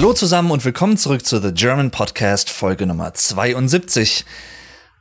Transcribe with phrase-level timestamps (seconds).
[0.00, 4.24] Hallo zusammen und willkommen zurück zu The German Podcast Folge Nummer 72.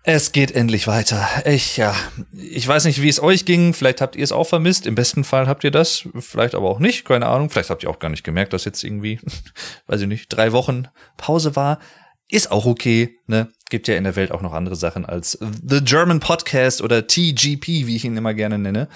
[0.03, 1.25] Es geht endlich weiter.
[1.45, 1.95] Ich, ja,
[2.33, 3.73] ich weiß nicht, wie es euch ging.
[3.73, 4.85] Vielleicht habt ihr es auch vermisst.
[4.85, 6.05] Im besten Fall habt ihr das.
[6.19, 7.05] Vielleicht aber auch nicht.
[7.05, 7.49] Keine Ahnung.
[7.49, 9.21] Vielleicht habt ihr auch gar nicht gemerkt, dass jetzt irgendwie,
[9.87, 11.79] weiß ich nicht, drei Wochen Pause war.
[12.27, 13.53] Ist auch okay, ne?
[13.69, 17.87] Gibt ja in der Welt auch noch andere Sachen als The German Podcast oder TGP,
[17.87, 18.89] wie ich ihn immer gerne nenne.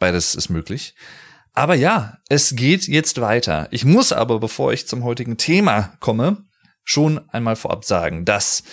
[0.00, 0.96] Beides ist möglich.
[1.54, 3.68] Aber ja, es geht jetzt weiter.
[3.70, 6.44] Ich muss aber, bevor ich zum heutigen Thema komme,
[6.82, 8.64] schon einmal vorab sagen, dass,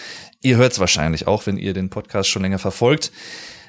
[0.41, 3.11] ihr hört es wahrscheinlich auch, wenn ihr den Podcast schon länger verfolgt,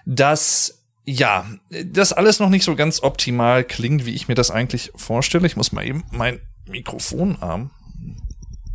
[0.06, 4.92] dass ja, das alles noch nicht so ganz optimal klingt, wie ich mir das eigentlich
[4.94, 5.46] vorstelle.
[5.46, 7.70] Ich muss mal eben mein Mikrofonarm,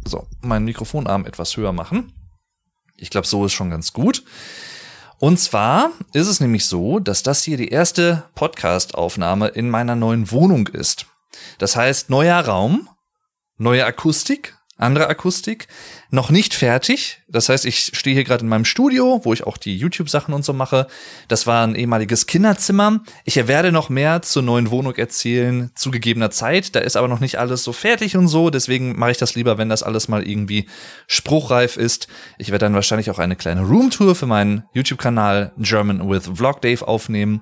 [0.05, 2.13] so, meinen Mikrofonarm etwas höher machen.
[2.95, 4.23] Ich glaube, so ist schon ganz gut.
[5.19, 10.31] Und zwar ist es nämlich so, dass das hier die erste Podcast-Aufnahme in meiner neuen
[10.31, 11.07] Wohnung ist.
[11.57, 12.87] Das heißt, neuer Raum,
[13.57, 15.67] neue Akustik, andere Akustik,
[16.11, 17.21] noch nicht fertig.
[17.27, 20.45] Das heißt, ich stehe hier gerade in meinem Studio, wo ich auch die YouTube-Sachen und
[20.45, 20.87] so mache.
[21.27, 23.01] Das war ein ehemaliges Kinderzimmer.
[23.25, 26.75] Ich werde noch mehr zur neuen Wohnung erzählen, zu gegebener Zeit.
[26.75, 28.49] Da ist aber noch nicht alles so fertig und so.
[28.49, 30.67] Deswegen mache ich das lieber, wenn das alles mal irgendwie
[31.07, 32.07] spruchreif ist.
[32.37, 36.87] Ich werde dann wahrscheinlich auch eine kleine Roomtour für meinen YouTube-Kanal German with Vlog Dave
[36.87, 37.41] aufnehmen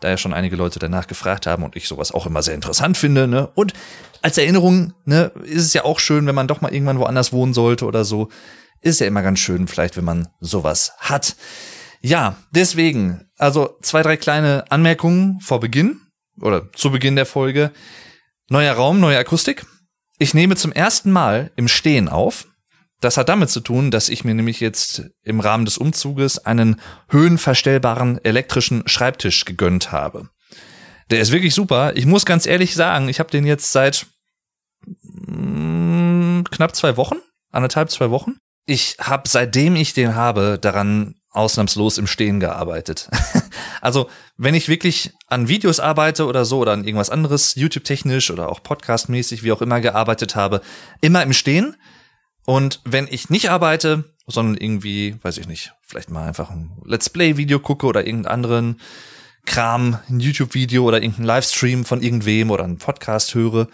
[0.00, 2.96] da ja schon einige Leute danach gefragt haben und ich sowas auch immer sehr interessant
[2.96, 3.28] finde.
[3.28, 3.48] Ne?
[3.54, 3.74] Und
[4.22, 7.54] als Erinnerung ne, ist es ja auch schön, wenn man doch mal irgendwann woanders wohnen
[7.54, 8.28] sollte oder so.
[8.80, 11.36] Ist ja immer ganz schön, vielleicht, wenn man sowas hat.
[12.00, 16.00] Ja, deswegen, also zwei, drei kleine Anmerkungen vor Beginn
[16.40, 17.72] oder zu Beginn der Folge.
[18.48, 19.66] Neuer Raum, neue Akustik.
[20.18, 22.46] Ich nehme zum ersten Mal im Stehen auf.
[23.00, 26.80] Das hat damit zu tun, dass ich mir nämlich jetzt im Rahmen des Umzuges einen
[27.08, 30.28] höhenverstellbaren elektrischen Schreibtisch gegönnt habe.
[31.10, 31.96] Der ist wirklich super.
[31.96, 34.06] Ich muss ganz ehrlich sagen, ich habe den jetzt seit
[34.86, 37.16] mm, knapp zwei Wochen,
[37.50, 38.36] anderthalb, zwei Wochen.
[38.66, 43.08] Ich habe, seitdem ich den habe, daran ausnahmslos im Stehen gearbeitet.
[43.80, 48.48] also, wenn ich wirklich an Videos arbeite oder so oder an irgendwas anderes, YouTube-technisch oder
[48.48, 50.60] auch Podcast-mäßig, wie auch immer gearbeitet habe,
[51.00, 51.76] immer im Stehen
[52.46, 57.10] und wenn ich nicht arbeite, sondern irgendwie, weiß ich nicht, vielleicht mal einfach ein Let's
[57.10, 58.80] Play-Video gucke oder irgendeinen anderen
[59.46, 63.68] Kram, ein YouTube-Video oder irgendeinen Livestream von irgendwem oder einen Podcast höre,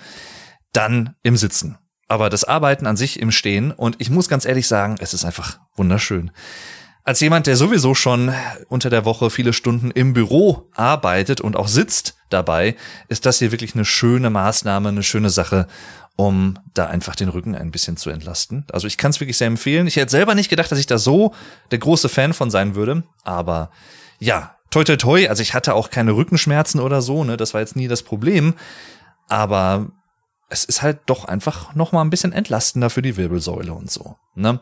[0.73, 1.79] dann im Sitzen.
[2.09, 5.25] Aber das Arbeiten an sich im Stehen und ich muss ganz ehrlich sagen, es ist
[5.25, 6.31] einfach wunderschön.
[7.03, 8.33] Als jemand, der sowieso schon
[8.69, 12.75] unter der Woche viele Stunden im Büro arbeitet und auch sitzt dabei,
[13.09, 15.69] ist das hier wirklich eine schöne Maßnahme, eine schöne Sache
[16.17, 18.65] um da einfach den Rücken ein bisschen zu entlasten.
[18.73, 19.87] Also ich kann es wirklich sehr empfehlen.
[19.87, 21.35] Ich hätte selber nicht gedacht, dass ich da so
[21.71, 23.71] der große Fan von sein würde, aber
[24.19, 27.61] ja, toi toi toi, also ich hatte auch keine Rückenschmerzen oder so, ne, das war
[27.61, 28.55] jetzt nie das Problem,
[29.29, 29.91] aber
[30.49, 34.17] es ist halt doch einfach noch mal ein bisschen entlastender für die Wirbelsäule und so,
[34.35, 34.61] ne?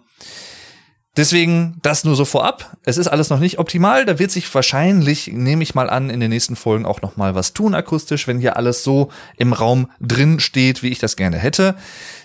[1.17, 2.77] Deswegen das nur so vorab.
[2.83, 4.05] Es ist alles noch nicht optimal.
[4.05, 7.37] Da wird sich wahrscheinlich, nehme ich mal an, in den nächsten Folgen auch noch mal
[7.37, 11.39] was tun akustisch, wenn hier alles so im Raum drin steht, wie ich das gerne
[11.39, 11.77] hätte.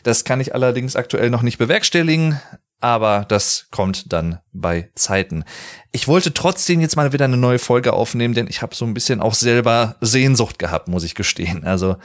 [0.04, 2.40] Das kann ich allerdings aktuell noch nicht bewerkstelligen,
[2.82, 5.44] aber das kommt dann bei Zeiten.
[5.92, 8.96] Ich wollte trotzdem jetzt mal wieder eine neue Folge aufnehmen, denn ich habe so ein
[8.96, 11.64] bisschen auch selber Sehnsucht gehabt, muss ich gestehen.
[11.64, 11.98] Also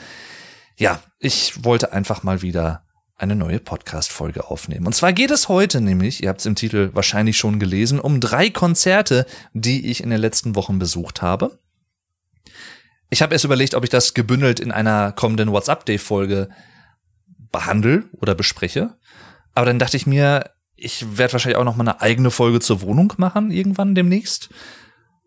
[0.76, 2.82] ja, ich wollte einfach mal wieder
[3.16, 4.86] eine neue Podcast-Folge aufnehmen.
[4.86, 8.20] Und zwar geht es heute nämlich, ihr habt es im Titel wahrscheinlich schon gelesen, um
[8.20, 11.58] drei Konzerte, die ich in den letzten Wochen besucht habe.
[13.10, 16.48] Ich habe erst überlegt, ob ich das gebündelt in einer kommenden WhatsApp-Day-Folge
[17.52, 18.96] behandle oder bespreche.
[19.54, 22.80] Aber dann dachte ich mir, ich werde wahrscheinlich auch noch mal eine eigene Folge zur
[22.80, 24.50] Wohnung machen, irgendwann demnächst.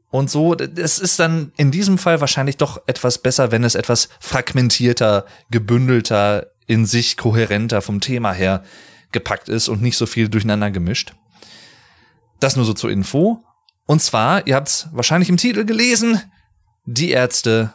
[0.10, 4.10] Und so, es ist dann in diesem Fall wahrscheinlich doch etwas besser, wenn es etwas
[4.20, 8.64] fragmentierter, gebündelter in sich kohärenter vom Thema her
[9.12, 11.16] gepackt ist und nicht so viel durcheinander gemischt.
[12.40, 13.44] Das nur so zur Info.
[13.86, 16.22] Und zwar, ihr habt es wahrscheinlich im Titel gelesen,
[16.86, 17.74] die Ärzte,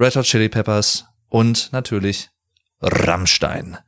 [0.00, 2.30] Red Hot Chili Peppers und natürlich
[2.80, 3.78] Rammstein.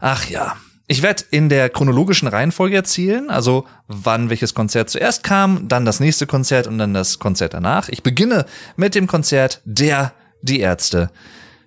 [0.00, 0.56] Ach ja,
[0.88, 6.00] ich werde in der chronologischen Reihenfolge erzählen, also wann welches Konzert zuerst kam, dann das
[6.00, 7.88] nächste Konzert und dann das Konzert danach.
[7.88, 8.46] Ich beginne
[8.76, 10.12] mit dem Konzert der
[10.42, 11.10] Die Ärzte.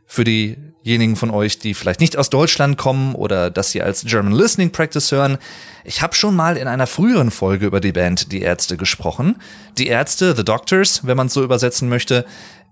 [0.05, 4.03] Für die diejenigen von euch, die vielleicht nicht aus Deutschland kommen oder das hier als
[4.05, 5.37] German Listening Practice hören,
[5.83, 9.35] ich habe schon mal in einer früheren Folge über die Band Die Ärzte gesprochen.
[9.77, 12.25] Die Ärzte, The Doctors, wenn man es so übersetzen möchte,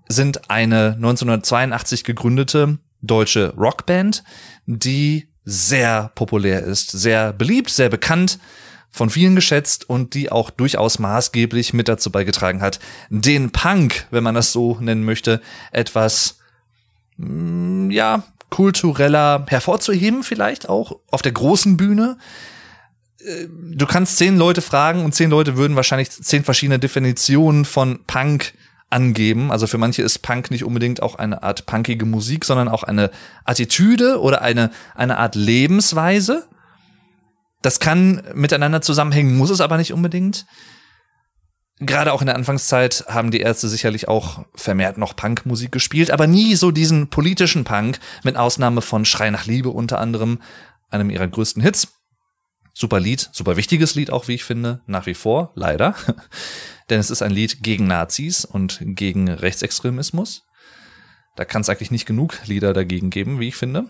[0.07, 4.23] sind eine 1982 gegründete deutsche Rockband,
[4.65, 8.39] die sehr populär ist, sehr beliebt, sehr bekannt,
[8.89, 14.23] von vielen geschätzt und die auch durchaus maßgeblich mit dazu beigetragen hat, den Punk, wenn
[14.23, 16.37] man das so nennen möchte, etwas
[17.17, 22.17] ja, kultureller hervorzuheben, vielleicht auch auf der großen Bühne.
[23.19, 28.03] Äh, du kannst zehn Leute fragen und zehn Leute würden wahrscheinlich zehn verschiedene Definitionen von
[28.05, 28.53] Punk
[28.89, 29.51] angeben.
[29.51, 33.09] Also für manche ist Punk nicht unbedingt auch eine Art punkige Musik, sondern auch eine
[33.43, 36.47] Attitüde oder eine, eine Art Lebensweise.
[37.63, 40.45] Das kann miteinander zusammenhängen, muss es aber nicht unbedingt.
[41.79, 46.27] Gerade auch in der Anfangszeit haben die Ärzte sicherlich auch vermehrt noch Punkmusik gespielt, aber
[46.27, 50.39] nie so diesen politischen Punk, mit Ausnahme von Schrei nach Liebe unter anderem,
[50.91, 51.87] einem ihrer größten Hits.
[52.75, 55.95] Super Lied, super wichtiges Lied auch, wie ich finde, nach wie vor, leider.
[56.89, 60.43] Denn es ist ein Lied gegen Nazis und gegen Rechtsextremismus.
[61.35, 63.87] Da kann es eigentlich nicht genug Lieder dagegen geben, wie ich finde.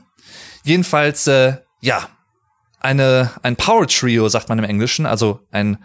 [0.64, 2.08] Jedenfalls, äh, ja,
[2.80, 5.78] eine, ein Power Trio, sagt man im Englischen, also ein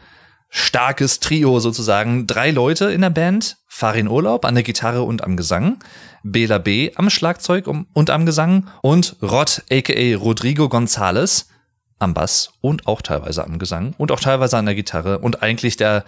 [0.48, 2.26] starkes Trio sozusagen.
[2.26, 3.56] Drei Leute in der Band.
[3.66, 5.78] Farin Urlaub an der Gitarre und am Gesang.
[6.24, 6.90] Bela B.
[6.96, 8.68] am Schlagzeug und am Gesang.
[8.82, 11.46] Und Rod, aka Rodrigo Gonzalez
[11.98, 15.76] am Bass und auch teilweise am Gesang und auch teilweise an der Gitarre und eigentlich
[15.76, 16.04] der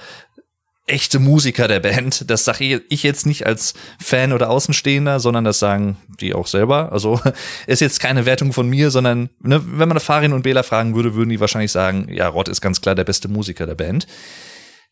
[0.91, 2.31] echte Musiker der Band.
[2.31, 6.93] Das sage ich jetzt nicht als Fan oder Außenstehender, sondern das sagen die auch selber.
[6.93, 7.21] Also
[7.67, 11.15] ist jetzt keine Wertung von mir, sondern ne, wenn man Farin und Bela fragen würde,
[11.15, 14.07] würden die wahrscheinlich sagen, ja, Rod ist ganz klar der beste Musiker der Band.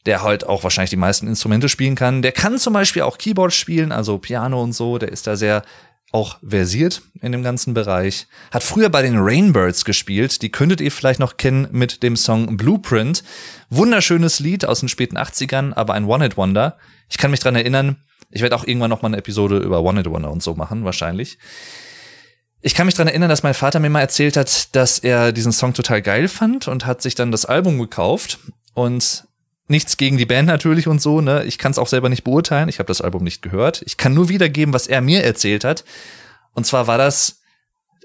[0.07, 2.23] Der halt auch wahrscheinlich die meisten Instrumente spielen kann.
[2.23, 4.97] Der kann zum Beispiel auch Keyboard spielen, also Piano und so.
[4.97, 5.63] Der ist da sehr
[6.11, 8.27] auch versiert in dem ganzen Bereich.
[8.51, 10.43] Hat früher bei den Rainbirds gespielt.
[10.43, 13.23] Die könntet ihr vielleicht noch kennen mit dem Song Blueprint.
[13.69, 16.79] Wunderschönes Lied aus den späten 80ern, aber ein One-Hit-Wonder.
[17.11, 17.97] Ich kann mich dran erinnern.
[18.31, 21.39] Ich werde auch irgendwann noch mal eine Episode über One-Hit-Wonder und so machen, wahrscheinlich.
[22.61, 25.53] Ich kann mich dran erinnern, dass mein Vater mir mal erzählt hat, dass er diesen
[25.53, 28.39] Song total geil fand und hat sich dann das Album gekauft
[28.75, 29.28] und
[29.69, 31.45] Nichts gegen die Band natürlich und so, ne?
[31.45, 32.69] Ich kann es auch selber nicht beurteilen.
[32.69, 33.83] Ich habe das Album nicht gehört.
[33.85, 35.85] Ich kann nur wiedergeben, was er mir erzählt hat.
[36.55, 37.41] Und zwar war das,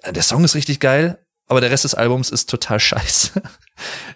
[0.08, 3.42] der Song ist richtig geil, aber der Rest des Albums ist total scheiße.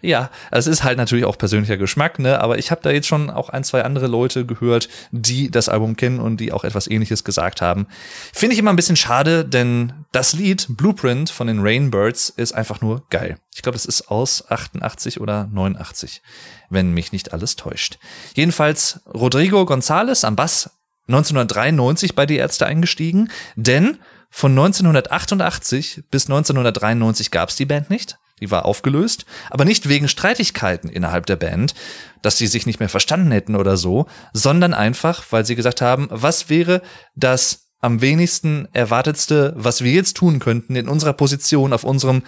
[0.01, 2.41] ja, es ist halt natürlich auch persönlicher Geschmack, ne?
[2.41, 5.95] Aber ich habe da jetzt schon auch ein, zwei andere Leute gehört, die das Album
[5.95, 7.87] kennen und die auch etwas ähnliches gesagt haben.
[8.33, 12.81] Finde ich immer ein bisschen schade, denn das Lied Blueprint von den Rainbirds ist einfach
[12.81, 13.37] nur geil.
[13.55, 16.21] Ich glaube, es ist aus 88 oder 89,
[16.69, 17.97] wenn mich nicht alles täuscht.
[18.35, 20.69] Jedenfalls Rodrigo González am Bass
[21.07, 23.97] 1993 bei die Ärzte eingestiegen, denn
[24.29, 28.17] von 1988 bis 1993 gab es die Band nicht.
[28.39, 31.73] Die war aufgelöst, aber nicht wegen Streitigkeiten innerhalb der Band,
[32.21, 36.07] dass sie sich nicht mehr verstanden hätten oder so, sondern einfach, weil sie gesagt haben,
[36.11, 36.83] was wäre
[37.15, 42.21] das am wenigsten erwartetste, was wir jetzt tun könnten in unserer Position auf unserem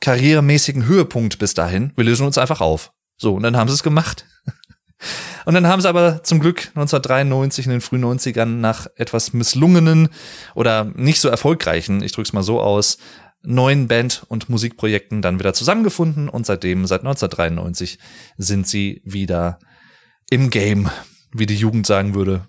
[0.00, 1.92] karrieremäßigen Höhepunkt bis dahin?
[1.96, 2.92] Wir lösen uns einfach auf.
[3.16, 4.26] So, und dann haben sie es gemacht.
[5.44, 10.08] Und dann haben sie aber zum Glück 1993 in den frühen 90ern nach etwas misslungenen
[10.54, 12.96] oder nicht so erfolgreichen, ich drück's mal so aus,
[13.42, 17.98] neuen Band- und Musikprojekten dann wieder zusammengefunden und seitdem, seit 1993,
[18.38, 19.58] sind sie wieder
[20.30, 20.88] im Game,
[21.32, 22.46] wie die Jugend sagen würde.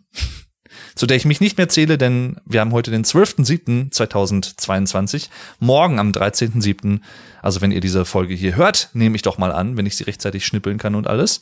[0.95, 5.29] Zu der ich mich nicht mehr zähle, denn wir haben heute den 12.07.2022.
[5.59, 7.01] Morgen am 13.07.,
[7.41, 10.05] also wenn ihr diese Folge hier hört, nehme ich doch mal an, wenn ich sie
[10.05, 11.41] rechtzeitig schnippeln kann und alles,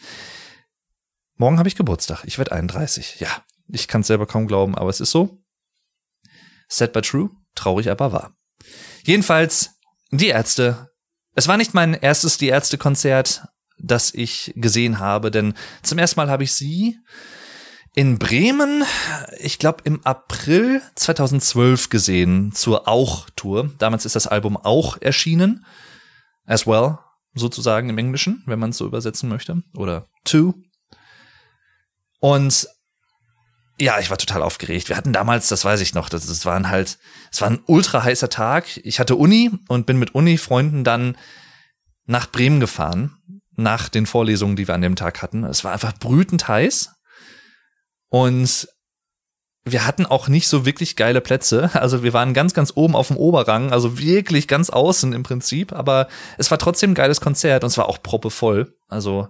[1.35, 2.23] Morgen habe ich Geburtstag.
[2.25, 3.19] Ich werde 31.
[3.19, 5.39] Ja, ich kann es selber kaum glauben, aber es ist so.
[6.67, 8.35] Sad but true, traurig aber wahr.
[9.03, 9.71] Jedenfalls,
[10.11, 10.89] die Ärzte.
[11.35, 13.47] Es war nicht mein erstes Die Ärzte-Konzert,
[13.79, 16.99] das ich gesehen habe, denn zum ersten Mal habe ich sie
[17.95, 18.83] in Bremen,
[19.37, 23.71] ich glaube im April 2012 gesehen, zur Auch-Tour.
[23.77, 25.65] Damals ist das Album Auch erschienen.
[26.45, 26.97] As well,
[27.35, 29.61] sozusagen im Englischen, wenn man es so übersetzen möchte.
[29.75, 30.55] Oder To.
[32.19, 32.67] Und
[33.79, 34.89] ja, ich war total aufgeregt.
[34.89, 36.97] Wir hatten damals, das weiß ich noch, das, das waren halt,
[37.31, 38.77] es war ein ultra heißer Tag.
[38.83, 41.17] Ich hatte Uni und bin mit Uni-Freunden dann
[42.05, 43.17] nach Bremen gefahren,
[43.55, 45.43] nach den Vorlesungen, die wir an dem Tag hatten.
[45.43, 46.91] Es war einfach brütend heiß.
[48.13, 48.67] Und
[49.65, 51.71] wir hatten auch nicht so wirklich geile Plätze.
[51.73, 55.73] Also wir waren ganz, ganz oben auf dem Oberrang, also wirklich ganz außen im Prinzip.
[55.73, 58.77] Aber es war trotzdem ein geiles Konzert und es war auch proppevoll.
[58.87, 59.29] Also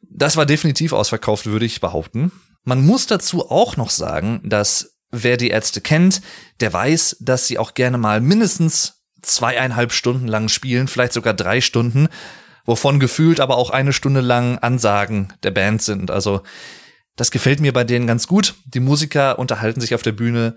[0.00, 2.30] das war definitiv ausverkauft, würde ich behaupten.
[2.62, 6.20] Man muss dazu auch noch sagen, dass wer die Ärzte kennt,
[6.60, 11.60] der weiß, dass sie auch gerne mal mindestens zweieinhalb Stunden lang spielen, vielleicht sogar drei
[11.60, 12.06] Stunden,
[12.64, 16.12] wovon gefühlt aber auch eine Stunde lang Ansagen der Band sind.
[16.12, 16.42] Also
[17.16, 18.54] das gefällt mir bei denen ganz gut.
[18.64, 20.56] Die Musiker unterhalten sich auf der Bühne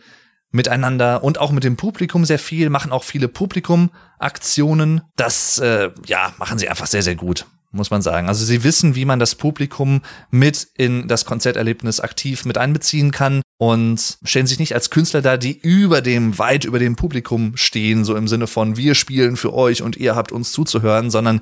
[0.52, 5.02] miteinander und auch mit dem Publikum sehr viel, machen auch viele Publikumaktionen.
[5.16, 7.46] Das äh, ja machen sie einfach sehr sehr gut.
[7.72, 8.28] muss man sagen.
[8.30, 13.42] Also sie wissen, wie man das Publikum mit in das Konzerterlebnis aktiv mit einbeziehen kann
[13.58, 18.06] und stellen sich nicht als Künstler da, die über dem, weit über dem Publikum stehen,
[18.06, 21.42] so im Sinne von wir spielen für euch und ihr habt uns zuzuhören, sondern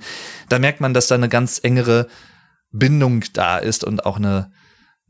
[0.49, 2.07] da merkt man, dass da eine ganz engere
[2.71, 4.51] Bindung da ist und auch eine,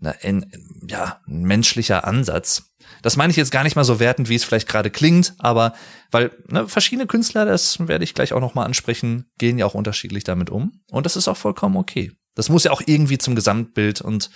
[0.06, 0.52] ein,
[0.88, 2.72] ja, ein menschlicher Ansatz.
[3.02, 5.74] Das meine ich jetzt gar nicht mal so wertend, wie es vielleicht gerade klingt, aber
[6.12, 9.74] weil ne, verschiedene Künstler, das werde ich gleich auch noch mal ansprechen, gehen ja auch
[9.74, 12.12] unterschiedlich damit um und das ist auch vollkommen okay.
[12.36, 14.30] Das muss ja auch irgendwie zum Gesamtbild und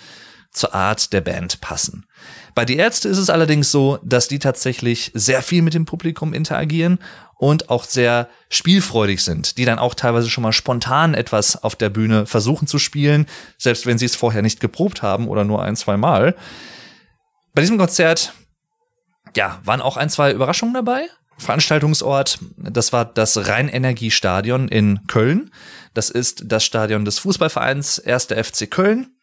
[0.52, 2.06] zur Art der Band passen.
[2.54, 6.34] Bei Die Ärzte ist es allerdings so, dass die tatsächlich sehr viel mit dem Publikum
[6.34, 6.98] interagieren
[7.40, 11.88] und auch sehr spielfreudig sind, die dann auch teilweise schon mal spontan etwas auf der
[11.88, 13.24] Bühne versuchen zu spielen,
[13.56, 16.36] selbst wenn sie es vorher nicht geprobt haben oder nur ein, zwei Mal.
[17.54, 18.34] Bei diesem Konzert,
[19.34, 21.06] ja, waren auch ein, zwei Überraschungen dabei.
[21.38, 25.50] Veranstaltungsort, das war das Rheinenergiestadion in Köln.
[25.94, 28.26] Das ist das Stadion des Fußballvereins 1.
[28.26, 29.16] FC Köln.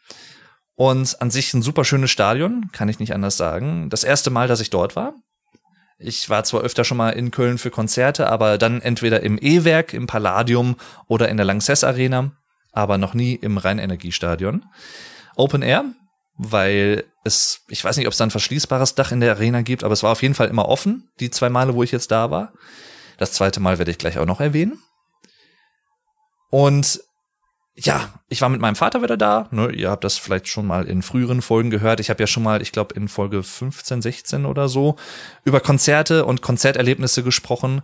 [0.74, 3.92] Und an sich ein super schönes Stadion, kann ich nicht anders sagen.
[3.92, 5.14] Das erste Mal, dass ich dort war.
[6.00, 9.94] Ich war zwar öfter schon mal in Köln für Konzerte, aber dann entweder im E-Werk,
[9.94, 10.76] im Palladium
[11.08, 12.32] oder in der Lanxess Arena,
[12.72, 14.66] aber noch nie im Rheinenergiestadion.
[15.36, 15.86] Open Air,
[16.38, 19.84] weil es, ich weiß nicht, ob es da ein verschließbares Dach in der Arena gibt,
[19.84, 22.30] aber es war auf jeden Fall immer offen, die zwei Male, wo ich jetzt da
[22.30, 22.54] war.
[23.18, 24.80] Das zweite Mal werde ich gleich auch noch erwähnen.
[26.52, 27.02] Und
[27.80, 29.48] ja, ich war mit meinem Vater wieder da.
[29.52, 32.00] Ne, ihr habt das vielleicht schon mal in früheren Folgen gehört.
[32.00, 34.96] Ich habe ja schon mal, ich glaube in Folge 15, 16 oder so,
[35.44, 37.84] über Konzerte und Konzerterlebnisse gesprochen.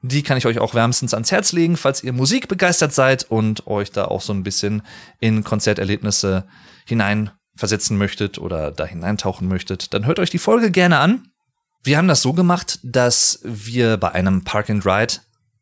[0.00, 3.66] Die kann ich euch auch wärmstens ans Herz legen, falls ihr Musik begeistert seid und
[3.66, 4.82] euch da auch so ein bisschen
[5.20, 6.46] in Konzerterlebnisse
[6.86, 9.92] hineinversetzen möchtet oder da hineintauchen möchtet.
[9.92, 11.28] Dann hört euch die Folge gerne an.
[11.82, 15.14] Wir haben das so gemacht, dass wir bei einem Park and Ride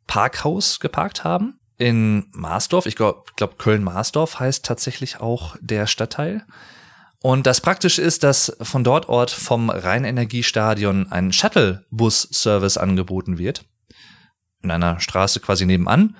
[0.06, 2.86] Parkhaus geparkt haben in Marsdorf.
[2.86, 6.44] Ich glaube, glaub, Köln-Marsdorf heißt tatsächlich auch der Stadtteil.
[7.22, 13.64] Und das Praktische ist, dass von dort Ort vom Rheinenergiestadion ein Shuttle-Bus-Service angeboten wird.
[14.62, 16.16] In einer Straße quasi nebenan.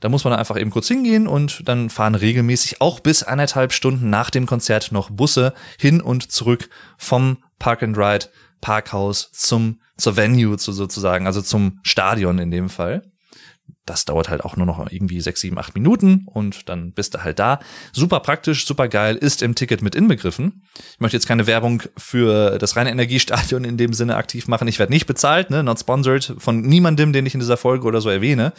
[0.00, 4.10] Da muss man einfach eben kurz hingehen und dann fahren regelmäßig auch bis anderthalb Stunden
[4.10, 6.68] nach dem Konzert noch Busse hin und zurück
[6.98, 8.26] vom Park and Ride
[8.60, 13.13] Parkhaus zum zur Venue zu sozusagen, also zum Stadion in dem Fall
[13.86, 17.24] das dauert halt auch nur noch irgendwie sechs, sieben, acht Minuten und dann bist du
[17.24, 17.60] halt da.
[17.92, 20.62] Super praktisch, super geil, ist im Ticket mit inbegriffen.
[20.92, 24.68] Ich möchte jetzt keine Werbung für das reine Energiestadion in dem Sinne aktiv machen.
[24.68, 28.00] Ich werde nicht bezahlt, ne, not sponsored von niemandem, den ich in dieser Folge oder
[28.00, 28.52] so erwähne.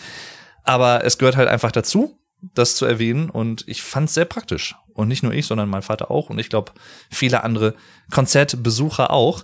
[0.64, 2.20] Aber es gehört halt einfach dazu,
[2.54, 4.76] das zu erwähnen und ich fand es sehr praktisch.
[4.94, 6.72] Und nicht nur ich, sondern mein Vater auch und ich glaube
[7.10, 7.74] viele andere
[8.12, 9.44] Konzertbesucher auch.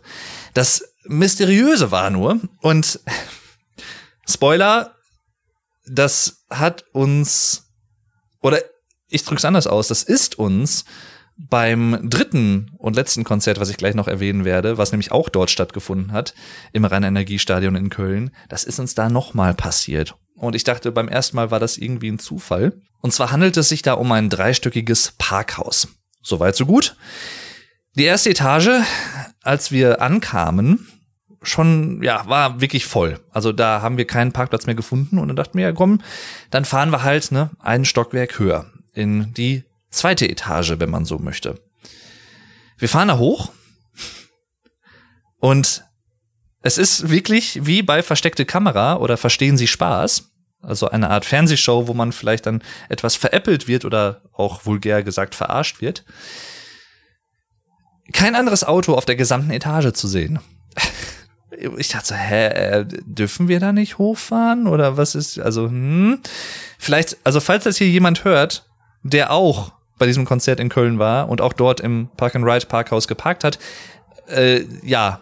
[0.53, 2.99] Das Mysteriöse war nur und
[4.29, 4.95] Spoiler,
[5.85, 7.71] das hat uns,
[8.41, 8.59] oder
[9.07, 10.85] ich drück's anders aus, das ist uns
[11.37, 15.49] beim dritten und letzten Konzert, was ich gleich noch erwähnen werde, was nämlich auch dort
[15.49, 16.33] stattgefunden hat,
[16.71, 20.15] im Rhein-Energiestadion in Köln, das ist uns da nochmal passiert.
[20.35, 22.73] Und ich dachte, beim ersten Mal war das irgendwie ein Zufall.
[23.01, 25.87] Und zwar handelt es sich da um ein dreistöckiges Parkhaus.
[26.21, 26.95] Soweit, so gut.
[27.95, 28.81] Die erste Etage,
[29.41, 30.87] als wir ankamen,
[31.41, 33.19] schon, ja, war wirklich voll.
[33.31, 36.01] Also da haben wir keinen Parkplatz mehr gefunden und dann dachten wir, ja komm,
[36.51, 41.17] dann fahren wir halt ne, einen Stockwerk höher in die zweite Etage, wenn man so
[41.17, 41.59] möchte.
[42.77, 43.51] Wir fahren da hoch
[45.39, 45.83] und
[46.61, 50.27] es ist wirklich wie bei versteckte Kamera oder verstehen Sie Spaß.
[50.61, 55.33] Also eine Art Fernsehshow, wo man vielleicht dann etwas veräppelt wird oder auch vulgär gesagt
[55.33, 56.05] verarscht wird.
[58.13, 60.39] Kein anderes Auto auf der gesamten Etage zu sehen
[61.77, 66.19] ich dachte so, hä, äh, dürfen wir da nicht hochfahren oder was ist, also, hm,
[66.77, 68.65] vielleicht, also falls das hier jemand hört,
[69.03, 72.65] der auch bei diesem Konzert in Köln war und auch dort im Park and Ride
[72.65, 73.59] Parkhaus geparkt hat,
[74.27, 75.21] äh, ja,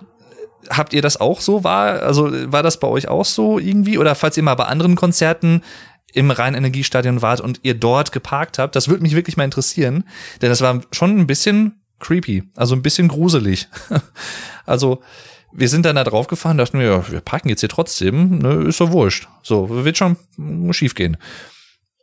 [0.70, 1.64] habt ihr das auch so?
[1.64, 3.98] War, also, war das bei euch auch so irgendwie?
[3.98, 5.64] Oder falls ihr mal bei anderen Konzerten
[6.14, 10.06] im Rhein-Energiestadion wart und ihr dort geparkt habt, das würde mich wirklich mal interessieren,
[10.42, 13.68] denn das war schon ein bisschen creepy, also ein bisschen gruselig.
[14.66, 15.02] also,
[15.52, 18.78] wir sind dann da drauf gefahren, dachten wir, wir parken jetzt hier trotzdem, ne, ist
[18.78, 19.28] so wurscht.
[19.42, 20.18] So, wird schon
[20.72, 21.18] schief gehen.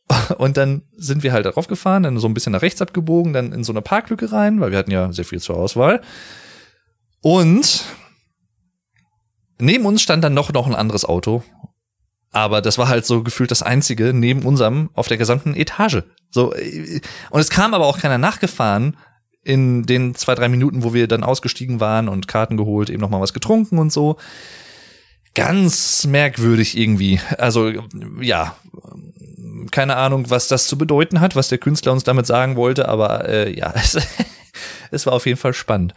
[0.38, 3.52] Und dann sind wir halt darauf gefahren, dann so ein bisschen nach rechts abgebogen, dann
[3.52, 6.00] in so eine Parklücke rein, weil wir hatten ja sehr viel zur Auswahl.
[7.20, 7.84] Und
[9.58, 11.42] neben uns stand dann noch, noch ein anderes Auto.
[12.32, 16.02] Aber das war halt so gefühlt das einzige neben unserem auf der gesamten Etage.
[16.30, 16.52] So,
[17.30, 18.96] und es kam aber auch keiner nachgefahren,
[19.46, 23.10] in den zwei, drei Minuten, wo wir dann ausgestiegen waren und Karten geholt, eben noch
[23.10, 24.16] mal was getrunken und so.
[25.34, 27.20] Ganz merkwürdig irgendwie.
[27.38, 27.70] Also,
[28.20, 28.56] ja,
[29.70, 33.28] keine Ahnung, was das zu bedeuten hat, was der Künstler uns damit sagen wollte, aber
[33.28, 33.96] äh, ja, es,
[34.90, 35.94] es war auf jeden Fall spannend.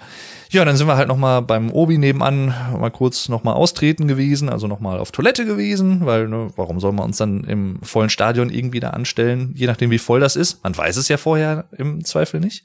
[0.51, 2.47] Ja, dann sind wir halt noch mal beim Obi nebenan
[2.79, 6.79] mal kurz noch mal austreten gewesen, also noch mal auf Toilette gewesen, weil ne, warum
[6.79, 10.35] soll man uns dann im vollen Stadion irgendwie da anstellen, je nachdem wie voll das
[10.35, 10.63] ist?
[10.63, 12.63] Man weiß es ja vorher im Zweifel nicht.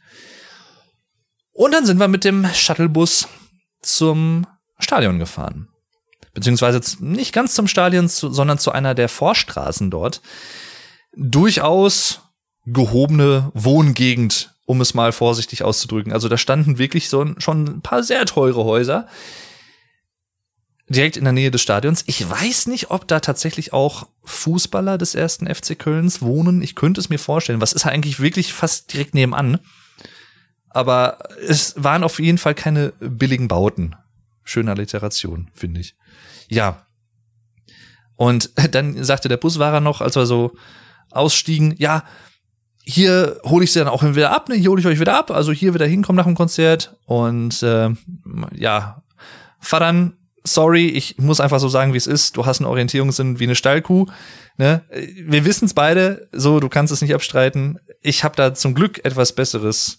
[1.55, 3.27] Und dann sind wir mit dem Shuttlebus
[3.81, 4.47] zum
[4.79, 5.69] Stadion gefahren.
[6.35, 10.21] Beziehungsweise nicht ganz zum Stadion, sondern zu einer der Vorstraßen dort.
[11.17, 12.21] Durchaus
[12.67, 16.13] gehobene Wohngegend um es mal vorsichtig auszudrücken.
[16.13, 19.07] Also da standen wirklich so ein, schon ein paar sehr teure Häuser
[20.89, 22.05] direkt in der Nähe des Stadions.
[22.07, 26.63] Ich weiß nicht, ob da tatsächlich auch Fußballer des ersten FC Kölns wohnen.
[26.63, 27.61] Ich könnte es mir vorstellen.
[27.61, 29.61] Was ist eigentlich wirklich fast direkt nebenan?
[30.75, 33.95] Aber es waren auf jeden Fall keine billigen Bauten.
[34.43, 35.95] Schöne Alliteration, finde ich.
[36.49, 36.85] Ja.
[38.17, 40.53] Und dann sagte der Busfahrer noch, als wir so
[41.11, 42.05] ausstiegen, ja,
[42.85, 44.57] hier hole ich sie dann auch wieder ab, ne?
[44.57, 47.91] hier hole ich euch wieder ab, also hier wieder hinkommen nach dem Konzert und äh,
[48.53, 49.03] ja,
[49.61, 50.17] fahr dann,
[50.47, 53.55] sorry, ich muss einfach so sagen, wie es ist, du hast einen Orientierungssinn wie eine
[53.55, 54.07] Stallkuh,
[54.59, 54.83] ne?
[54.91, 57.79] Wir wissen es beide, so, du kannst es nicht abstreiten.
[58.03, 59.99] Ich habe da zum Glück etwas besseres,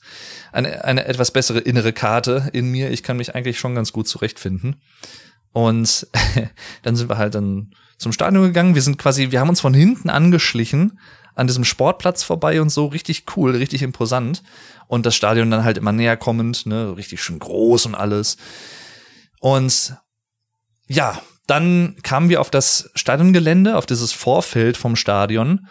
[0.52, 2.92] eine, eine etwas bessere innere Karte in mir.
[2.92, 4.82] Ich kann mich eigentlich schon ganz gut zurechtfinden.
[5.52, 6.08] Und
[6.84, 8.76] dann sind wir halt dann zum Stadion gegangen.
[8.76, 11.00] Wir sind quasi, wir haben uns von hinten angeschlichen
[11.34, 14.44] an diesem Sportplatz vorbei und so, richtig cool, richtig imposant.
[14.88, 18.38] Und das Stadion dann halt immer näher kommend, ne, richtig schön groß und alles.
[19.40, 19.98] Und
[20.88, 25.68] ja, dann kamen wir auf das Stadiongelände, auf dieses Vorfeld vom Stadion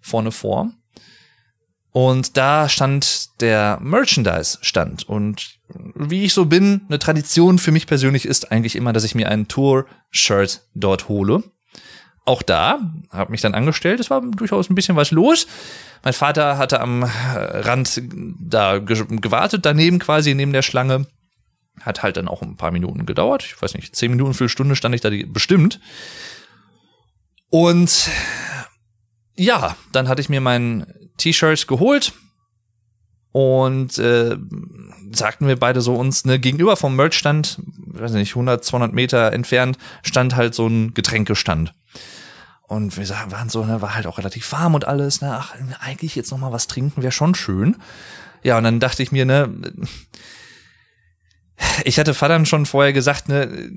[0.00, 0.70] vorne vor.
[1.90, 5.08] Und da stand der Merchandise-Stand.
[5.08, 5.58] Und
[5.94, 9.28] wie ich so bin, eine Tradition für mich persönlich ist eigentlich immer, dass ich mir
[9.28, 11.42] ein Tour-Shirt dort hole
[12.28, 12.78] auch da,
[13.10, 15.46] habe mich dann angestellt, es war durchaus ein bisschen was los.
[16.04, 18.02] Mein Vater hatte am Rand
[18.38, 21.06] da gewartet, daneben quasi, neben der Schlange.
[21.80, 23.44] Hat halt dann auch ein paar Minuten gedauert.
[23.44, 25.80] Ich weiß nicht, zehn Minuten, für Stunde stand ich da bestimmt.
[27.50, 28.08] Und
[29.36, 30.86] ja, dann hatte ich mir mein
[31.16, 32.12] T-Shirt geholt
[33.32, 34.36] und äh,
[35.12, 39.78] sagten wir beide so uns, ne, gegenüber vom Merchstand, weiß nicht, 100, 200 Meter entfernt,
[40.02, 41.74] stand halt so ein Getränkestand.
[42.62, 46.16] Und wir waren so, ne, war halt auch relativ warm und alles, ne, ach, eigentlich
[46.16, 47.76] jetzt noch mal was trinken wäre schon schön.
[48.42, 49.48] Ja, und dann dachte ich mir, ne,
[51.84, 53.70] ich hatte Vater schon vorher gesagt, ne,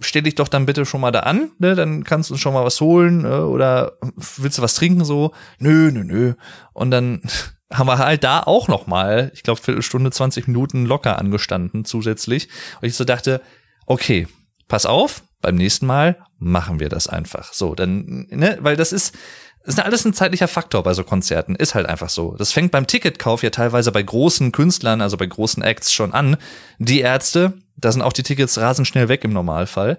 [0.00, 2.54] stell dich doch dann bitte schon mal da an, ne, dann kannst du uns schon
[2.54, 3.92] mal was holen, ne, oder
[4.36, 5.32] willst du was trinken so?
[5.58, 6.34] Nö, nö, nö.
[6.72, 7.22] Und dann
[7.72, 12.48] haben wir halt da auch noch mal, ich glaube, Viertelstunde, 20 Minuten locker angestanden zusätzlich.
[12.80, 13.40] Und ich so dachte,
[13.86, 14.26] okay,
[14.66, 17.52] pass auf, beim nächsten Mal machen wir das einfach.
[17.52, 19.16] So, dann, ne, weil das ist,
[19.64, 22.34] das ist alles ein zeitlicher Faktor bei so Konzerten, ist halt einfach so.
[22.38, 26.36] Das fängt beim Ticketkauf ja teilweise bei großen Künstlern, also bei großen Acts schon an.
[26.78, 29.98] Die Ärzte, da sind auch die Tickets rasend schnell weg im Normalfall.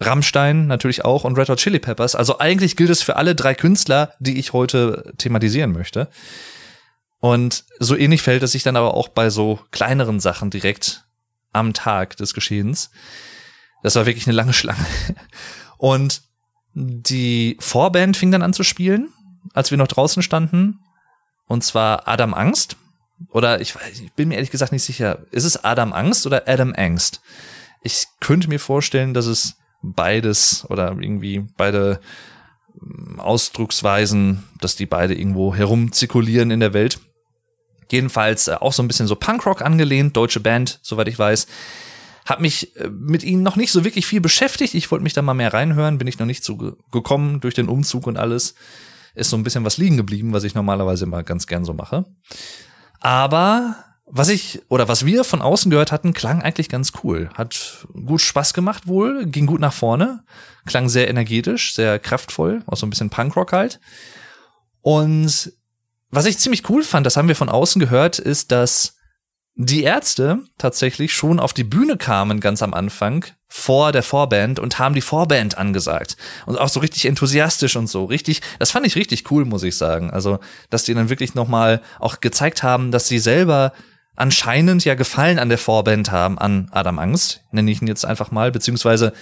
[0.00, 2.14] Rammstein natürlich auch und Red Hot Chili Peppers.
[2.14, 6.08] Also eigentlich gilt es für alle drei Künstler, die ich heute thematisieren möchte.
[7.20, 11.04] Und so ähnlich fällt es sich dann aber auch bei so kleineren Sachen direkt
[11.52, 12.90] am Tag des Geschehens.
[13.82, 14.84] Das war wirklich eine lange Schlange.
[15.78, 16.22] Und
[16.78, 19.08] die Vorband fing dann an zu spielen,
[19.54, 20.80] als wir noch draußen standen.
[21.46, 22.76] Und zwar Adam Angst.
[23.30, 25.20] Oder ich, ich bin mir ehrlich gesagt nicht sicher.
[25.30, 27.22] Ist es Adam Angst oder Adam Angst?
[27.82, 32.00] Ich könnte mir vorstellen, dass es beides oder irgendwie beide
[32.78, 37.00] hm, Ausdrucksweisen, dass die beide irgendwo herumzirkulieren in der Welt.
[37.90, 41.46] Jedenfalls äh, auch so ein bisschen so Punkrock angelehnt, deutsche Band, soweit ich weiß.
[42.26, 44.74] Hab mich äh, mit ihnen noch nicht so wirklich viel beschäftigt.
[44.74, 47.68] Ich wollte mich da mal mehr reinhören, bin ich noch nicht zu gekommen durch den
[47.68, 48.54] Umzug und alles.
[49.14, 52.04] Ist so ein bisschen was liegen geblieben, was ich normalerweise immer ganz gern so mache.
[53.00, 57.28] Aber was ich oder was wir von außen gehört hatten, klang eigentlich ganz cool.
[57.34, 60.22] Hat gut Spaß gemacht wohl, ging gut nach vorne,
[60.64, 63.80] klang sehr energetisch, sehr kraftvoll, auch so ein bisschen Punkrock halt.
[64.80, 65.52] Und
[66.10, 68.95] was ich ziemlich cool fand, das haben wir von außen gehört, ist, dass
[69.58, 74.78] die Ärzte tatsächlich schon auf die Bühne kamen ganz am Anfang vor der Vorband und
[74.78, 76.18] haben die Vorband angesagt.
[76.44, 78.04] Und auch so richtig enthusiastisch und so.
[78.04, 80.10] Richtig das fand ich richtig cool muss ich sagen.
[80.10, 83.72] Also dass die dann wirklich noch mal auch gezeigt haben dass sie selber
[84.14, 88.30] anscheinend ja Gefallen an der Vorband haben an Adam Angst nenne ich ihn jetzt einfach
[88.30, 89.14] mal beziehungsweise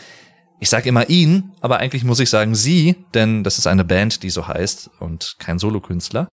[0.59, 4.25] ich sage immer ihn aber eigentlich muss ich sagen sie denn das ist eine Band
[4.25, 6.27] die so heißt und kein Solokünstler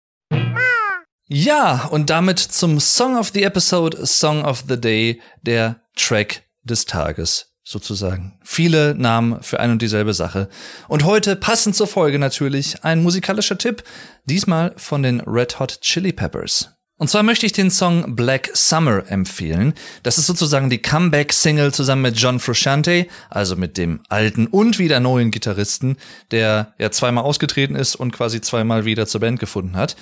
[1.28, 6.86] ja, und damit zum Song of the Episode, Song of the Day, der Track des
[6.86, 7.46] Tages.
[7.68, 8.38] sozusagen.
[8.42, 10.48] Viele Namen für ein und dieselbe Sache.
[10.88, 13.84] Und heute, passend zur Folge natürlich, ein musikalischer Tipp,
[14.24, 16.70] diesmal von den Red Hot Chili Peppers.
[16.96, 19.74] Und zwar möchte ich den Song Black Summer empfehlen.
[20.02, 24.98] Das ist sozusagen die Comeback-Single zusammen mit John Frusciante, also mit dem alten und wieder
[24.98, 25.96] neuen Gitarristen,
[26.30, 29.94] der ja zweimal ausgetreten ist und quasi zweimal wieder zur Band gefunden hat.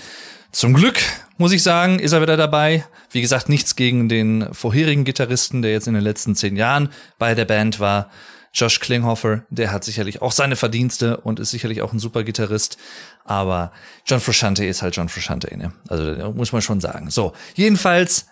[0.53, 0.99] Zum Glück,
[1.39, 2.87] muss ich sagen, ist er wieder dabei.
[3.11, 7.35] Wie gesagt, nichts gegen den vorherigen Gitarristen, der jetzt in den letzten zehn Jahren bei
[7.35, 8.11] der Band war.
[8.55, 12.79] Josh Klinghoffer, der hat sicherlich auch seine Verdienste und ist sicherlich auch ein super Gitarrist.
[13.25, 13.71] Aber
[14.07, 15.73] John Frusciante ist halt John Frusciante, ne?
[15.89, 17.11] Also muss man schon sagen.
[17.11, 18.27] So, jedenfalls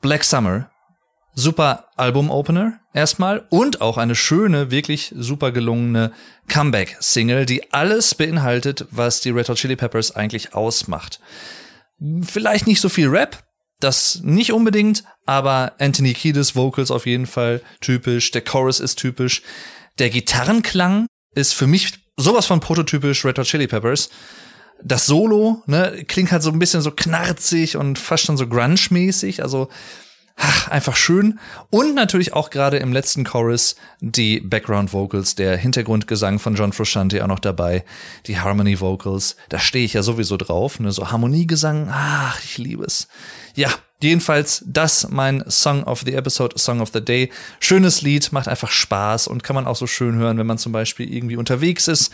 [0.00, 0.68] Black Summer,
[1.38, 6.10] super Album-Opener erstmal und auch eine schöne, wirklich super gelungene
[6.48, 11.20] Comeback-Single, die alles beinhaltet, was die Red Hot Chili Peppers eigentlich ausmacht.
[12.22, 13.44] Vielleicht nicht so viel Rap,
[13.78, 19.42] das nicht unbedingt, aber Anthony Kiedis Vocals auf jeden Fall typisch, der Chorus ist typisch,
[20.00, 24.10] der Gitarrenklang ist für mich sowas von prototypisch Red Hot Chili Peppers.
[24.82, 29.40] Das Solo, ne, klingt halt so ein bisschen so knarzig und fast schon so grunge-mäßig,
[29.42, 29.68] also
[30.38, 31.38] ach, einfach schön.
[31.70, 37.22] Und natürlich auch gerade im letzten Chorus die Background Vocals, der Hintergrundgesang von John Frusciante
[37.22, 37.84] auch noch dabei,
[38.26, 42.84] die Harmony Vocals, da stehe ich ja sowieso drauf, ne, so Harmoniegesang, ach, ich liebe
[42.84, 43.08] es.
[43.54, 43.70] Ja,
[44.00, 47.30] jedenfalls das mein Song of the Episode, Song of the Day.
[47.58, 50.72] Schönes Lied, macht einfach Spaß und kann man auch so schön hören, wenn man zum
[50.72, 52.12] Beispiel irgendwie unterwegs ist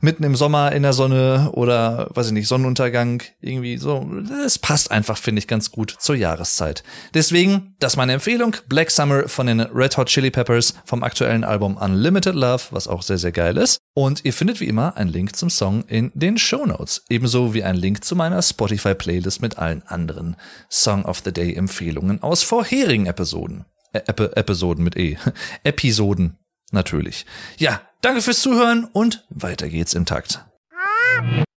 [0.00, 4.08] mitten im Sommer in der Sonne oder, weiß ich nicht, Sonnenuntergang, irgendwie so.
[4.44, 6.82] Es passt einfach, finde ich, ganz gut zur Jahreszeit.
[7.14, 8.56] Deswegen, das ist meine Empfehlung.
[8.68, 13.02] Black Summer von den Red Hot Chili Peppers vom aktuellen Album Unlimited Love, was auch
[13.02, 13.78] sehr, sehr geil ist.
[13.94, 17.04] Und ihr findet wie immer einen Link zum Song in den Show Notes.
[17.08, 20.36] Ebenso wie ein Link zu meiner Spotify-Playlist mit allen anderen
[20.70, 23.64] Song of the Day Empfehlungen aus vorherigen Episoden.
[23.92, 24.00] Äh,
[24.34, 25.16] Episoden mit E.
[25.64, 26.38] Episoden
[26.72, 27.26] natürlich.
[27.58, 30.44] Ja, danke fürs Zuhören und weiter geht's im Takt.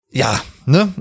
[0.09, 0.91] Ja, ne,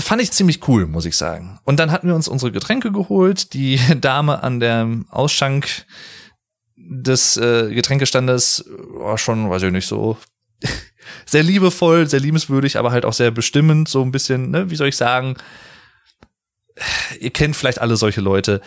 [0.00, 1.60] fand ich ziemlich cool, muss ich sagen.
[1.62, 3.54] Und dann hatten wir uns unsere Getränke geholt.
[3.54, 5.86] Die Dame an der Ausschank
[6.74, 10.16] des äh, Getränkestandes war schon, weiß ich nicht, so
[11.24, 14.88] sehr liebevoll, sehr liebenswürdig, aber halt auch sehr bestimmend, so ein bisschen, ne, wie soll
[14.88, 15.36] ich sagen,
[17.20, 18.60] ihr kennt vielleicht alle solche Leute,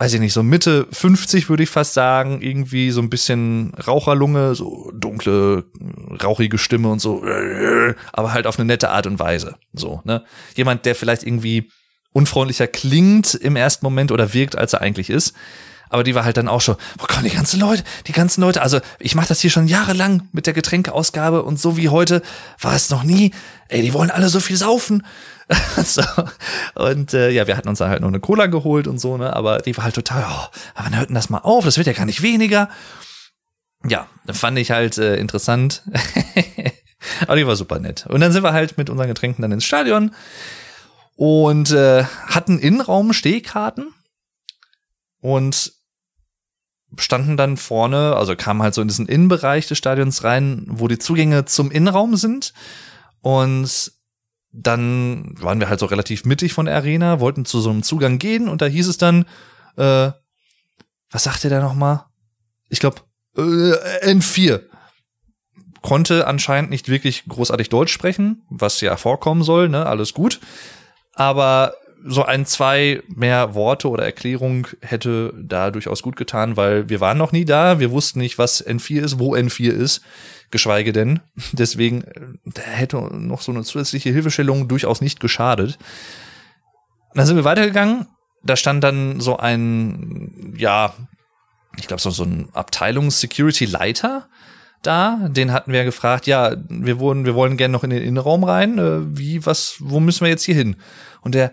[0.00, 4.54] weiß ich nicht, so Mitte 50 würde ich fast sagen, irgendwie so ein bisschen Raucherlunge,
[4.54, 5.64] so dunkle,
[6.22, 7.22] rauchige Stimme und so,
[8.10, 9.56] aber halt auf eine nette Art und Weise.
[9.74, 10.24] So, ne?
[10.54, 11.70] Jemand, der vielleicht irgendwie
[12.12, 15.34] unfreundlicher klingt im ersten Moment oder wirkt, als er eigentlich ist.
[15.90, 18.62] Aber die war halt dann auch schon, boah, komm, die ganzen Leute, die ganzen Leute,
[18.62, 22.22] also ich mache das hier schon jahrelang mit der Getränkeausgabe und so wie heute
[22.58, 23.34] war es noch nie.
[23.68, 25.04] Ey, die wollen alle so viel saufen.
[25.84, 26.02] so.
[26.74, 29.34] Und äh, ja, wir hatten uns dann halt noch eine Cola geholt und so, ne?
[29.34, 31.64] Aber die war halt total, oh, aber wann hört denn das mal auf?
[31.64, 32.68] Das wird ja gar nicht weniger.
[33.86, 35.82] Ja, fand ich halt äh, interessant.
[37.22, 38.06] aber die war super nett.
[38.06, 40.14] Und dann sind wir halt mit unseren Getränken dann ins Stadion
[41.16, 43.92] und äh, hatten Innenraum Stehkarten
[45.20, 45.72] und
[46.96, 50.98] standen dann vorne, also kamen halt so in diesen Innenbereich des Stadions rein, wo die
[50.98, 52.52] Zugänge zum Innenraum sind.
[53.20, 53.92] Und
[54.52, 58.18] dann waren wir halt so relativ mittig von der Arena, wollten zu so einem Zugang
[58.18, 59.24] gehen und da hieß es dann,
[59.76, 60.10] äh,
[61.10, 62.04] was sagt ihr da nochmal?
[62.68, 63.02] Ich glaube,
[63.36, 64.62] äh, N4.
[65.82, 70.40] Konnte anscheinend nicht wirklich großartig Deutsch sprechen, was ja vorkommen soll, ne, alles gut.
[71.14, 71.72] Aber
[72.04, 77.18] so ein, zwei mehr Worte oder Erklärung hätte da durchaus gut getan, weil wir waren
[77.18, 80.02] noch nie da, wir wussten nicht, was N4 ist, wo N4 ist,
[80.50, 81.20] geschweige denn.
[81.52, 85.78] Deswegen äh, da hätte noch so eine zusätzliche Hilfestellung durchaus nicht geschadet.
[87.14, 88.06] Dann sind wir weitergegangen.
[88.42, 90.94] Da stand dann so ein, ja,
[91.76, 94.28] ich glaube, so, so ein Abteilungs-Security-Leiter
[94.82, 95.28] da.
[95.28, 98.78] Den hatten wir gefragt, ja, wir wurden, wir wollen gerne noch in den Innenraum rein.
[98.78, 100.76] Äh, wie, was, wo müssen wir jetzt hier hin?
[101.20, 101.52] Und der,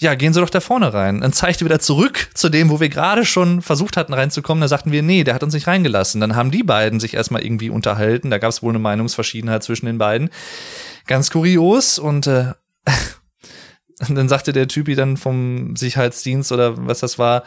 [0.00, 1.20] ja, gehen Sie doch da vorne rein.
[1.20, 4.62] Dann zeigte wieder zurück zu dem, wo wir gerade schon versucht hatten reinzukommen.
[4.62, 6.22] Da sagten wir, nee, der hat uns nicht reingelassen.
[6.22, 8.30] Dann haben die beiden sich erstmal irgendwie unterhalten.
[8.30, 10.30] Da gab es wohl eine Meinungsverschiedenheit zwischen den beiden.
[11.06, 11.98] Ganz kurios.
[11.98, 12.54] Und äh,
[14.08, 17.42] dann sagte der Typi dann vom Sicherheitsdienst oder was das war,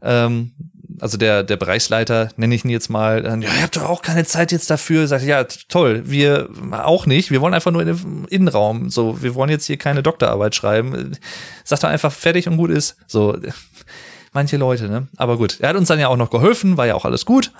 [0.00, 0.52] ähm,
[1.00, 4.02] also der, der Bereichsleiter, nenne ich ihn jetzt mal, dann, ja, ihr habt doch auch
[4.02, 5.06] keine Zeit jetzt dafür.
[5.06, 7.30] Sagt, ja, toll, wir auch nicht.
[7.30, 8.90] Wir wollen einfach nur in den Innenraum.
[8.90, 11.16] So, wir wollen jetzt hier keine Doktorarbeit schreiben.
[11.64, 12.96] Sagt doch einfach fertig und gut ist.
[13.06, 13.36] So,
[14.32, 15.08] manche Leute, ne?
[15.16, 17.52] Aber gut, er hat uns dann ja auch noch geholfen, war ja auch alles gut.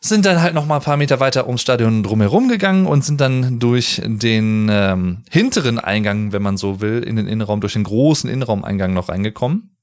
[0.00, 3.20] Sind dann halt noch mal ein paar Meter weiter ums Stadion drumherum gegangen und sind
[3.20, 7.84] dann durch den ähm, hinteren Eingang, wenn man so will, in den Innenraum, durch den
[7.84, 9.76] großen Innenraumeingang noch reingekommen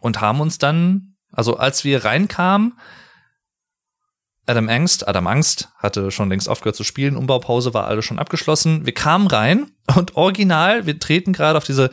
[0.00, 2.78] und haben uns dann also als wir reinkamen,
[4.46, 8.86] Adam Angst, Adam Angst hatte schon längst aufgehört zu spielen, Umbaupause war alles schon abgeschlossen.
[8.86, 11.90] Wir kamen rein und original, wir treten gerade auf diese,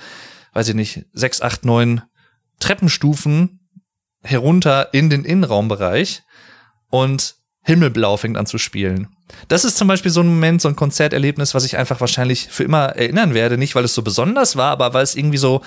[0.54, 2.02] weiß ich nicht, sechs, acht, neun
[2.60, 3.60] Treppenstufen
[4.24, 6.24] herunter in den Innenraumbereich
[6.89, 9.10] und Himmelblau fängt an zu spielen.
[9.48, 12.63] Das ist zum Beispiel so ein Moment, so ein Konzerterlebnis, was ich einfach wahrscheinlich für
[12.63, 13.58] immer erinnern werde.
[13.58, 15.62] Nicht, weil es so besonders war, aber weil es irgendwie so,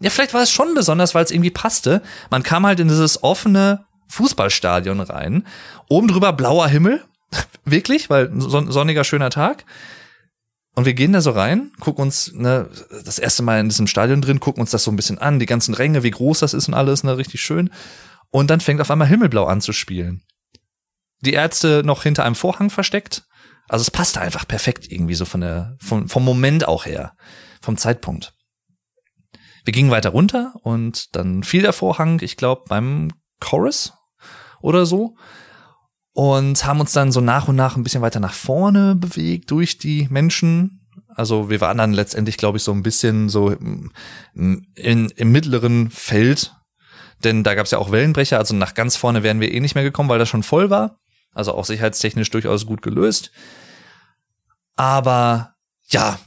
[0.00, 2.02] ja, vielleicht war es schon besonders, weil es irgendwie passte.
[2.30, 5.46] Man kam halt in dieses offene Fußballstadion rein.
[5.88, 7.04] Oben drüber blauer Himmel.
[7.64, 9.64] Wirklich, weil sonniger, schöner Tag.
[10.74, 12.70] Und wir gehen da so rein, gucken uns ne,
[13.04, 15.46] das erste Mal in diesem Stadion drin, gucken uns das so ein bisschen an, die
[15.46, 17.70] ganzen Ränge, wie groß das ist und alles, ne, richtig schön.
[18.30, 20.22] Und dann fängt auf einmal Himmelblau an zu spielen.
[21.20, 23.24] Die Ärzte noch hinter einem Vorhang versteckt.
[23.68, 27.14] Also es passte einfach perfekt irgendwie so von der, vom, vom Moment auch her,
[27.60, 28.32] vom Zeitpunkt.
[29.64, 33.92] Wir gingen weiter runter und dann fiel der Vorhang, ich glaube, beim Chorus
[34.60, 35.16] oder so.
[36.12, 39.78] Und haben uns dann so nach und nach ein bisschen weiter nach vorne bewegt durch
[39.78, 40.88] die Menschen.
[41.14, 43.92] Also wir waren dann letztendlich, glaube ich, so ein bisschen so in,
[44.74, 46.52] im mittleren Feld.
[47.22, 48.38] Denn da gab es ja auch Wellenbrecher.
[48.38, 50.98] Also nach ganz vorne wären wir eh nicht mehr gekommen, weil das schon voll war.
[51.32, 53.30] Also auch sicherheitstechnisch durchaus gut gelöst.
[54.74, 55.54] Aber
[55.88, 56.18] ja,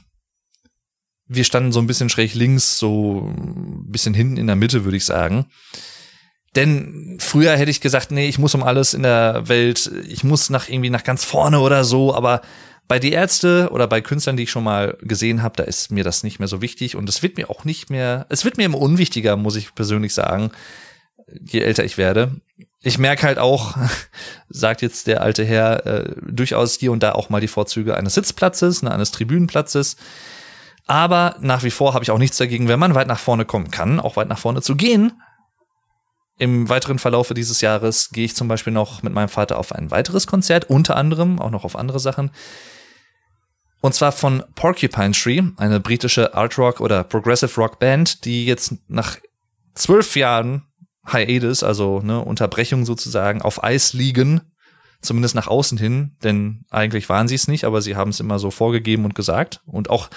[1.26, 4.96] wir standen so ein bisschen schräg links, so ein bisschen hinten in der Mitte, würde
[4.96, 5.46] ich sagen.
[6.54, 10.50] Denn früher hätte ich gesagt, nee, ich muss um alles in der Welt, ich muss
[10.50, 12.42] nach irgendwie nach ganz vorne oder so, aber
[12.86, 16.04] bei die Ärzte oder bei Künstlern, die ich schon mal gesehen habe, da ist mir
[16.04, 18.66] das nicht mehr so wichtig und es wird mir auch nicht mehr, es wird mir
[18.66, 20.50] immer unwichtiger, muss ich persönlich sagen,
[21.40, 22.40] je älter ich werde.
[22.82, 23.76] Ich merke halt auch,
[24.48, 28.14] sagt jetzt der alte Herr, äh, durchaus hier und da auch mal die Vorzüge eines
[28.14, 29.96] Sitzplatzes, ne, eines Tribünenplatzes.
[30.86, 33.70] Aber nach wie vor habe ich auch nichts dagegen, wenn man weit nach vorne kommen
[33.70, 35.12] kann, auch weit nach vorne zu gehen.
[36.36, 39.90] Im weiteren Verlaufe dieses Jahres gehe ich zum Beispiel noch mit meinem Vater auf ein
[39.90, 42.30] weiteres Konzert, unter anderem auch noch auf andere Sachen.
[43.80, 48.74] Und zwar von Porcupine Tree, eine britische Art Rock oder Progressive Rock Band, die jetzt
[48.88, 49.18] nach
[49.74, 50.64] zwölf Jahren
[51.06, 54.40] Hiatus, also ne, Unterbrechung sozusagen, auf Eis liegen,
[55.02, 58.38] zumindest nach außen hin, denn eigentlich waren sie es nicht, aber sie haben es immer
[58.38, 60.08] so vorgegeben und gesagt und auch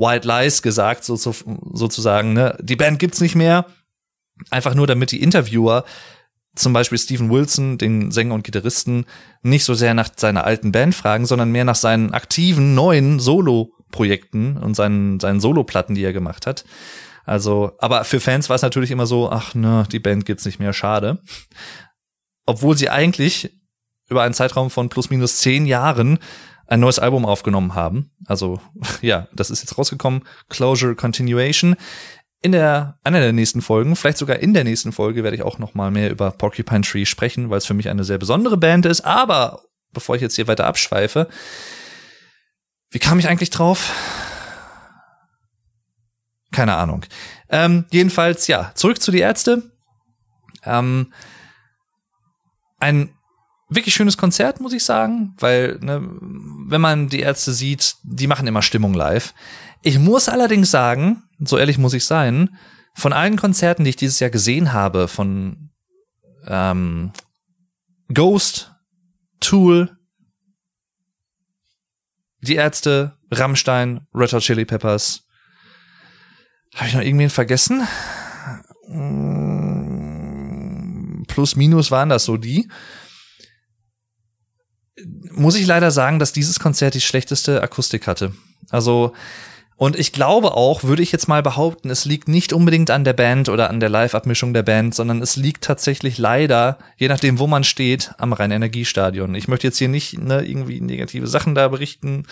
[0.00, 1.34] White Lies gesagt, so, so,
[1.72, 3.66] sozusagen, ne, die Band gibt's nicht mehr,
[4.50, 5.84] einfach nur damit die Interviewer
[6.54, 9.06] zum Beispiel Stephen Wilson, den Sänger und Gitarristen,
[9.42, 14.56] nicht so sehr nach seiner alten Band fragen, sondern mehr nach seinen aktiven neuen Solo-Projekten
[14.56, 16.64] und seinen, seinen Solo-Platten, die er gemacht hat.
[17.24, 20.58] Also, aber für Fans war es natürlich immer so, ach ne, die Band gibt's nicht
[20.58, 21.22] mehr, schade.
[22.46, 23.52] Obwohl sie eigentlich
[24.08, 26.18] über einen Zeitraum von plus minus zehn Jahren
[26.70, 28.12] ein neues Album aufgenommen haben.
[28.26, 28.60] Also,
[29.02, 30.22] ja, das ist jetzt rausgekommen.
[30.48, 31.76] Closure Continuation
[32.42, 35.58] in der einer der nächsten Folgen, vielleicht sogar in der nächsten Folge, werde ich auch
[35.58, 38.86] noch mal mehr über Porcupine Tree sprechen, weil es für mich eine sehr besondere Band
[38.86, 39.02] ist.
[39.02, 41.28] Aber bevor ich jetzt hier weiter abschweife,
[42.90, 43.92] wie kam ich eigentlich drauf?
[46.50, 47.04] Keine Ahnung.
[47.50, 49.70] Ähm, jedenfalls, ja, zurück zu die Ärzte.
[50.64, 51.12] Ähm,
[52.78, 53.14] ein
[53.70, 58.46] wirklich schönes Konzert, muss ich sagen, weil, ne, wenn man die Ärzte sieht, die machen
[58.46, 59.32] immer Stimmung live.
[59.82, 62.56] Ich muss allerdings sagen, so ehrlich muss ich sein,
[62.94, 65.70] von allen Konzerten, die ich dieses Jahr gesehen habe, von
[66.46, 67.12] ähm,
[68.12, 68.72] Ghost,
[69.40, 69.96] Tool,
[72.40, 75.26] die Ärzte, Rammstein, Red Hot Chili Peppers.
[76.74, 77.86] Habe ich noch irgendwen vergessen?
[78.88, 80.30] Mm,
[81.26, 82.70] plus, minus waren das so die.
[85.32, 88.32] Muss ich leider sagen, dass dieses Konzert die schlechteste Akustik hatte.
[88.70, 89.12] Also
[89.80, 93.14] und ich glaube auch, würde ich jetzt mal behaupten, es liegt nicht unbedingt an der
[93.14, 97.46] Band oder an der Live-Abmischung der Band, sondern es liegt tatsächlich leider, je nachdem, wo
[97.46, 99.34] man steht, am Rhein-Energiestadion.
[99.34, 102.26] Ich möchte jetzt hier nicht ne, irgendwie negative Sachen da berichten.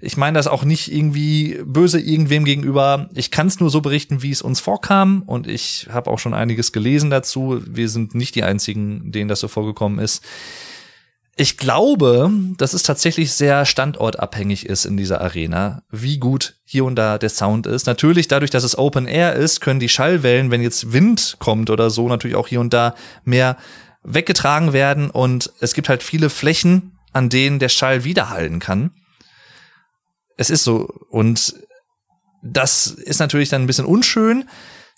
[0.00, 3.10] Ich meine das auch nicht irgendwie böse irgendwem gegenüber.
[3.14, 5.24] Ich kann es nur so berichten, wie es uns vorkam.
[5.26, 7.60] Und ich habe auch schon einiges gelesen dazu.
[7.66, 10.22] Wir sind nicht die einzigen, denen das so vorgekommen ist.
[11.38, 16.96] Ich glaube, dass es tatsächlich sehr standortabhängig ist in dieser Arena, wie gut hier und
[16.96, 17.86] da der Sound ist.
[17.86, 21.90] Natürlich, dadurch, dass es Open Air ist, können die Schallwellen, wenn jetzt Wind kommt oder
[21.90, 22.94] so, natürlich auch hier und da
[23.24, 23.58] mehr
[24.02, 28.92] weggetragen werden und es gibt halt viele Flächen, an denen der Schall widerhallen kann.
[30.38, 31.54] Es ist so und
[32.42, 34.48] das ist natürlich dann ein bisschen unschön.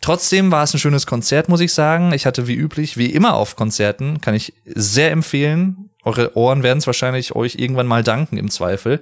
[0.01, 2.13] Trotzdem war es ein schönes Konzert, muss ich sagen.
[2.13, 6.79] Ich hatte wie üblich, wie immer auf Konzerten, kann ich sehr empfehlen, eure Ohren werden
[6.79, 9.01] es wahrscheinlich euch irgendwann mal danken im Zweifel.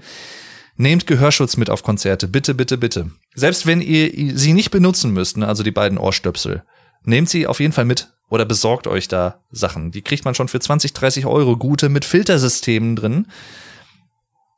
[0.77, 2.29] Nehmt Gehörschutz mit auf Konzerte.
[2.29, 3.11] Bitte, bitte, bitte.
[3.35, 6.65] Selbst wenn ihr sie nicht benutzen müsst, ne, also die beiden Ohrstöpsel,
[7.05, 8.13] nehmt sie auf jeden Fall mit.
[8.29, 9.93] oder besorgt euch da Sachen.
[9.93, 13.27] Die kriegt man schon für 20, 30 Euro gute mit Filtersystemen drin.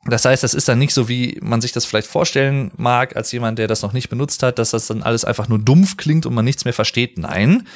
[0.05, 3.31] Das heißt, das ist dann nicht so, wie man sich das vielleicht vorstellen mag, als
[3.31, 6.25] jemand, der das noch nicht benutzt hat, dass das dann alles einfach nur dumpf klingt
[6.25, 7.17] und man nichts mehr versteht.
[7.17, 7.67] Nein.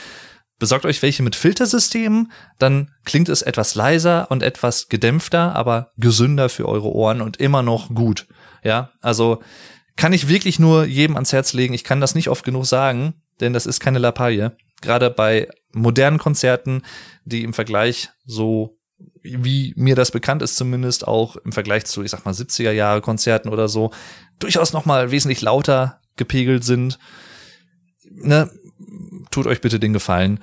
[0.58, 6.48] Besorgt euch welche mit Filtersystemen, dann klingt es etwas leiser und etwas gedämpfter, aber gesünder
[6.48, 8.28] für eure Ohren und immer noch gut.
[8.64, 9.42] Ja, also
[9.98, 11.74] kann ich wirklich nur jedem ans Herz legen.
[11.74, 14.56] Ich kann das nicht oft genug sagen, denn das ist keine Lappalie.
[14.82, 16.84] Gerade bei modernen Konzerten,
[17.26, 18.78] die im Vergleich so
[19.22, 23.02] wie mir das bekannt ist, zumindest auch im Vergleich zu, ich sag mal, 70er Jahre
[23.02, 23.92] Konzerten oder so,
[24.40, 27.00] durchaus noch mal wesentlich lauter gepegelt sind.
[28.12, 28.50] Ne?
[29.32, 30.40] Tut euch bitte den Gefallen.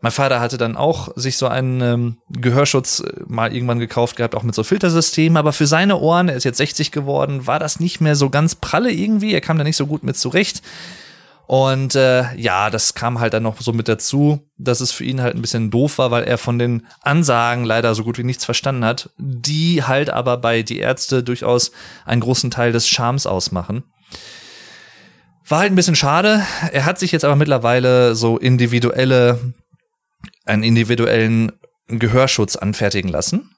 [0.00, 4.34] Mein Vater hatte dann auch sich so einen ähm, Gehörschutz äh, mal irgendwann gekauft gehabt,
[4.34, 7.80] auch mit so Filtersystemen, aber für seine Ohren, er ist jetzt 60 geworden, war das
[7.80, 9.32] nicht mehr so ganz pralle irgendwie.
[9.32, 10.60] Er kam da nicht so gut mit zurecht.
[11.46, 15.20] Und äh, ja, das kam halt dann noch so mit dazu, dass es für ihn
[15.20, 18.44] halt ein bisschen doof war, weil er von den Ansagen leider so gut wie nichts
[18.44, 21.70] verstanden hat, die halt aber bei die Ärzte durchaus
[22.06, 23.84] einen großen Teil des Charmes ausmachen.
[25.46, 26.42] War halt ein bisschen schade.
[26.72, 29.52] Er hat sich jetzt aber mittlerweile so individuelle,
[30.46, 31.52] einen individuellen
[31.88, 33.53] Gehörschutz anfertigen lassen.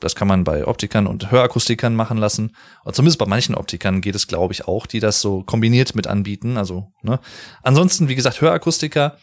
[0.00, 2.54] Das kann man bei Optikern und Hörakustikern machen lassen.
[2.84, 6.06] Oder zumindest bei manchen Optikern geht es, glaube ich, auch, die das so kombiniert mit
[6.06, 6.56] anbieten.
[6.56, 7.18] Also, ne.
[7.62, 9.18] Ansonsten, wie gesagt, Hörakustiker,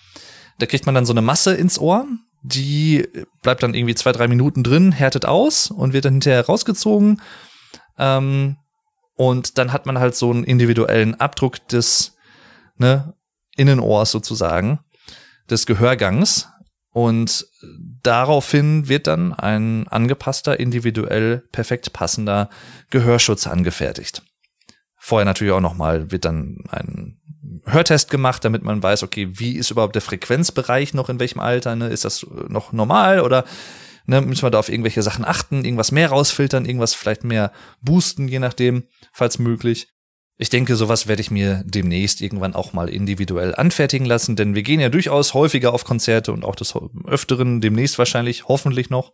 [0.60, 2.06] da kriegt man dann so eine Masse ins Ohr.
[2.44, 3.08] Die
[3.42, 7.22] bleibt dann irgendwie zwei, drei Minuten drin, härtet aus und wird dann hinterher rausgezogen.
[7.98, 8.58] Ähm,
[9.16, 12.18] und dann hat man halt so einen individuellen Abdruck des
[12.78, 13.14] ne,
[13.56, 14.80] Innenohrs sozusagen,
[15.50, 16.50] des Gehörgangs.
[16.92, 17.48] Und
[18.06, 22.50] daraufhin wird dann ein angepasster, individuell perfekt passender
[22.90, 24.24] Gehörschutz angefertigt.
[24.98, 27.20] Vorher natürlich auch nochmal wird dann ein
[27.66, 31.76] Hörtest gemacht, damit man weiß, okay, wie ist überhaupt der Frequenzbereich noch in welchem Alter?
[31.76, 31.90] Ne?
[31.90, 33.46] Ist das noch normal oder
[34.06, 38.28] ne, müssen wir da auf irgendwelche Sachen achten, irgendwas mehr rausfiltern, irgendwas vielleicht mehr boosten,
[38.28, 39.95] je nachdem, falls möglich.
[40.38, 44.64] Ich denke, sowas werde ich mir demnächst irgendwann auch mal individuell anfertigen lassen, denn wir
[44.64, 46.74] gehen ja durchaus häufiger auf Konzerte und auch des
[47.06, 49.14] Öfteren, demnächst wahrscheinlich, hoffentlich noch.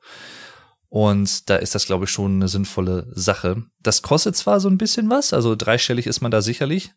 [0.89, 3.63] Und da ist das, glaube ich, schon eine sinnvolle Sache.
[3.81, 6.91] Das kostet zwar so ein bisschen was, also dreistellig ist man da sicherlich,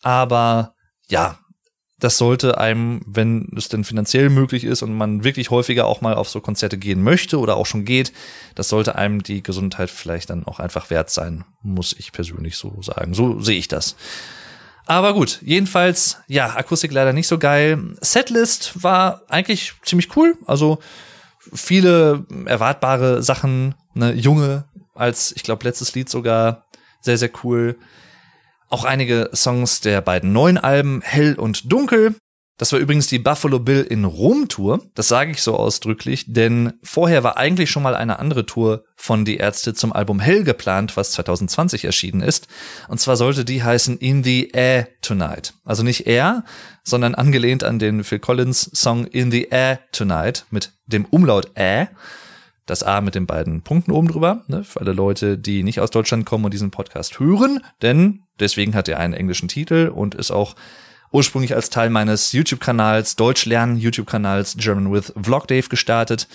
[0.00, 0.74] aber
[1.08, 1.38] ja,
[2.00, 6.14] das sollte einem, wenn es denn finanziell möglich ist und man wirklich häufiger auch mal
[6.14, 8.12] auf so Konzerte gehen möchte oder auch schon geht,
[8.54, 12.80] das sollte einem die Gesundheit vielleicht dann auch einfach wert sein, muss ich persönlich so
[12.82, 13.14] sagen.
[13.14, 13.96] So sehe ich das.
[14.86, 17.94] Aber gut, jedenfalls, ja, Akustik leider nicht so geil.
[18.00, 20.36] Setlist war eigentlich ziemlich cool.
[20.46, 20.80] Also
[21.54, 26.64] viele erwartbare Sachen, ne, junge als, ich glaube, letztes Lied sogar
[27.00, 27.78] sehr, sehr cool.
[28.72, 32.14] Auch einige Songs der beiden neuen Alben, Hell und Dunkel.
[32.56, 34.80] Das war übrigens die Buffalo Bill in Rom Tour.
[34.94, 39.24] Das sage ich so ausdrücklich, denn vorher war eigentlich schon mal eine andere Tour von
[39.24, 42.46] Die Ärzte zum Album Hell geplant, was 2020 erschienen ist.
[42.86, 45.54] Und zwar sollte die heißen In the Air Tonight.
[45.64, 46.44] Also nicht Air,
[46.84, 51.88] sondern angelehnt an den Phil Collins Song In the Air Tonight mit dem Umlaut Ä
[52.70, 55.90] das A mit den beiden Punkten oben drüber, ne, für alle Leute, die nicht aus
[55.90, 60.30] Deutschland kommen und diesen Podcast hören, denn deswegen hat er einen englischen Titel und ist
[60.30, 60.54] auch
[61.12, 66.28] ursprünglich als Teil meines YouTube-Kanals, Deutsch lernen YouTube-Kanals German with Vlog Dave gestartet.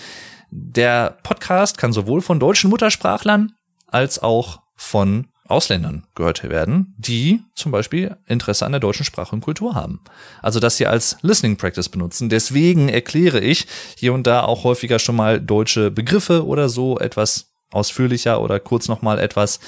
[0.50, 3.52] Der Podcast kann sowohl von deutschen Muttersprachlern
[3.86, 9.40] als auch von Ausländern gehört werden, die zum Beispiel Interesse an der deutschen Sprache und
[9.40, 10.00] Kultur haben.
[10.42, 12.28] Also das hier als Listening Practice benutzen.
[12.28, 17.52] Deswegen erkläre ich hier und da auch häufiger schon mal deutsche Begriffe oder so etwas
[17.70, 19.60] ausführlicher oder kurz nochmal etwas.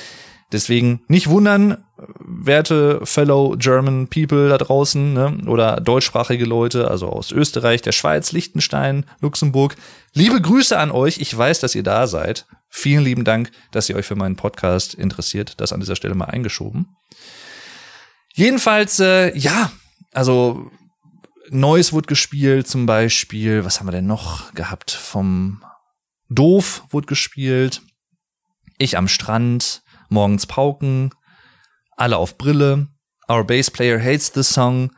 [0.51, 1.85] Deswegen nicht wundern,
[2.21, 8.33] werte fellow German people da draußen ne, oder deutschsprachige Leute, also aus Österreich, der Schweiz,
[8.33, 9.77] Liechtenstein, Luxemburg.
[10.15, 11.19] Liebe Grüße an euch.
[11.19, 12.47] Ich weiß, dass ihr da seid.
[12.71, 15.61] Vielen lieben Dank, dass ihr euch für meinen Podcast interessiert.
[15.61, 16.97] Das an dieser Stelle mal eingeschoben.
[18.35, 19.73] Jedenfalls, äh, ja,
[20.13, 20.71] also
[21.51, 24.91] Neues wurde gespielt, zum Beispiel, was haben wir denn noch gehabt?
[24.91, 25.63] Vom
[26.29, 27.83] Doof wurde gespielt.
[28.77, 31.11] Ich am Strand, morgens Pauken,
[31.97, 32.89] alle auf Brille.
[33.31, 34.91] Our bass player hates the song.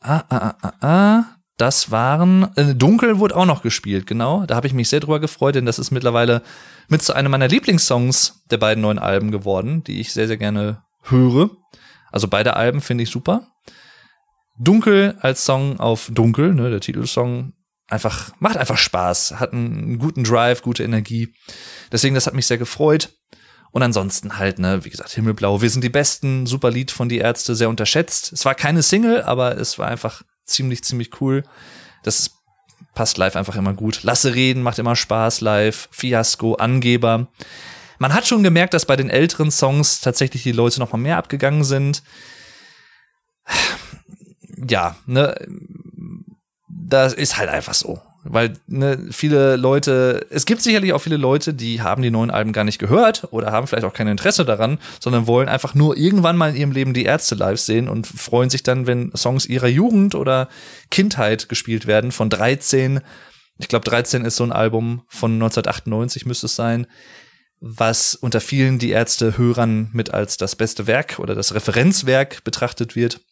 [0.00, 1.24] Ah, ah, ah, ah, ah.
[1.56, 4.46] Das waren, äh, Dunkel wurde auch noch gespielt, genau.
[4.46, 6.42] Da habe ich mich sehr drüber gefreut, denn das ist mittlerweile
[6.88, 10.82] mit zu einem meiner Lieblingssongs der beiden neuen Alben geworden, die ich sehr, sehr gerne
[11.02, 11.50] höre.
[12.10, 13.46] Also beide Alben finde ich super.
[14.58, 17.52] Dunkel als Song auf Dunkel, ne, der Titelsong,
[17.88, 21.34] einfach, macht einfach Spaß, hat einen guten Drive, gute Energie.
[21.92, 23.10] Deswegen, das hat mich sehr gefreut.
[23.72, 27.18] Und ansonsten halt, ne, wie gesagt, Himmelblau, wir sind die Besten, super Lied von Die
[27.18, 28.32] Ärzte, sehr unterschätzt.
[28.32, 31.44] Es war keine Single, aber es war einfach ziemlich, ziemlich cool.
[32.02, 32.32] Das
[32.94, 34.02] passt live einfach immer gut.
[34.02, 35.88] Lasse reden, macht immer Spaß live.
[35.92, 37.28] Fiasko, Angeber.
[37.98, 41.18] Man hat schon gemerkt, dass bei den älteren Songs tatsächlich die Leute noch mal mehr
[41.18, 42.02] abgegangen sind.
[44.68, 45.34] Ja, ne,
[46.68, 48.00] das ist halt einfach so.
[48.32, 52.52] Weil ne, viele Leute, es gibt sicherlich auch viele Leute, die haben die neuen Alben
[52.52, 56.36] gar nicht gehört oder haben vielleicht auch kein Interesse daran, sondern wollen einfach nur irgendwann
[56.36, 59.66] mal in ihrem Leben die Ärzte live sehen und freuen sich dann, wenn Songs ihrer
[59.66, 60.48] Jugend oder
[60.92, 63.00] Kindheit gespielt werden von 13.
[63.58, 66.86] Ich glaube, 13 ist so ein Album von 1998 müsste es sein,
[67.58, 73.22] was unter vielen die Ärzte-Hörern mit als das beste Werk oder das Referenzwerk betrachtet wird.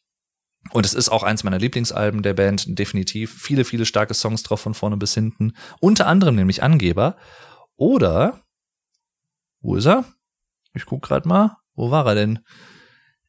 [0.71, 3.35] Und es ist auch eins meiner Lieblingsalben der Band, definitiv.
[3.41, 5.55] Viele, viele starke Songs drauf von vorne bis hinten.
[5.81, 7.17] Unter anderem nämlich Angeber.
[7.77, 8.41] Oder,
[9.61, 10.05] wo ist er?
[10.75, 11.57] Ich guck grad mal.
[11.75, 12.41] Wo war er denn?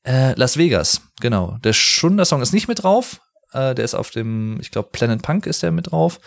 [0.03, 1.57] Äh, Las Vegas, genau.
[1.63, 3.21] Der Schunder-Song ist nicht mit drauf.
[3.51, 6.19] Äh, der ist auf dem, ich glaube, Planet Punk ist der mit drauf.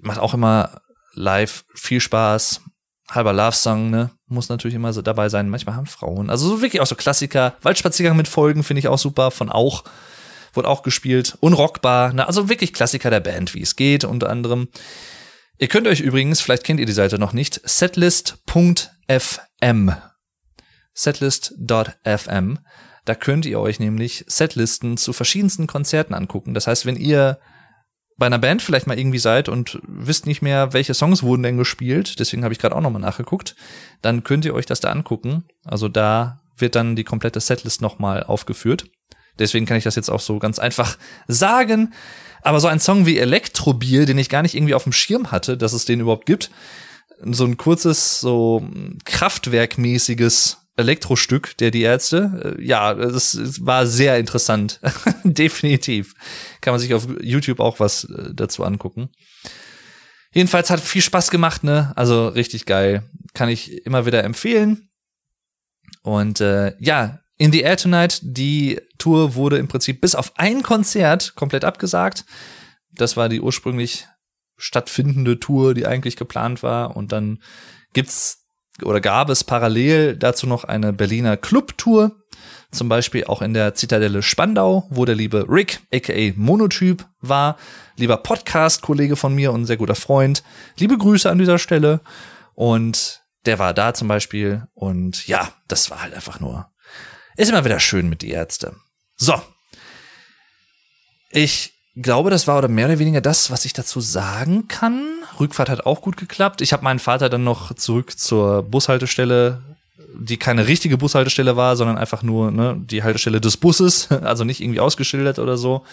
[0.00, 0.80] Macht auch immer
[1.12, 2.62] live viel Spaß.
[3.10, 4.10] Halber Love-Song, ne?
[4.26, 5.48] Muss natürlich immer so dabei sein.
[5.48, 6.30] Manchmal haben Frauen.
[6.30, 7.54] Also so wirklich auch so Klassiker.
[7.62, 9.30] Waldspaziergang mit Folgen finde ich auch super.
[9.30, 9.84] Von auch
[10.54, 11.36] wurde auch gespielt.
[11.40, 14.68] Unrockbar, na, also wirklich Klassiker der Band, wie es geht, unter anderem.
[15.58, 18.86] Ihr könnt euch übrigens, vielleicht kennt ihr die Seite noch nicht, setlist.fm.
[20.94, 22.58] Setlist.fm.
[23.04, 26.54] Da könnt ihr euch nämlich Setlisten zu verschiedensten Konzerten angucken.
[26.54, 27.38] Das heißt, wenn ihr
[28.16, 31.56] bei einer Band vielleicht mal irgendwie seid und wisst nicht mehr, welche Songs wurden denn
[31.56, 33.56] gespielt, deswegen habe ich gerade auch nochmal nachgeguckt,
[34.02, 35.44] dann könnt ihr euch das da angucken.
[35.64, 38.84] Also da wird dann die komplette Setlist nochmal aufgeführt.
[39.40, 41.92] Deswegen kann ich das jetzt auch so ganz einfach sagen.
[42.42, 45.56] Aber so ein Song wie Elektrobier, den ich gar nicht irgendwie auf dem Schirm hatte,
[45.56, 46.50] dass es den überhaupt gibt,
[47.22, 48.66] so ein kurzes, so
[49.04, 52.56] Kraftwerkmäßiges Elektrostück der die Ärzte.
[52.58, 54.80] Äh, ja, das war sehr interessant.
[55.24, 56.14] Definitiv.
[56.60, 59.10] Kann man sich auf YouTube auch was äh, dazu angucken.
[60.32, 61.92] Jedenfalls hat viel Spaß gemacht, ne?
[61.96, 63.02] Also richtig geil.
[63.34, 64.88] Kann ich immer wieder empfehlen.
[66.02, 70.62] Und äh, ja, in the Air Tonight, die Tour wurde im Prinzip bis auf ein
[70.62, 72.26] Konzert komplett abgesagt.
[72.92, 74.06] Das war die ursprünglich
[74.58, 76.94] stattfindende Tour, die eigentlich geplant war.
[76.98, 77.42] Und dann
[77.94, 78.44] gibt's
[78.82, 82.14] oder gab es parallel dazu noch eine Berliner Clubtour.
[82.72, 87.56] Zum Beispiel auch in der Zitadelle Spandau, wo der liebe Rick, aka Monotyp, war.
[87.96, 90.42] Lieber Podcast-Kollege von mir und sehr guter Freund.
[90.76, 92.02] Liebe Grüße an dieser Stelle.
[92.54, 94.66] Und der war da zum Beispiel.
[94.74, 96.70] Und ja, das war halt einfach nur
[97.36, 98.74] ist immer wieder schön mit die Ärzte.
[99.16, 99.40] So.
[101.30, 105.02] Ich glaube, das war oder mehr oder weniger das, was ich dazu sagen kann.
[105.38, 106.60] Rückfahrt hat auch gut geklappt.
[106.60, 109.62] Ich habe meinen Vater dann noch zurück zur Bushaltestelle,
[110.14, 114.60] die keine richtige Bushaltestelle war, sondern einfach nur ne, die Haltestelle des Busses, also nicht
[114.60, 115.84] irgendwie ausgeschildert oder so.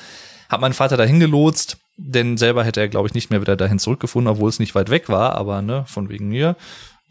[0.50, 3.80] Hab meinen Vater dahin gelotst, denn selber hätte er, glaube ich, nicht mehr wieder dahin
[3.80, 6.56] zurückgefunden, obwohl es nicht weit weg war, aber ne, von wegen mir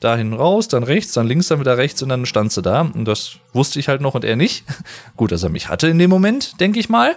[0.01, 2.83] dahin raus, dann rechts, dann links, dann wieder rechts und dann stand sie da.
[2.83, 4.65] Und das wusste ich halt noch und er nicht.
[5.17, 7.17] Gut, dass er mich hatte in dem Moment, denke ich mal.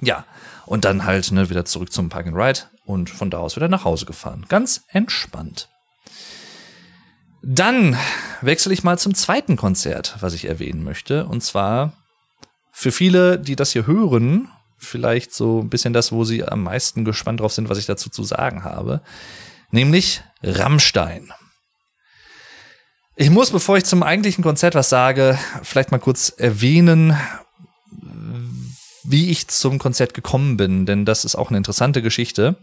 [0.00, 0.24] Ja,
[0.66, 3.68] und dann halt ne, wieder zurück zum Park and Ride und von da aus wieder
[3.68, 4.46] nach Hause gefahren.
[4.48, 5.68] Ganz entspannt.
[7.42, 7.96] Dann
[8.40, 11.26] wechsle ich mal zum zweiten Konzert, was ich erwähnen möchte.
[11.26, 11.92] Und zwar
[12.72, 14.48] für viele, die das hier hören,
[14.78, 18.10] vielleicht so ein bisschen das, wo sie am meisten gespannt drauf sind, was ich dazu
[18.10, 19.00] zu sagen habe.
[19.70, 21.32] Nämlich Rammstein.
[23.18, 27.16] Ich muss, bevor ich zum eigentlichen Konzert was sage, vielleicht mal kurz erwähnen,
[29.04, 32.56] wie ich zum Konzert gekommen bin, denn das ist auch eine interessante Geschichte.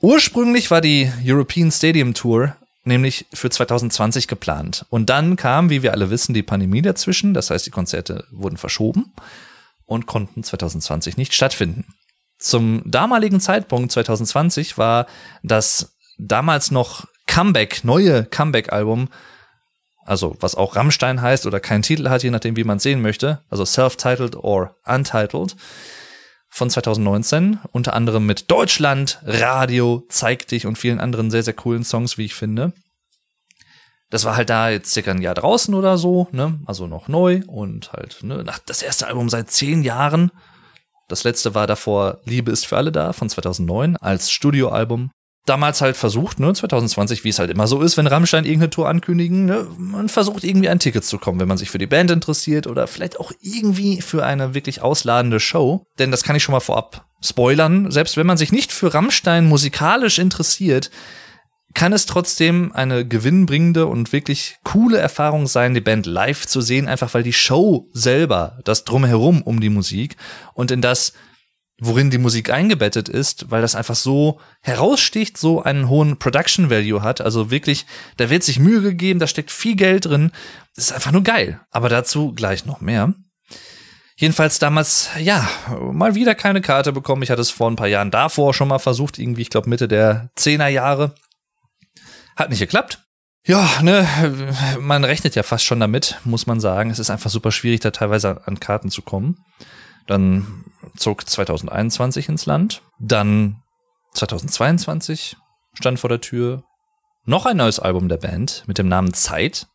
[0.00, 4.86] Ursprünglich war die European Stadium Tour nämlich für 2020 geplant.
[4.88, 7.34] Und dann kam, wie wir alle wissen, die Pandemie dazwischen.
[7.34, 9.12] Das heißt, die Konzerte wurden verschoben
[9.84, 11.84] und konnten 2020 nicht stattfinden.
[12.38, 15.06] Zum damaligen Zeitpunkt 2020 war
[15.42, 19.08] das damals noch Comeback, neue Comeback-Album
[20.10, 23.44] also was auch Rammstein heißt oder keinen Titel hat, je nachdem, wie man sehen möchte,
[23.48, 25.54] also self-titled or untitled,
[26.48, 31.84] von 2019, unter anderem mit Deutschland, Radio, Zeig dich und vielen anderen sehr, sehr coolen
[31.84, 32.72] Songs, wie ich finde.
[34.10, 37.42] Das war halt da jetzt circa ein Jahr draußen oder so, ne, also noch neu
[37.46, 40.32] und halt, ne, nach das erste Album seit zehn Jahren.
[41.06, 45.12] Das letzte war davor Liebe ist für alle da von 2009 als Studioalbum
[45.46, 48.88] damals halt versucht, ne, 2020, wie es halt immer so ist, wenn Rammstein irgendeine Tour
[48.88, 52.10] ankündigen, ne, man versucht irgendwie an Tickets zu kommen, wenn man sich für die Band
[52.10, 55.84] interessiert oder vielleicht auch irgendwie für eine wirklich ausladende Show.
[55.98, 57.90] Denn das kann ich schon mal vorab spoilern.
[57.90, 60.90] Selbst wenn man sich nicht für Rammstein musikalisch interessiert,
[61.74, 66.88] kann es trotzdem eine gewinnbringende und wirklich coole Erfahrung sein, die Band live zu sehen,
[66.88, 70.16] einfach weil die Show selber, das drumherum um die Musik
[70.52, 71.12] und in das
[71.80, 77.02] worin die Musik eingebettet ist, weil das einfach so heraussticht, so einen hohen Production Value
[77.02, 77.20] hat.
[77.20, 80.30] Also wirklich, da wird sich Mühe gegeben, da steckt viel Geld drin.
[80.76, 81.60] Das ist einfach nur geil.
[81.70, 83.14] Aber dazu gleich noch mehr.
[84.16, 85.48] Jedenfalls damals, ja,
[85.92, 87.22] mal wieder keine Karte bekommen.
[87.22, 89.88] Ich hatte es vor ein paar Jahren davor schon mal versucht, irgendwie, ich glaube Mitte
[89.88, 91.14] der Zehner Jahre.
[92.36, 93.02] Hat nicht geklappt.
[93.46, 94.06] Ja, ne,
[94.78, 96.90] man rechnet ja fast schon damit, muss man sagen.
[96.90, 99.38] Es ist einfach super schwierig, da teilweise an Karten zu kommen.
[100.06, 100.64] Dann
[101.00, 102.82] zog 2021 ins Land.
[102.98, 103.62] Dann
[104.14, 105.36] 2022
[105.72, 106.64] stand vor der Tür
[107.24, 109.66] noch ein neues Album der Band mit dem Namen Zeit.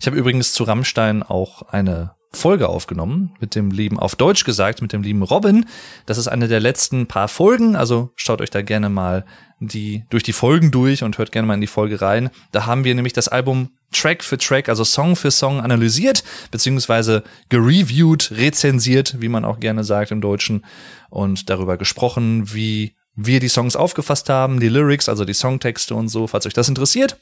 [0.00, 4.82] Ich habe übrigens zu Rammstein auch eine Folge aufgenommen mit dem lieben, auf Deutsch gesagt,
[4.82, 5.66] mit dem lieben Robin.
[6.06, 9.24] Das ist eine der letzten paar Folgen, also schaut euch da gerne mal
[9.60, 12.30] die, durch die Folgen durch und hört gerne mal in die Folge rein.
[12.52, 17.24] Da haben wir nämlich das Album Track für Track, also Song für Song analysiert, beziehungsweise
[17.48, 20.64] gereviewt, rezensiert, wie man auch gerne sagt im Deutschen,
[21.10, 26.08] und darüber gesprochen, wie wir die Songs aufgefasst haben, die Lyrics, also die Songtexte und
[26.08, 27.18] so, falls euch das interessiert.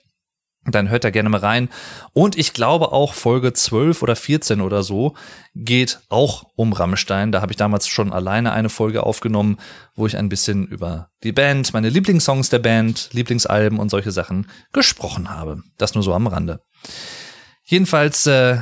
[0.69, 1.69] Dann hört da gerne mal rein.
[2.12, 5.14] Und ich glaube auch Folge 12 oder 14 oder so
[5.55, 7.31] geht auch um Rammstein.
[7.31, 9.59] Da habe ich damals schon alleine eine Folge aufgenommen,
[9.95, 14.49] wo ich ein bisschen über die Band, meine Lieblingssongs der Band, Lieblingsalben und solche Sachen
[14.73, 15.62] gesprochen habe.
[15.79, 16.61] Das nur so am Rande.
[17.62, 18.59] Jedenfalls, äh,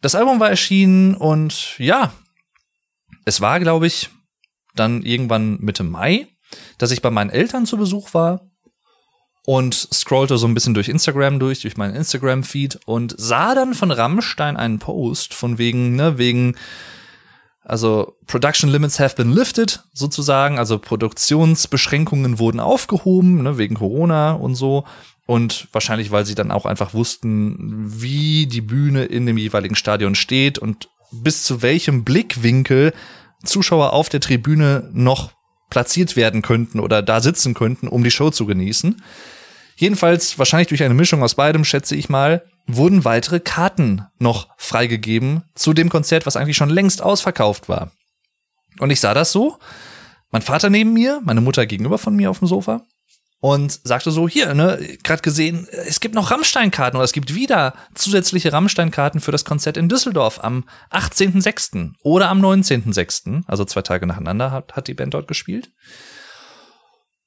[0.00, 2.12] das Album war erschienen und ja,
[3.24, 4.10] es war, glaube ich,
[4.74, 6.26] dann irgendwann Mitte Mai,
[6.78, 8.50] dass ich bei meinen Eltern zu Besuch war
[9.46, 13.90] und scrollte so ein bisschen durch Instagram durch, durch meinen Instagram-Feed und sah dann von
[13.90, 16.56] Rammstein einen Post von wegen, ne, wegen,
[17.62, 24.54] also Production Limits have been lifted, sozusagen, also Produktionsbeschränkungen wurden aufgehoben, ne, wegen Corona und
[24.54, 24.84] so.
[25.26, 30.14] Und wahrscheinlich, weil sie dann auch einfach wussten, wie die Bühne in dem jeweiligen Stadion
[30.14, 32.92] steht und bis zu welchem Blickwinkel
[33.44, 35.32] Zuschauer auf der Tribüne noch
[35.70, 39.02] platziert werden könnten oder da sitzen könnten, um die Show zu genießen.
[39.76, 45.44] Jedenfalls, wahrscheinlich durch eine Mischung aus beidem, schätze ich mal, wurden weitere Karten noch freigegeben
[45.54, 47.92] zu dem Konzert, was eigentlich schon längst ausverkauft war.
[48.78, 49.58] Und ich sah das so.
[50.30, 52.82] Mein Vater neben mir, meine Mutter gegenüber von mir auf dem Sofa
[53.44, 57.74] und sagte so, hier, ne, gerade gesehen, es gibt noch Rammstein-Karten oder es gibt wieder
[57.94, 61.92] zusätzliche Rammstein-Karten für das Konzert in Düsseldorf am 18.06.
[62.02, 65.70] oder am 19.06., also zwei Tage nacheinander hat, hat die Band dort gespielt.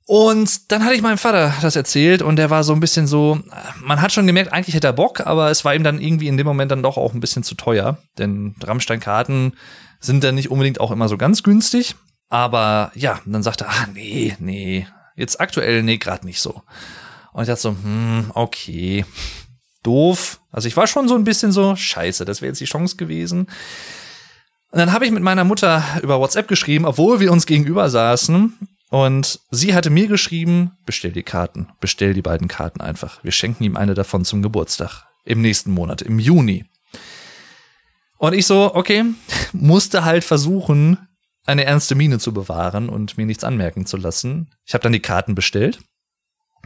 [0.09, 3.41] Und dann hatte ich meinem Vater das erzählt und der war so ein bisschen so,
[3.81, 6.37] man hat schon gemerkt, eigentlich hätte er Bock, aber es war ihm dann irgendwie in
[6.37, 9.57] dem Moment dann doch auch ein bisschen zu teuer, denn Rammstein-Karten
[9.99, 11.95] sind dann nicht unbedingt auch immer so ganz günstig.
[12.29, 14.87] Aber ja, dann sagte er, ah, nee, nee,
[15.17, 16.61] jetzt aktuell, nee, gerade nicht so.
[17.33, 19.03] Und ich dachte so, hm, okay,
[19.83, 20.39] doof.
[20.53, 23.47] Also ich war schon so ein bisschen so, scheiße, das wäre jetzt die Chance gewesen.
[24.71, 28.76] Und dann habe ich mit meiner Mutter über WhatsApp geschrieben, obwohl wir uns gegenüber saßen
[28.89, 33.23] und sie hatte mir geschrieben, bestell die Karten, bestell die beiden Karten einfach.
[33.23, 35.05] Wir schenken ihm eine davon zum Geburtstag.
[35.25, 36.65] Im nächsten Monat, im Juni.
[38.17, 39.03] Und ich so, okay,
[39.53, 40.97] musste halt versuchen,
[41.45, 44.53] eine ernste Miene zu bewahren und mir nichts anmerken zu lassen.
[44.65, 45.79] Ich habe dann die Karten bestellt.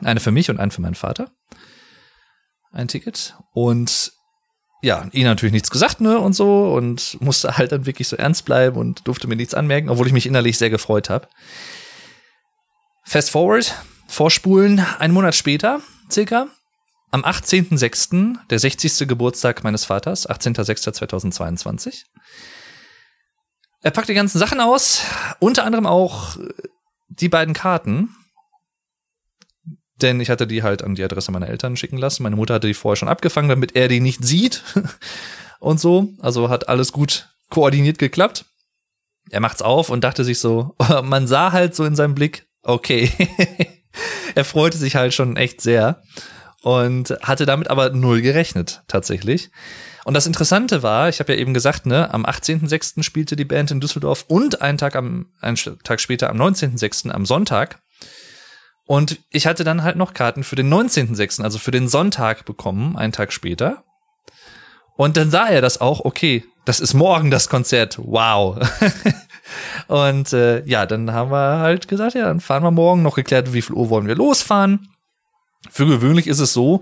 [0.04, 1.32] Eine für mich und eine für meinen Vater.
[2.72, 3.36] Ein Ticket.
[3.54, 4.14] Und
[4.82, 8.46] ja, ihn natürlich nichts gesagt, ne, und so, und musste halt dann wirklich so ernst
[8.46, 11.28] bleiben und durfte mir nichts anmerken, obwohl ich mich innerlich sehr gefreut habe.
[13.04, 13.74] Fast forward,
[14.08, 16.48] vorspulen, einen Monat später, circa,
[17.12, 19.08] am 18.06., der 60.
[19.08, 22.06] Geburtstag meines Vaters, 18.06.2022.
[23.82, 25.04] Er packt die ganzen Sachen aus,
[25.40, 26.38] unter anderem auch
[27.10, 28.16] die beiden Karten.
[30.02, 32.24] Denn ich hatte die halt an die Adresse meiner Eltern schicken lassen.
[32.24, 34.64] Meine Mutter hatte die vorher schon abgefangen, damit er die nicht sieht.
[35.62, 36.10] und so.
[36.20, 38.46] Also hat alles gut koordiniert geklappt.
[39.30, 43.12] Er macht's auf und dachte sich so, man sah halt so in seinem Blick, Okay.
[44.36, 46.02] er freute sich halt schon echt sehr
[46.62, 49.50] und hatte damit aber null gerechnet, tatsächlich.
[50.04, 53.04] Und das Interessante war, ich habe ja eben gesagt, ne, am 18.06.
[53.04, 57.10] spielte die Band in Düsseldorf und einen Tag am einen Tag später am 19.06.
[57.10, 57.80] am Sonntag.
[58.86, 62.98] Und ich hatte dann halt noch Karten für den 19.06., also für den Sonntag bekommen,
[62.98, 63.84] einen Tag später.
[64.98, 67.98] Und dann sah er das auch, okay, das ist morgen das Konzert.
[68.02, 68.60] Wow.
[69.88, 73.02] Und äh, ja, dann haben wir halt gesagt, ja, dann fahren wir morgen.
[73.02, 74.90] Noch geklärt, wie viel Uhr wollen wir losfahren.
[75.70, 76.82] Für gewöhnlich ist es so,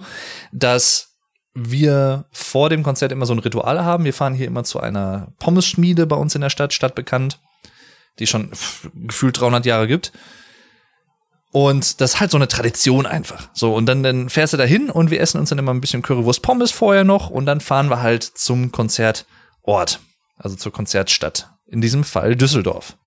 [0.52, 1.10] dass
[1.54, 4.06] wir vor dem Konzert immer so ein Ritual haben.
[4.06, 7.40] Wir fahren hier immer zu einer Pommesschmiede bei uns in der Stadt, stadtbekannt,
[8.20, 8.52] die schon
[8.94, 10.12] gefühlt 300 Jahre gibt.
[11.52, 13.50] Und das ist halt so eine Tradition einfach.
[13.54, 15.82] So, und dann, dann fährst du da hin und wir essen uns dann immer ein
[15.82, 20.00] bisschen Currywurst Pommes vorher noch und dann fahren wir halt zum Konzertort,
[20.38, 22.98] also zur Konzertstadt in diesem Fall Düsseldorf.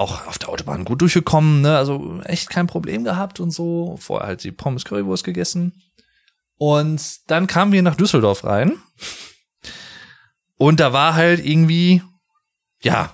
[0.00, 1.76] auch auf der Autobahn gut durchgekommen, ne?
[1.76, 3.98] Also echt kein Problem gehabt und so.
[4.00, 5.82] Vorher halt die Pommes Currywurst gegessen.
[6.56, 8.72] Und dann kamen wir nach Düsseldorf rein.
[10.56, 12.02] Und da war halt irgendwie,
[12.82, 13.12] ja,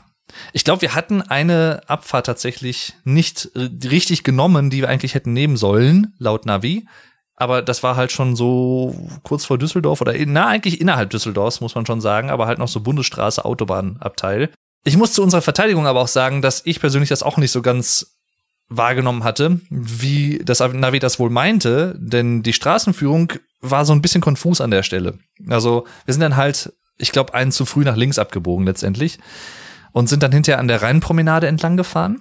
[0.53, 5.57] ich glaube, wir hatten eine Abfahrt tatsächlich nicht richtig genommen, die wir eigentlich hätten nehmen
[5.57, 6.87] sollen, laut Navi.
[7.35, 11.75] Aber das war halt schon so kurz vor Düsseldorf oder na, eigentlich innerhalb Düsseldorfs, muss
[11.75, 14.51] man schon sagen, aber halt noch so Bundesstraße, Autobahnabteil.
[14.87, 17.61] Ich muss zu unserer Verteidigung aber auch sagen, dass ich persönlich das auch nicht so
[17.61, 18.15] ganz
[18.69, 24.21] wahrgenommen hatte, wie das Navi das wohl meinte, denn die Straßenführung war so ein bisschen
[24.21, 25.19] konfus an der Stelle.
[25.49, 29.19] Also wir sind dann halt, ich glaube, einen zu früh nach links abgebogen letztendlich
[29.91, 32.21] und sind dann hinterher an der Rheinpromenade entlang gefahren,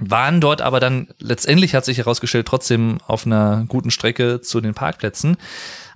[0.00, 4.74] waren dort aber dann letztendlich hat sich herausgestellt trotzdem auf einer guten Strecke zu den
[4.74, 5.36] Parkplätzen.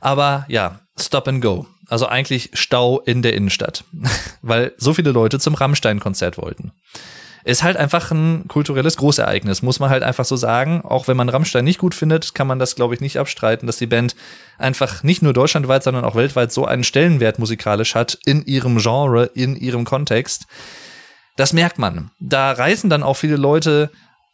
[0.01, 1.67] Aber ja, Stop and Go.
[1.91, 3.85] Also eigentlich Stau in der Innenstadt,
[4.43, 6.73] weil so viele Leute zum Rammstein-Konzert wollten.
[7.43, 10.83] Ist halt einfach ein kulturelles Großereignis, muss man halt einfach so sagen.
[10.83, 13.79] Auch wenn man Rammstein nicht gut findet, kann man das, glaube ich, nicht abstreiten, dass
[13.79, 14.15] die Band
[14.59, 19.25] einfach nicht nur deutschlandweit, sondern auch weltweit so einen Stellenwert musikalisch hat in ihrem Genre,
[19.35, 20.47] in ihrem Kontext.
[21.37, 22.11] Das merkt man.
[22.21, 23.91] Da reisen dann auch viele Leute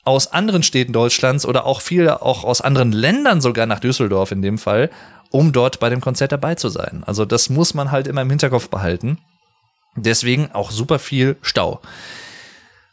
[0.07, 4.41] aus anderen Städten Deutschlands oder auch viele auch aus anderen Ländern sogar nach Düsseldorf in
[4.41, 4.91] dem Fall,
[5.31, 7.03] um dort bei dem Konzert dabei zu sein.
[7.07, 9.19] Also das muss man halt immer im Hinterkopf behalten.
[9.97, 11.81] Deswegen auch super viel Stau.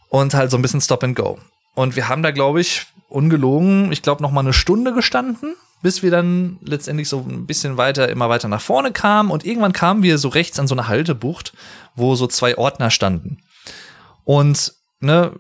[0.10, 1.40] Und halt so ein bisschen Stop and Go.
[1.76, 6.02] Und wir haben da, glaube ich, ungelogen, ich glaube, noch mal eine Stunde gestanden, bis
[6.04, 9.32] wir dann letztendlich so ein bisschen weiter, immer weiter nach vorne kamen.
[9.32, 11.54] Und irgendwann kamen wir so rechts an so eine Haltebucht,
[11.96, 13.40] wo so zwei Ordner standen.
[14.24, 15.34] Und ne,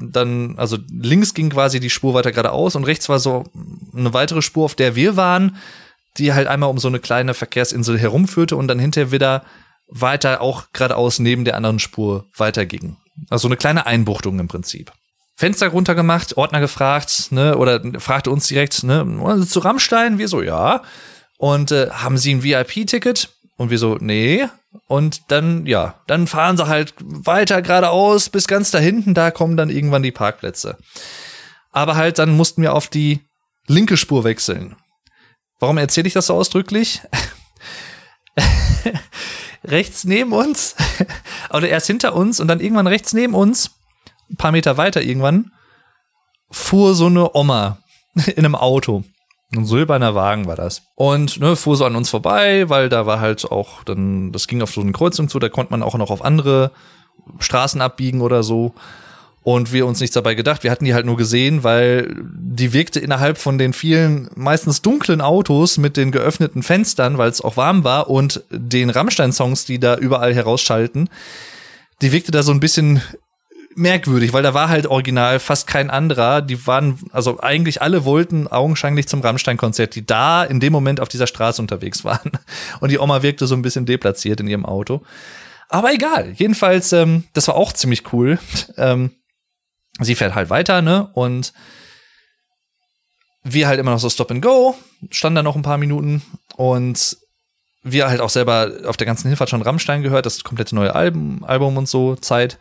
[0.00, 3.44] dann, also links ging quasi die Spur weiter geradeaus und rechts war so
[3.94, 5.56] eine weitere Spur, auf der wir waren
[6.16, 9.44] die halt einmal um so eine kleine Verkehrsinsel herumführte und dann hinterher wieder
[9.88, 12.96] weiter auch geradeaus neben der anderen Spur weiterging.
[13.30, 14.92] Also eine kleine Einbuchtung im Prinzip.
[15.36, 20.18] Fenster runtergemacht, Ordner gefragt, ne, oder fragte uns direkt, ne, zu Rammstein?
[20.18, 20.82] Wir so, ja.
[21.38, 23.30] Und äh, haben Sie ein VIP-Ticket?
[23.56, 24.46] Und wir so, nee.
[24.88, 29.56] Und dann, ja, dann fahren sie halt weiter geradeaus bis ganz da hinten, da kommen
[29.56, 30.76] dann irgendwann die Parkplätze.
[31.70, 33.20] Aber halt, dann mussten wir auf die
[33.66, 34.76] linke Spur wechseln.
[35.64, 37.00] Warum erzähle ich das so ausdrücklich?
[39.64, 40.76] rechts neben uns,
[41.54, 43.70] oder erst hinter uns und dann irgendwann rechts neben uns,
[44.30, 45.52] ein paar Meter weiter irgendwann,
[46.50, 47.78] fuhr so eine Oma
[48.26, 49.04] in einem Auto.
[49.56, 50.82] Ein silberner Wagen war das.
[50.96, 54.60] Und ne, fuhr so an uns vorbei, weil da war halt auch, dann, das ging
[54.60, 56.72] auf so eine Kreuzung zu, da konnte man auch noch auf andere
[57.38, 58.74] Straßen abbiegen oder so
[59.44, 60.64] und wir uns nichts dabei gedacht.
[60.64, 65.20] Wir hatten die halt nur gesehen, weil die wirkte innerhalb von den vielen meistens dunklen
[65.20, 69.96] Autos mit den geöffneten Fenstern, weil es auch warm war und den Rammstein-Songs, die da
[69.96, 71.10] überall herausschalten,
[72.00, 73.02] die wirkte da so ein bisschen
[73.76, 76.40] merkwürdig, weil da war halt original fast kein anderer.
[76.40, 81.08] Die waren, also eigentlich alle wollten augenscheinlich zum Rammstein-Konzert, die da in dem Moment auf
[81.08, 82.32] dieser Straße unterwegs waren.
[82.80, 85.02] Und die Oma wirkte so ein bisschen deplatziert in ihrem Auto.
[85.68, 86.32] Aber egal.
[86.34, 88.38] Jedenfalls, ähm, das war auch ziemlich cool.
[88.78, 89.10] Ähm,
[90.00, 91.08] sie fährt halt weiter, ne?
[91.14, 91.52] Und
[93.42, 94.74] wir halt immer noch so Stop and Go,
[95.10, 96.22] stand da noch ein paar Minuten
[96.56, 97.18] und
[97.82, 101.44] wir halt auch selber auf der ganzen Hinfahrt schon Rammstein gehört, das komplette neue Album,
[101.44, 102.58] Album und so, Zeit.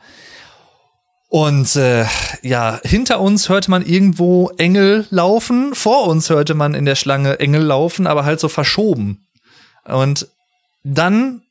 [1.30, 2.06] Und äh,
[2.44, 7.40] ja, hinter uns hörte man irgendwo Engel laufen, vor uns hörte man in der Schlange
[7.40, 9.26] Engel laufen, aber halt so verschoben.
[9.86, 10.28] Und
[10.84, 11.42] dann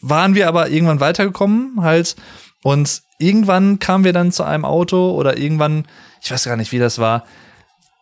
[0.00, 2.16] waren wir aber irgendwann weitergekommen, halt,
[2.62, 5.84] und irgendwann kamen wir dann zu einem Auto oder irgendwann,
[6.20, 7.24] ich weiß gar nicht, wie das war.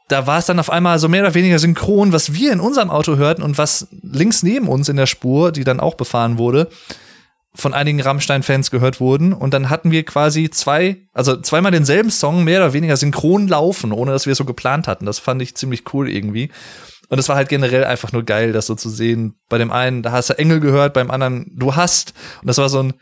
[0.09, 2.91] Da war es dann auf einmal so mehr oder weniger synchron, was wir in unserem
[2.91, 6.69] Auto hörten und was links neben uns in der Spur, die dann auch befahren wurde,
[7.55, 9.33] von einigen Rammstein-Fans gehört wurden.
[9.33, 13.93] Und dann hatten wir quasi zwei, also zweimal denselben Song mehr oder weniger synchron laufen,
[13.93, 15.07] ohne dass wir es so geplant hatten.
[15.07, 16.51] Das fand ich ziemlich cool irgendwie.
[17.09, 19.35] Und es war halt generell einfach nur geil, das so zu sehen.
[19.49, 22.15] Bei dem einen, da hast du Engel gehört, beim anderen, du hast.
[22.41, 22.95] Und das war so ein,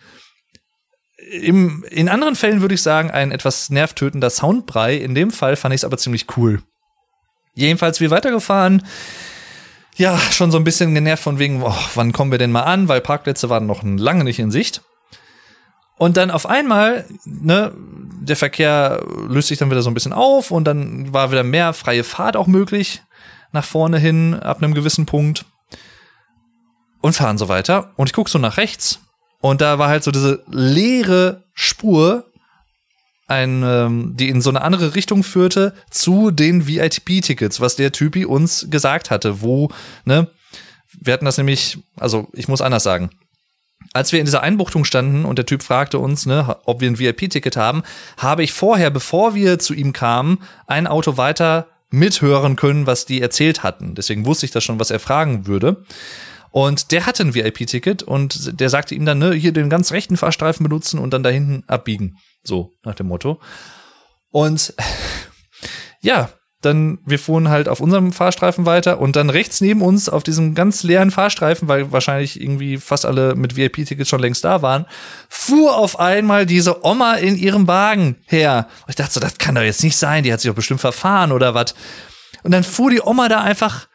[1.30, 4.96] im, in anderen Fällen würde ich sagen, ein etwas nervtötender Soundbrei.
[4.96, 6.62] In dem Fall fand ich es aber ziemlich cool.
[7.54, 8.86] Jedenfalls wir weitergefahren.
[9.96, 12.88] Ja, schon so ein bisschen genervt von wegen, oh, wann kommen wir denn mal an,
[12.88, 14.82] weil Parkplätze waren noch lange nicht in Sicht.
[15.98, 17.72] Und dann auf einmal, ne,
[18.20, 21.72] der Verkehr löst sich dann wieder so ein bisschen auf und dann war wieder mehr
[21.72, 23.02] freie Fahrt auch möglich
[23.50, 25.44] nach vorne hin ab einem gewissen Punkt
[27.00, 27.92] und fahren so weiter.
[27.96, 29.00] Und ich gucke so nach rechts
[29.40, 32.24] und da war halt so diese leere Spur,
[33.28, 38.24] ein, ähm, die in so eine andere Richtung führte zu den VIP-Tickets, was der Typi
[38.24, 39.70] uns gesagt hatte, wo,
[40.04, 40.28] ne,
[41.00, 43.10] wir hatten das nämlich, also ich muss anders sagen.
[43.92, 46.98] als wir in dieser Einbuchtung standen und der Typ fragte uns, ne, ob wir ein
[46.98, 47.82] VIP-Ticket haben,
[48.16, 53.20] habe ich vorher, bevor wir zu ihm kamen, ein Auto weiter mithören können, was die
[53.20, 53.94] erzählt hatten.
[53.94, 55.84] Deswegen wusste ich das schon, was er fragen würde.
[56.50, 60.16] Und der hatte ein VIP-Ticket und der sagte ihm dann, ne, hier den ganz rechten
[60.16, 62.16] Fahrstreifen benutzen und dann da hinten abbiegen.
[62.42, 63.40] So, nach dem Motto.
[64.30, 64.74] Und
[66.00, 66.30] ja,
[66.60, 70.56] dann wir fuhren halt auf unserem Fahrstreifen weiter und dann rechts neben uns auf diesem
[70.56, 74.86] ganz leeren Fahrstreifen, weil wahrscheinlich irgendwie fast alle mit VIP-Tickets schon längst da waren,
[75.28, 78.66] fuhr auf einmal diese Oma in ihrem Wagen her.
[78.82, 80.80] Und ich dachte so, das kann doch jetzt nicht sein, die hat sich doch bestimmt
[80.80, 81.74] verfahren oder was.
[82.42, 83.86] Und dann fuhr die Oma da einfach,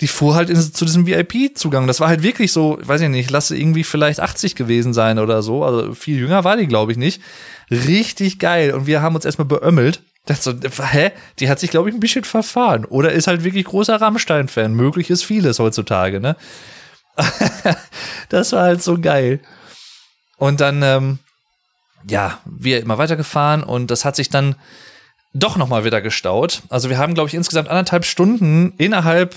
[0.00, 1.86] die fuhr halt in, zu diesem VIP-Zugang.
[1.86, 5.42] Das war halt wirklich so, weiß ich nicht, lasse irgendwie vielleicht 80 gewesen sein oder
[5.42, 5.64] so.
[5.64, 7.22] Also viel jünger war die, glaube ich, nicht.
[7.70, 8.72] Richtig geil.
[8.72, 11.12] Und wir haben uns erstmal beömmelt das so, hä?
[11.38, 12.84] Die hat sich, glaube ich, ein bisschen verfahren.
[12.84, 14.74] Oder ist halt wirklich großer Rammstein-Fan.
[14.74, 16.36] Möglich ist vieles heutzutage, ne?
[18.28, 19.40] das war halt so geil.
[20.36, 21.18] Und dann, ähm,
[22.08, 24.56] ja, wir immer weitergefahren und das hat sich dann
[25.38, 26.62] doch nochmal wieder gestaut.
[26.68, 29.34] Also wir haben, glaube ich, insgesamt anderthalb Stunden innerhalb,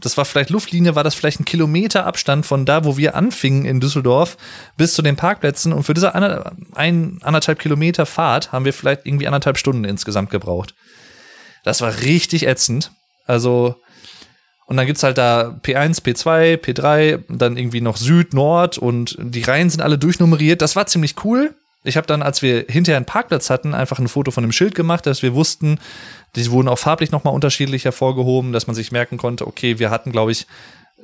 [0.00, 3.64] das war vielleicht Luftlinie, war das vielleicht ein Kilometer Abstand von da, wo wir anfingen
[3.64, 4.36] in Düsseldorf,
[4.76, 5.72] bis zu den Parkplätzen.
[5.72, 10.30] Und für diese ander, ein, anderthalb Kilometer Fahrt haben wir vielleicht irgendwie anderthalb Stunden insgesamt
[10.30, 10.74] gebraucht.
[11.64, 12.92] Das war richtig ätzend.
[13.26, 13.76] Also,
[14.66, 19.42] und dann gibt's halt da P1, P2, P3, dann irgendwie noch Süd, Nord und die
[19.42, 20.60] Reihen sind alle durchnummeriert.
[20.60, 21.54] Das war ziemlich cool.
[21.84, 24.74] Ich habe dann, als wir hinterher einen Parkplatz hatten, einfach ein Foto von dem Schild
[24.74, 25.78] gemacht, dass wir wussten,
[26.34, 30.10] die wurden auch farblich nochmal unterschiedlich hervorgehoben, dass man sich merken konnte, okay, wir hatten,
[30.10, 30.46] glaube ich,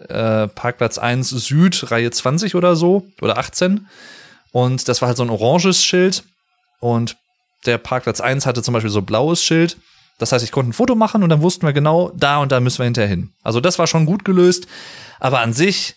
[0.09, 3.87] äh, Parkplatz 1 Süd, Reihe 20 oder so, oder 18.
[4.53, 6.25] Und das war halt so ein oranges Schild.
[6.81, 7.16] Und
[7.66, 9.77] der Parkplatz 1 hatte zum Beispiel so blaues Schild.
[10.18, 12.61] Das heißt, ich konnte ein Foto machen und dann wussten wir genau, da und da
[12.61, 13.33] müssen wir hinterher hin.
[13.43, 14.66] Also das war schon gut gelöst.
[15.18, 15.97] Aber an sich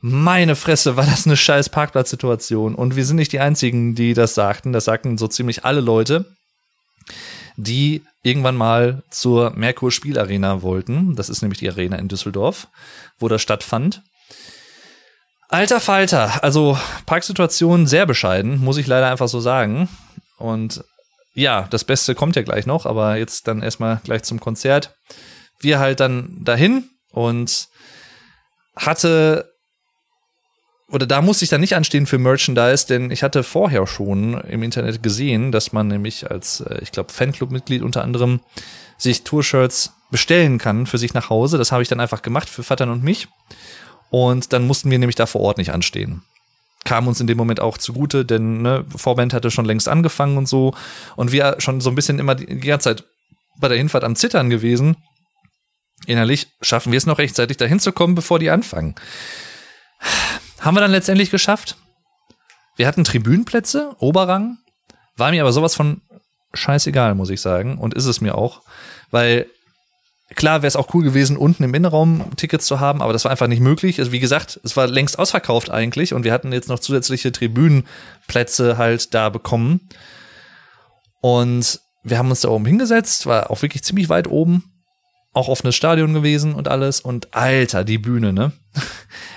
[0.00, 2.74] meine Fresse, war das eine scheiß Parkplatzsituation.
[2.74, 4.72] Und wir sind nicht die Einzigen, die das sagten.
[4.72, 6.26] Das sagten so ziemlich alle Leute,
[7.56, 11.16] die irgendwann mal zur Merkur Spielarena wollten.
[11.16, 12.68] Das ist nämlich die Arena in Düsseldorf,
[13.18, 14.02] wo das stattfand.
[15.48, 19.88] Alter Falter, also Parksituation sehr bescheiden, muss ich leider einfach so sagen.
[20.36, 20.84] Und
[21.32, 24.94] ja, das Beste kommt ja gleich noch, aber jetzt dann erstmal gleich zum Konzert.
[25.60, 27.68] Wir halt dann dahin und
[28.76, 29.50] hatte
[30.90, 34.62] oder da musste ich dann nicht anstehen für Merchandise, denn ich hatte vorher schon im
[34.62, 38.40] Internet gesehen, dass man nämlich als, äh, ich glaube, Fanclub-Mitglied unter anderem
[38.96, 41.58] sich Tour-Shirts bestellen kann für sich nach Hause.
[41.58, 43.28] Das habe ich dann einfach gemacht für Vattern und mich.
[44.10, 46.22] Und dann mussten wir nämlich da vor Ort nicht anstehen.
[46.84, 50.48] Kam uns in dem Moment auch zugute, denn ne, Vorband hatte schon längst angefangen und
[50.48, 50.74] so.
[51.16, 53.04] Und wir schon so ein bisschen immer die ganze Zeit
[53.60, 54.96] bei der Hinfahrt am Zittern gewesen.
[56.06, 58.94] Innerlich schaffen wir es noch rechtzeitig dahin zu kommen, bevor die anfangen.
[60.60, 61.76] Haben wir dann letztendlich geschafft.
[62.76, 64.58] Wir hatten Tribünenplätze, Oberrang.
[65.16, 66.00] War mir aber sowas von
[66.54, 67.78] scheißegal, muss ich sagen.
[67.78, 68.62] Und ist es mir auch.
[69.10, 69.46] Weil
[70.34, 73.30] klar wäre es auch cool gewesen, unten im Innenraum Tickets zu haben, aber das war
[73.30, 73.98] einfach nicht möglich.
[73.98, 78.76] Also wie gesagt, es war längst ausverkauft eigentlich und wir hatten jetzt noch zusätzliche Tribünenplätze
[78.76, 79.88] halt da bekommen.
[81.20, 84.77] Und wir haben uns da oben hingesetzt, war auch wirklich ziemlich weit oben
[85.38, 87.00] auch offenes Stadion gewesen und alles.
[87.00, 88.52] Und alter, die Bühne, ne?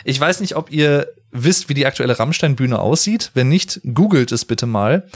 [0.04, 3.32] Ich weiß nicht, ob ihr wisst, wie die aktuelle Rammstein-Bühne aussieht.
[3.34, 5.08] Wenn nicht, googelt es bitte mal.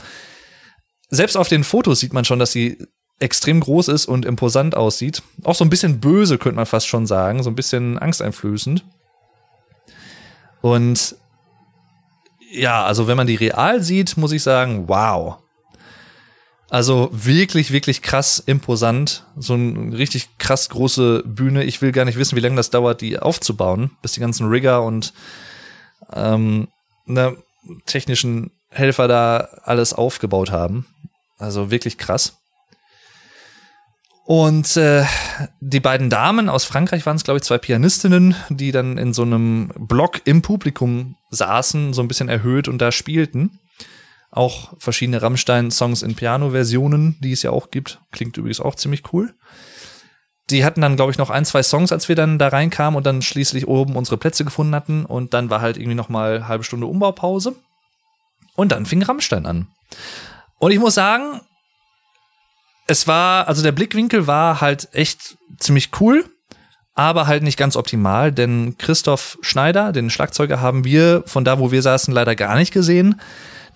[1.10, 2.78] Selbst auf den Fotos sieht man schon, dass sie
[3.18, 5.22] extrem groß ist und imposant aussieht.
[5.42, 7.42] Auch so ein bisschen böse, könnte man fast schon sagen.
[7.42, 8.84] So ein bisschen angsteinflößend.
[10.60, 11.16] Und
[12.52, 15.38] ja, also wenn man die real sieht, muss ich sagen, wow.
[16.68, 19.24] Also wirklich, wirklich krass imposant.
[19.36, 21.64] So eine richtig krass große Bühne.
[21.64, 24.82] Ich will gar nicht wissen, wie lange das dauert, die aufzubauen, bis die ganzen Rigger
[24.82, 25.12] und
[26.12, 26.68] ähm,
[27.06, 27.36] ne,
[27.86, 30.86] technischen Helfer da alles aufgebaut haben.
[31.38, 32.38] Also wirklich krass.
[34.24, 35.04] Und äh,
[35.60, 39.22] die beiden Damen aus Frankreich waren es, glaube ich, zwei Pianistinnen, die dann in so
[39.22, 43.60] einem Block im Publikum saßen, so ein bisschen erhöht und da spielten.
[44.36, 48.00] Auch verschiedene Rammstein-Songs in Piano-Versionen, die es ja auch gibt.
[48.12, 49.34] Klingt übrigens auch ziemlich cool.
[50.50, 53.06] Die hatten dann, glaube ich, noch ein, zwei Songs, als wir dann da reinkamen und
[53.06, 55.06] dann schließlich oben unsere Plätze gefunden hatten.
[55.06, 57.56] Und dann war halt irgendwie noch mal halbe Stunde Umbaupause.
[58.56, 59.68] Und dann fing Rammstein an.
[60.58, 61.40] Und ich muss sagen,
[62.86, 66.26] es war, also der Blickwinkel war halt echt ziemlich cool,
[66.94, 71.72] aber halt nicht ganz optimal, denn Christoph Schneider, den Schlagzeuger, haben wir von da, wo
[71.72, 73.18] wir saßen, leider gar nicht gesehen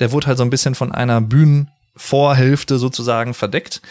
[0.00, 3.82] der wurde halt so ein bisschen von einer Bühnen Vorhälfte sozusagen verdeckt.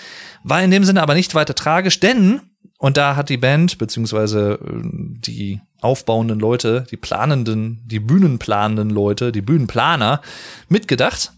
[0.43, 2.41] War in dem Sinne aber nicht weiter tragisch, denn,
[2.77, 9.31] und da hat die Band, beziehungsweise äh, die aufbauenden Leute, die planenden, die bühnenplanenden Leute,
[9.31, 10.21] die Bühnenplaner
[10.67, 11.33] mitgedacht.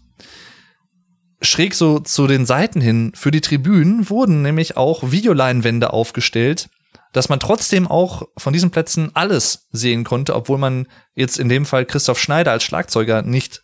[1.40, 6.70] Schräg so zu den Seiten hin für die Tribünen wurden nämlich auch Videoleinwände aufgestellt,
[7.12, 11.66] dass man trotzdem auch von diesen Plätzen alles sehen konnte, obwohl man jetzt in dem
[11.66, 13.62] Fall Christoph Schneider als Schlagzeuger nicht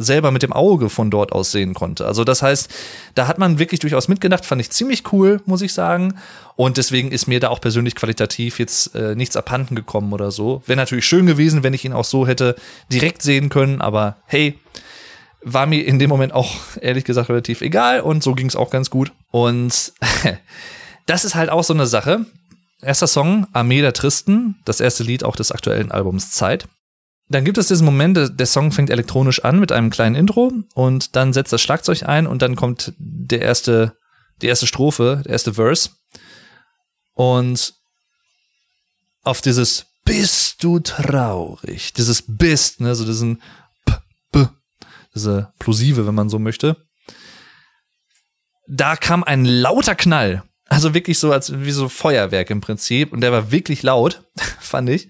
[0.00, 2.06] selber mit dem Auge von dort aus sehen konnte.
[2.06, 2.72] Also das heißt,
[3.14, 6.14] da hat man wirklich durchaus mitgedacht, fand ich ziemlich cool, muss ich sagen.
[6.56, 10.62] Und deswegen ist mir da auch persönlich qualitativ jetzt äh, nichts abhanden gekommen oder so.
[10.66, 12.56] Wäre natürlich schön gewesen, wenn ich ihn auch so hätte
[12.90, 14.58] direkt sehen können, aber hey,
[15.42, 18.70] war mir in dem Moment auch ehrlich gesagt relativ egal und so ging es auch
[18.70, 19.12] ganz gut.
[19.30, 19.92] Und
[21.06, 22.24] das ist halt auch so eine Sache.
[22.82, 26.66] Erster Song, Armee der Tristen, das erste Lied auch des aktuellen Albums Zeit.
[27.30, 31.14] Dann gibt es diesen Moment, der Song fängt elektronisch an mit einem kleinen Intro und
[31.14, 33.96] dann setzt das Schlagzeug ein und dann kommt der erste,
[34.42, 35.90] die erste Strophe, der erste Verse.
[37.14, 37.74] Und
[39.22, 43.40] auf dieses Bist du traurig, dieses Bist, ne, so diesen
[43.84, 43.94] P,
[44.32, 44.46] B,
[45.14, 46.84] diese Plosive, wenn man so möchte.
[48.66, 50.42] Da kam ein lauter Knall.
[50.66, 53.12] Also wirklich so als wie so Feuerwerk im Prinzip.
[53.12, 54.24] Und der war wirklich laut,
[54.60, 55.08] fand ich.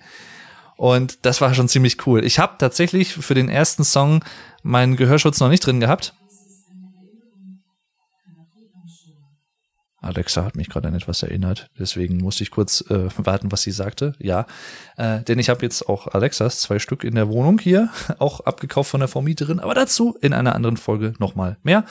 [0.81, 2.25] Und das war schon ziemlich cool.
[2.25, 4.25] Ich habe tatsächlich für den ersten Song
[4.63, 6.15] meinen Gehörschutz noch nicht drin gehabt.
[10.01, 13.73] Alexa hat mich gerade an etwas erinnert, deswegen musste ich kurz äh, warten, was sie
[13.73, 14.15] sagte.
[14.19, 14.47] Ja,
[14.97, 18.91] äh, denn ich habe jetzt auch Alexas zwei Stück in der Wohnung hier, auch abgekauft
[18.91, 21.85] von der Vermieterin, aber dazu in einer anderen Folge nochmal mehr.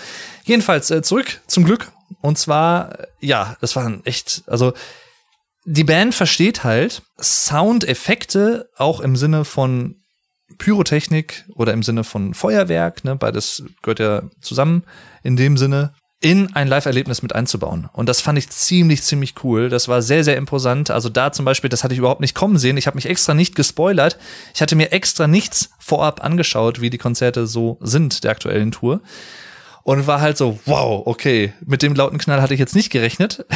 [0.46, 1.92] Jedenfalls äh, zurück zum Glück.
[2.22, 4.74] Und zwar, äh, ja, das waren echt, also
[5.72, 9.98] die Band versteht halt Soundeffekte auch im Sinne von
[10.58, 14.84] Pyrotechnik oder im Sinne von Feuerwerk, ne, beides gehört ja zusammen
[15.22, 17.88] in dem Sinne, in ein Live-Erlebnis mit einzubauen.
[17.94, 19.70] Und das fand ich ziemlich, ziemlich cool.
[19.70, 20.90] Das war sehr, sehr imposant.
[20.90, 22.76] Also da zum Beispiel, das hatte ich überhaupt nicht kommen sehen.
[22.76, 24.18] Ich habe mich extra nicht gespoilert.
[24.56, 29.02] Ich hatte mir extra nichts vorab angeschaut, wie die Konzerte so sind der aktuellen Tour.
[29.84, 33.46] Und war halt so, wow, okay, mit dem lauten Knall hatte ich jetzt nicht gerechnet.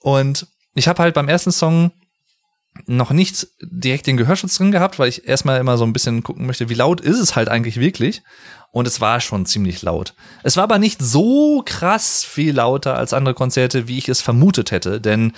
[0.00, 1.92] Und ich habe halt beim ersten Song
[2.86, 6.46] noch nicht direkt den Gehörschutz drin gehabt, weil ich erstmal immer so ein bisschen gucken
[6.46, 8.22] möchte, wie laut ist es halt eigentlich wirklich.
[8.72, 10.14] Und es war schon ziemlich laut.
[10.44, 14.70] Es war aber nicht so krass viel lauter als andere Konzerte, wie ich es vermutet
[14.70, 15.32] hätte, denn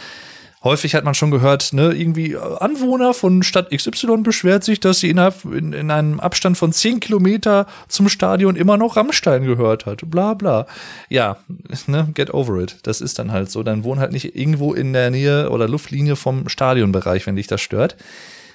[0.65, 5.01] häufig hat man schon gehört, ne, irgendwie äh, Anwohner von Stadt XY beschwert sich, dass
[5.01, 9.87] sie innerhalb in, in einem Abstand von 10 Kilometer zum Stadion immer noch Rammstein gehört
[9.87, 10.03] hat.
[10.11, 10.67] Bla bla.
[11.09, 11.39] Ja,
[11.87, 12.77] ne, get over it.
[12.85, 13.63] Das ist dann halt so.
[13.63, 17.61] Dann wohn halt nicht irgendwo in der Nähe oder Luftlinie vom Stadionbereich, wenn dich das
[17.61, 17.97] stört.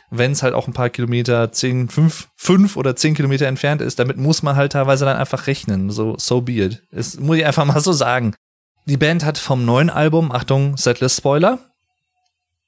[0.09, 3.99] Wenn es halt auch ein paar Kilometer, 10, 5, 5 oder 10 Kilometer entfernt ist,
[3.99, 5.89] damit muss man halt teilweise dann einfach rechnen.
[5.89, 6.83] So, so be it.
[6.91, 8.33] Das muss ich einfach mal so sagen.
[8.85, 11.59] Die Band hat vom neuen Album, Achtung, Setlist Spoiler,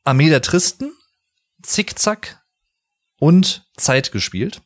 [0.03, 0.91] Armee der Tristen,
[1.61, 2.41] Zickzack
[3.19, 4.61] und Zeit gespielt.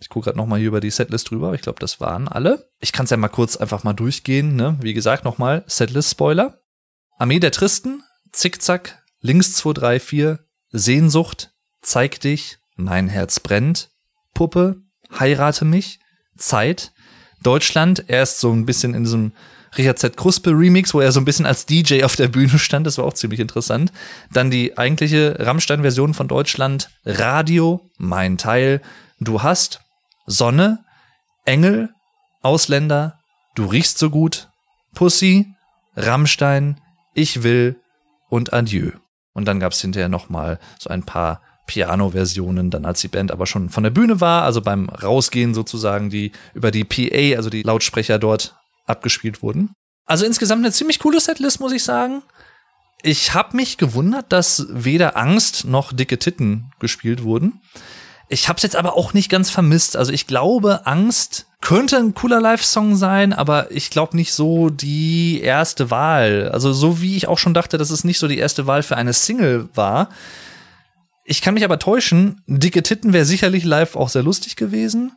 [0.00, 1.54] Ich gucke gerade noch mal hier über die Setlist drüber.
[1.54, 2.70] Ich glaube, das waren alle.
[2.80, 4.56] Ich kann es ja mal kurz einfach mal durchgehen.
[4.56, 4.76] Ne?
[4.80, 6.60] Wie gesagt, noch mal Setlist-Spoiler.
[7.18, 10.38] Armee der Tristen, Zickzack, Links 2, 3, 4,
[10.70, 13.90] Sehnsucht, Zeig dich, Mein Herz brennt,
[14.34, 14.82] Puppe,
[15.18, 15.98] Heirate mich,
[16.36, 16.92] Zeit,
[17.42, 19.32] Deutschland, erst so ein bisschen in diesem
[19.76, 20.16] Richard Z.
[20.16, 22.86] Kruspe Remix, wo er so ein bisschen als DJ auf der Bühne stand.
[22.86, 23.92] Das war auch ziemlich interessant.
[24.32, 26.90] Dann die eigentliche Rammstein-Version von Deutschland.
[27.04, 28.82] Radio, mein Teil.
[29.18, 29.80] Du hast
[30.26, 30.84] Sonne,
[31.44, 31.90] Engel,
[32.42, 33.18] Ausländer,
[33.54, 34.48] du riechst so gut,
[34.94, 35.46] Pussy,
[35.96, 36.80] Rammstein,
[37.14, 37.76] ich will
[38.28, 38.90] und Adieu.
[39.32, 43.46] Und dann gab's hinterher noch mal so ein paar Piano-Versionen, dann als die Band aber
[43.46, 47.62] schon von der Bühne war, also beim Rausgehen sozusagen, die über die PA, also die
[47.62, 48.56] Lautsprecher dort
[48.86, 49.70] abgespielt wurden.
[50.04, 52.22] Also insgesamt eine ziemlich coole Setlist, muss ich sagen.
[53.02, 57.60] Ich habe mich gewundert, dass weder Angst noch dicke Titten gespielt wurden.
[58.28, 59.96] Ich habe es jetzt aber auch nicht ganz vermisst.
[59.96, 65.40] Also ich glaube, Angst könnte ein cooler Live-Song sein, aber ich glaube nicht so die
[65.40, 66.50] erste Wahl.
[66.50, 68.96] Also so wie ich auch schon dachte, dass es nicht so die erste Wahl für
[68.96, 70.08] eine Single war.
[71.24, 72.42] Ich kann mich aber täuschen.
[72.46, 75.12] Dicke Titten wäre sicherlich live auch sehr lustig gewesen.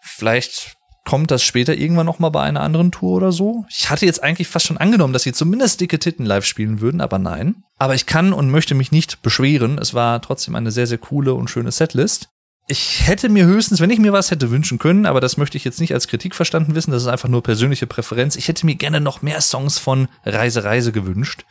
[0.00, 0.77] Vielleicht
[1.08, 3.64] kommt das später irgendwann noch mal bei einer anderen Tour oder so.
[3.70, 7.00] Ich hatte jetzt eigentlich fast schon angenommen, dass sie zumindest dicke Titten live spielen würden,
[7.00, 7.64] aber nein.
[7.78, 9.78] Aber ich kann und möchte mich nicht beschweren.
[9.78, 12.28] Es war trotzdem eine sehr, sehr coole und schöne Setlist.
[12.66, 15.64] Ich hätte mir höchstens, wenn ich mir was hätte wünschen können, aber das möchte ich
[15.64, 18.36] jetzt nicht als Kritik verstanden wissen, das ist einfach nur persönliche Präferenz.
[18.36, 21.46] Ich hätte mir gerne noch mehr Songs von Reise Reise gewünscht.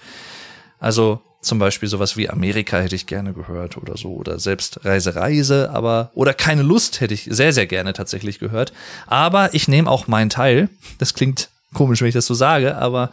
[0.78, 4.10] Also Zum Beispiel sowas wie Amerika hätte ich gerne gehört oder so.
[4.14, 8.74] Oder selbst Reise, Reise, aber, oder keine Lust hätte ich sehr, sehr gerne tatsächlich gehört.
[9.06, 10.68] Aber ich nehme auch meinen Teil.
[10.98, 13.12] Das klingt komisch, wenn ich das so sage, aber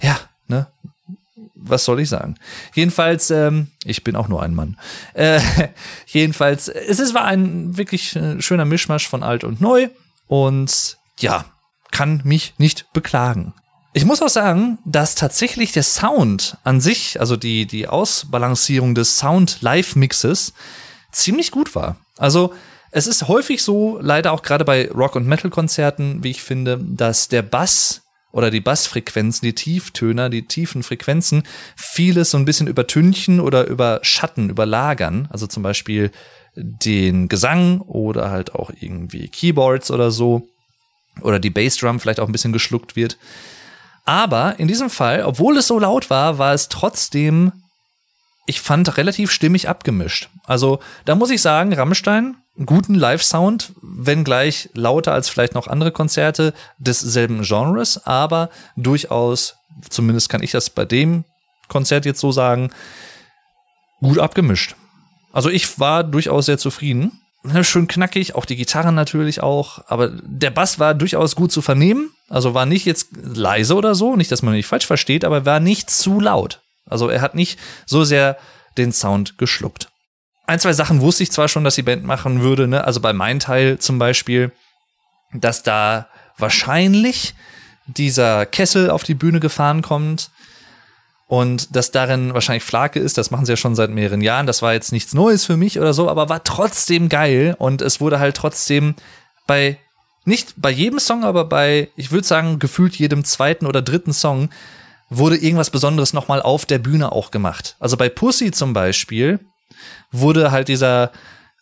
[0.00, 0.18] ja,
[0.48, 0.66] ne,
[1.54, 2.36] was soll ich sagen?
[2.74, 4.78] Jedenfalls, ähm, ich bin auch nur ein Mann.
[5.12, 5.40] Äh,
[6.06, 9.88] jedenfalls, es ist, war ein wirklich äh, schöner Mischmasch von alt und neu
[10.26, 11.44] und ja,
[11.90, 13.52] kann mich nicht beklagen.
[13.96, 19.18] Ich muss auch sagen, dass tatsächlich der Sound an sich, also die, die Ausbalancierung des
[19.18, 20.52] Sound-Live-Mixes,
[21.12, 21.96] ziemlich gut war.
[22.18, 22.52] Also,
[22.90, 27.28] es ist häufig so, leider auch gerade bei Rock- und Metal-Konzerten, wie ich finde, dass
[27.28, 31.44] der Bass oder die Bassfrequenzen, die Tieftöner, die tiefen Frequenzen,
[31.76, 35.28] vieles so ein bisschen übertünchen oder überschatten, überlagern.
[35.30, 36.10] Also zum Beispiel
[36.56, 40.48] den Gesang oder halt auch irgendwie Keyboards oder so.
[41.20, 43.18] Oder die Bassdrum vielleicht auch ein bisschen geschluckt wird.
[44.04, 47.52] Aber in diesem Fall, obwohl es so laut war, war es trotzdem,
[48.46, 50.28] ich fand, relativ stimmig abgemischt.
[50.44, 52.36] Also da muss ich sagen, Rammstein
[52.66, 59.56] guten Live-Sound, wenngleich lauter als vielleicht noch andere Konzerte desselben Genres, aber durchaus,
[59.88, 61.24] zumindest kann ich das bei dem
[61.68, 62.70] Konzert jetzt so sagen,
[64.00, 64.76] gut abgemischt.
[65.32, 67.20] Also ich war durchaus sehr zufrieden.
[67.62, 72.10] Schön knackig, auch die Gitarren natürlich auch, aber der Bass war durchaus gut zu vernehmen.
[72.28, 75.60] Also war nicht jetzt leise oder so, nicht, dass man mich falsch versteht, aber war
[75.60, 76.62] nicht zu laut.
[76.86, 78.38] Also er hat nicht so sehr
[78.78, 79.88] den Sound geschluckt
[80.46, 82.84] ein, zwei Sachen wusste ich zwar schon, dass die Band machen würde, ne?
[82.84, 84.52] Also bei meinem Teil zum Beispiel,
[85.32, 87.34] dass da wahrscheinlich
[87.86, 90.30] dieser Kessel auf die Bühne gefahren kommt
[91.26, 94.46] und dass darin wahrscheinlich Flake ist, das machen sie ja schon seit mehreren Jahren.
[94.46, 98.00] Das war jetzt nichts Neues für mich oder so, aber war trotzdem geil und es
[98.00, 98.94] wurde halt trotzdem
[99.46, 99.78] bei
[100.26, 104.50] nicht bei jedem Song, aber bei, ich würde sagen, gefühlt jedem zweiten oder dritten Song
[105.10, 107.76] wurde irgendwas Besonderes nochmal auf der Bühne auch gemacht.
[107.78, 109.40] Also bei Pussy zum Beispiel
[110.10, 111.12] wurde halt dieser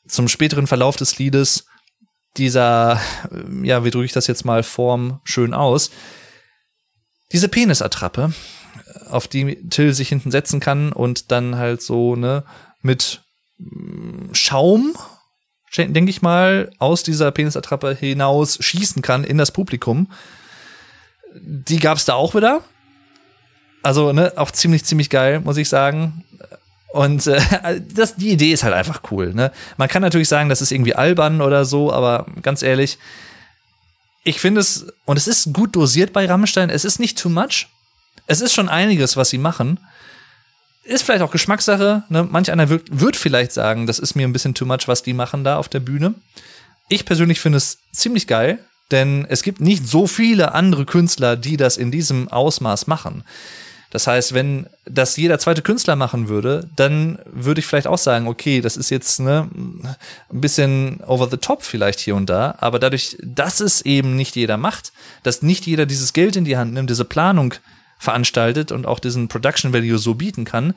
[0.06, 1.66] zum späteren Verlauf des Liedes
[2.36, 3.00] dieser,
[3.62, 5.90] ja, wie drücke ich das jetzt mal Form schön aus,
[7.32, 8.32] diese Penisattrappe,
[9.08, 12.44] auf die Till sich hinten setzen kann und dann halt so, ne,
[12.80, 13.22] mit
[13.58, 14.94] mm, Schaum,
[15.76, 20.08] denke ich mal, aus dieser Penisattrappe hinaus schießen kann in das Publikum.
[21.34, 22.62] Die gab es da auch wieder.
[23.82, 26.24] Also, ne, auch ziemlich, ziemlich geil, muss ich sagen.
[26.92, 27.40] Und äh,
[27.94, 29.32] das, die Idee ist halt einfach cool.
[29.34, 29.50] Ne?
[29.76, 32.98] Man kann natürlich sagen, das ist irgendwie albern oder so, aber ganz ehrlich,
[34.24, 37.66] ich finde es, und es ist gut dosiert bei Rammstein, es ist nicht too much.
[38.26, 39.78] Es ist schon einiges, was sie machen.
[40.84, 42.02] Ist vielleicht auch Geschmackssache.
[42.08, 42.24] Ne?
[42.24, 45.12] Manch einer wird, wird vielleicht sagen, das ist mir ein bisschen too much, was die
[45.12, 46.14] machen da auf der Bühne.
[46.88, 48.58] Ich persönlich finde es ziemlich geil,
[48.90, 53.24] denn es gibt nicht so viele andere Künstler, die das in diesem Ausmaß machen.
[53.92, 58.26] Das heißt, wenn das jeder zweite Künstler machen würde, dann würde ich vielleicht auch sagen,
[58.26, 62.78] okay, das ist jetzt ne, ein bisschen over the top vielleicht hier und da, aber
[62.78, 64.92] dadurch, dass es eben nicht jeder macht,
[65.24, 67.52] dass nicht jeder dieses Geld in die Hand nimmt, diese Planung
[68.02, 70.74] veranstaltet und auch diesen Production Value so bieten kann,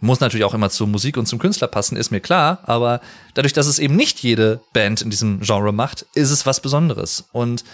[0.00, 3.00] muss natürlich auch immer zur Musik und zum Künstler passen, ist mir klar, aber
[3.34, 7.24] dadurch, dass es eben nicht jede Band in diesem Genre macht, ist es was Besonderes.
[7.32, 7.64] Und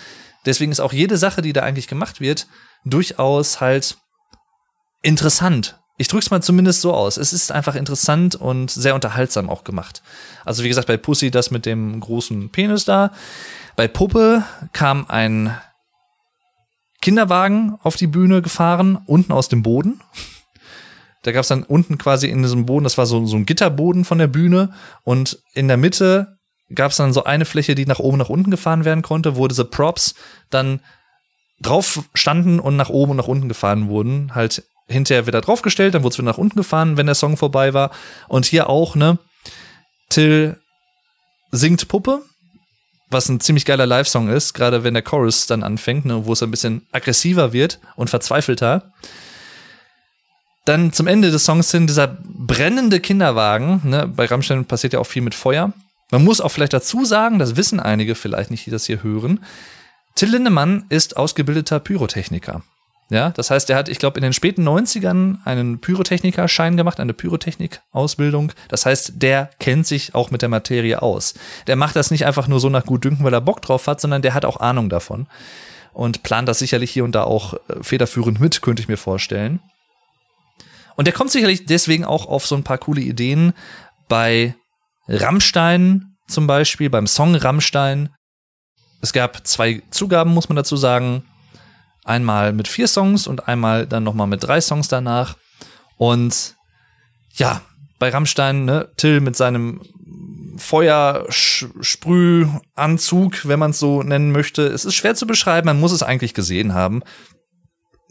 [0.47, 2.47] deswegen ist auch jede Sache, die da eigentlich gemacht wird,
[2.85, 3.99] durchaus halt
[5.03, 5.77] interessant.
[5.99, 7.17] Ich drück's mal zumindest so aus.
[7.17, 10.03] Es ist einfach interessant und sehr unterhaltsam auch gemacht.
[10.45, 13.13] Also wie gesagt, bei Pussy das mit dem großen Penis da.
[13.77, 15.57] Bei Puppe kam ein
[17.05, 20.01] Kinderwagen auf die Bühne gefahren, unten aus dem Boden.
[21.23, 24.17] Da gab's dann unten quasi in diesem Boden, das war so, so ein Gitterboden von
[24.17, 26.39] der Bühne und in der Mitte
[26.75, 29.67] gab's dann so eine Fläche, die nach oben nach unten gefahren werden konnte, wo diese
[29.67, 30.15] Props
[30.49, 30.81] dann
[31.61, 36.05] drauf standen und nach oben und nach unten gefahren wurden, halt hinterher wieder draufgestellt, dann
[36.05, 37.91] wurde es wieder nach unten gefahren, wenn der Song vorbei war.
[38.29, 39.19] Und hier auch, ne,
[40.09, 40.59] Till
[41.51, 42.23] singt Puppe,
[43.11, 46.43] was ein ziemlich geiler Live-Song ist, gerade wenn der Chorus dann anfängt, ne, wo es
[46.43, 48.93] ein bisschen aggressiver wird und verzweifelter.
[50.65, 55.07] Dann zum Ende des Songs hin dieser brennende Kinderwagen, ne, bei Rammstein passiert ja auch
[55.07, 55.73] viel mit Feuer.
[56.11, 59.45] Man muss auch vielleicht dazu sagen, das wissen einige vielleicht nicht, die das hier hören.
[60.15, 62.63] Till Lindemann ist ausgebildeter Pyrotechniker.
[63.11, 67.13] Ja, das heißt, er hat, ich glaube, in den späten 90ern einen Pyrotechniker-Schein gemacht, eine
[67.13, 68.53] Pyrotechnik-Ausbildung.
[68.69, 71.35] Das heißt, der kennt sich auch mit der Materie aus.
[71.67, 74.23] Der macht das nicht einfach nur so nach Gutdünken, weil er Bock drauf hat, sondern
[74.23, 75.27] der hat auch Ahnung davon.
[75.93, 79.61] Und plant das sicherlich hier und da auch äh, federführend mit, könnte ich mir vorstellen.
[80.97, 83.53] Und der kommt sicherlich deswegen auch auf so ein paar coole Ideen
[84.09, 84.55] bei
[85.09, 88.09] Rammstein zum Beispiel, beim Song Rammstein.
[89.03, 91.25] Es gab zwei Zugaben, muss man dazu sagen
[92.05, 95.39] Einmal mit vier Songs und einmal dann nochmal mit drei Songs danach.
[95.97, 96.55] Und
[97.33, 97.63] ja,
[97.99, 99.81] bei Rammstein, ne, Till mit seinem
[100.59, 104.67] Feuersprühanzug, wenn man es so nennen möchte.
[104.67, 107.03] Es ist schwer zu beschreiben, man muss es eigentlich gesehen haben.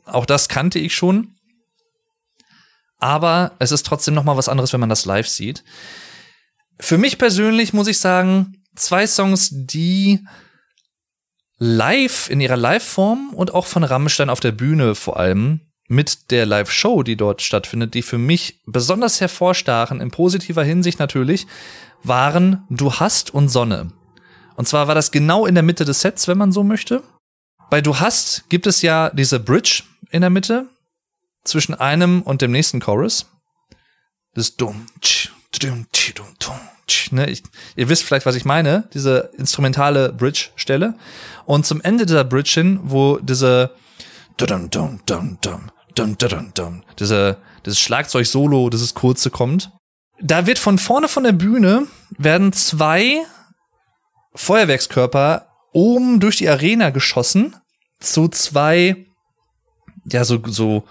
[0.06, 1.36] Auch das kannte ich schon.
[2.98, 5.64] Aber es ist trotzdem noch mal was anderes, wenn man das live sieht.
[6.80, 10.26] Für mich persönlich muss ich sagen, zwei Songs, die
[11.58, 16.46] live in ihrer Live-Form und auch von Rammstein auf der Bühne vor allem mit der
[16.46, 21.48] Live-Show, die dort stattfindet, die für mich besonders hervorstachen, in positiver Hinsicht natürlich,
[22.04, 23.92] waren Du hast und Sonne.
[24.56, 27.04] Und zwar war das genau in der Mitte des Sets, wenn man so möchte.
[27.70, 30.68] Bei Du hast gibt es ja diese Bridge in der Mitte
[31.44, 33.26] zwischen einem und dem nächsten Chorus.
[34.34, 34.88] Das dumm,
[35.60, 35.86] dumm,
[37.12, 37.44] ne, ich,
[37.76, 40.96] ihr wisst vielleicht, was ich meine, diese instrumentale Bridge-Stelle.
[41.46, 43.72] Und zum Ende dieser Bridge hin, wo diese
[44.38, 49.72] dum, dum, dum, dum, dum, dum, dum, diese, dieses Schlagzeug-Solo, dieses kurze kommt,
[50.22, 53.26] da wird von vorne von der Bühne werden zwei
[54.36, 57.56] Feuerwerkskörper oben durch die Arena geschossen
[58.00, 59.06] zu zwei,
[60.06, 60.84] ja, so, so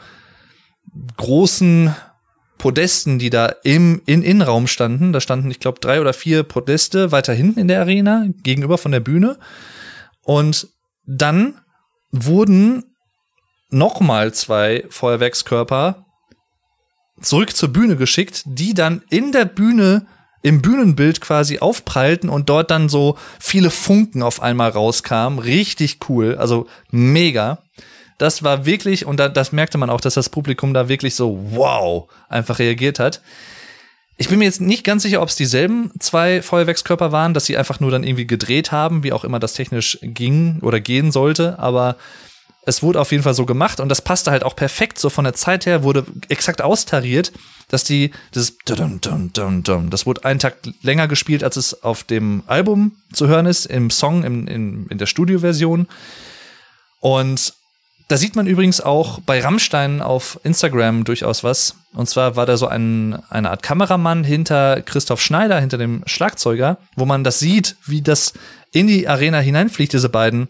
[1.17, 1.95] großen
[2.63, 5.13] Podesten, die da im in Innenraum standen.
[5.13, 8.93] Da standen, ich glaube, drei oder vier Podeste weiter hinten in der Arena, gegenüber von
[8.93, 9.37] der Bühne.
[10.23, 10.69] Und
[11.05, 11.61] dann
[12.13, 12.85] wurden
[13.71, 16.07] nochmal zwei Feuerwerkskörper
[17.21, 20.07] zurück zur Bühne geschickt, die dann in der Bühne
[20.43, 25.41] im Bühnenbild quasi aufprallten und dort dann so viele Funken auf einmal rauskamen.
[25.41, 27.59] Richtig cool, also mega
[28.23, 31.41] das war wirklich, und da, das merkte man auch, dass das Publikum da wirklich so,
[31.51, 33.21] wow, einfach reagiert hat.
[34.17, 37.57] Ich bin mir jetzt nicht ganz sicher, ob es dieselben zwei Feuerwerkskörper waren, dass sie
[37.57, 41.59] einfach nur dann irgendwie gedreht haben, wie auch immer das technisch ging oder gehen sollte,
[41.59, 41.97] aber
[42.65, 45.01] es wurde auf jeden Fall so gemacht und das passte halt auch perfekt.
[45.01, 47.33] So von der Zeit her wurde exakt austariert,
[47.67, 53.27] dass die, das, das wurde einen Tag länger gespielt, als es auf dem Album zu
[53.27, 55.89] hören ist, im Song, im, in, in der Studioversion.
[57.01, 57.55] Und
[58.09, 61.77] da sieht man übrigens auch bei Rammstein auf Instagram durchaus was.
[61.95, 66.79] Und zwar war da so ein, eine Art Kameramann hinter Christoph Schneider, hinter dem Schlagzeuger,
[66.97, 68.33] wo man das sieht, wie das
[68.73, 70.49] in die Arena hineinfliegt, diese beiden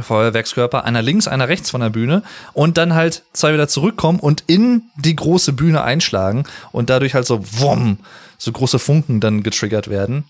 [0.00, 2.22] Feuerwerkskörper, einer links, einer rechts von der Bühne
[2.54, 7.26] und dann halt zwei wieder zurückkommen und in die große Bühne einschlagen und dadurch halt
[7.26, 7.98] so wumm,
[8.38, 10.24] so große Funken dann getriggert werden.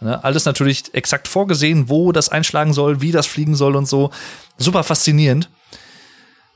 [0.00, 0.22] Ne?
[0.24, 4.10] Alles natürlich exakt vorgesehen, wo das einschlagen soll, wie das fliegen soll und so.
[4.56, 5.50] Super faszinierend.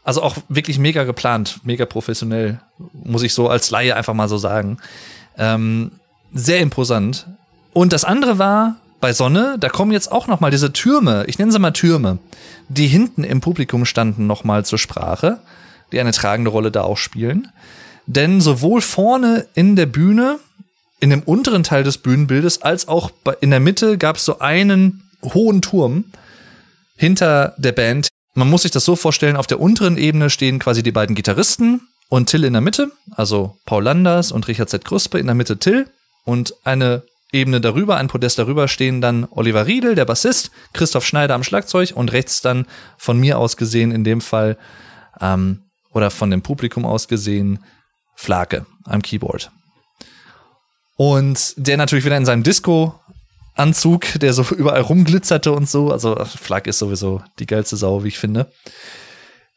[0.07, 2.61] Also auch wirklich mega geplant, mega professionell,
[2.93, 4.79] muss ich so als Laie einfach mal so sagen.
[5.37, 5.91] Ähm,
[6.33, 7.27] sehr imposant.
[7.73, 11.41] Und das andere war bei Sonne, da kommen jetzt auch noch mal diese Türme, ich
[11.41, 12.19] nenne sie mal Türme,
[12.69, 15.41] die hinten im Publikum standen noch mal zur Sprache,
[15.91, 17.49] die eine tragende Rolle da auch spielen.
[18.07, 20.39] Denn sowohl vorne in der Bühne,
[21.01, 25.03] in dem unteren Teil des Bühnenbildes, als auch in der Mitte gab es so einen
[25.25, 26.05] hohen Turm
[26.95, 30.83] hinter der Band, man muss sich das so vorstellen, auf der unteren Ebene stehen quasi
[30.83, 34.85] die beiden Gitarristen und Till in der Mitte, also Paul Landers und Richard Z.
[34.85, 35.89] Kruspe in der Mitte Till
[36.25, 41.35] und eine Ebene darüber, ein Podest darüber stehen dann Oliver Riedel, der Bassist, Christoph Schneider
[41.35, 42.67] am Schlagzeug und rechts dann
[42.99, 44.59] von mir aus gesehen in dem Fall
[45.21, 45.63] ähm,
[45.93, 47.65] oder von dem Publikum aus gesehen
[48.15, 49.51] Flake am Keyboard.
[50.97, 52.99] Und der natürlich wieder in seinem Disco
[53.57, 55.91] Anzug, der so überall rumglitzerte und so.
[55.91, 58.51] Also Flak ist sowieso die geilste Sau, wie ich finde.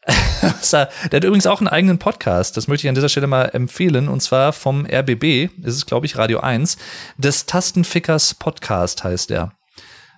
[0.72, 4.08] der hat übrigens auch einen eigenen Podcast, das möchte ich an dieser Stelle mal empfehlen,
[4.08, 6.78] und zwar vom RBB, ist es glaube ich Radio 1,
[7.18, 9.52] des Tastenfickers Podcast heißt der.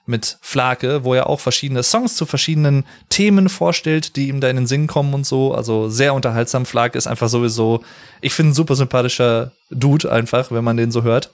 [0.07, 4.57] Mit Flake, wo er auch verschiedene Songs zu verschiedenen Themen vorstellt, die ihm da in
[4.57, 5.54] den Sinn kommen und so.
[5.54, 6.67] Also sehr unterhaltsam.
[6.67, 7.84] Flake ist einfach sowieso,
[8.21, 11.30] ich finde, ein super sympathischer Dude einfach, wenn man den so hört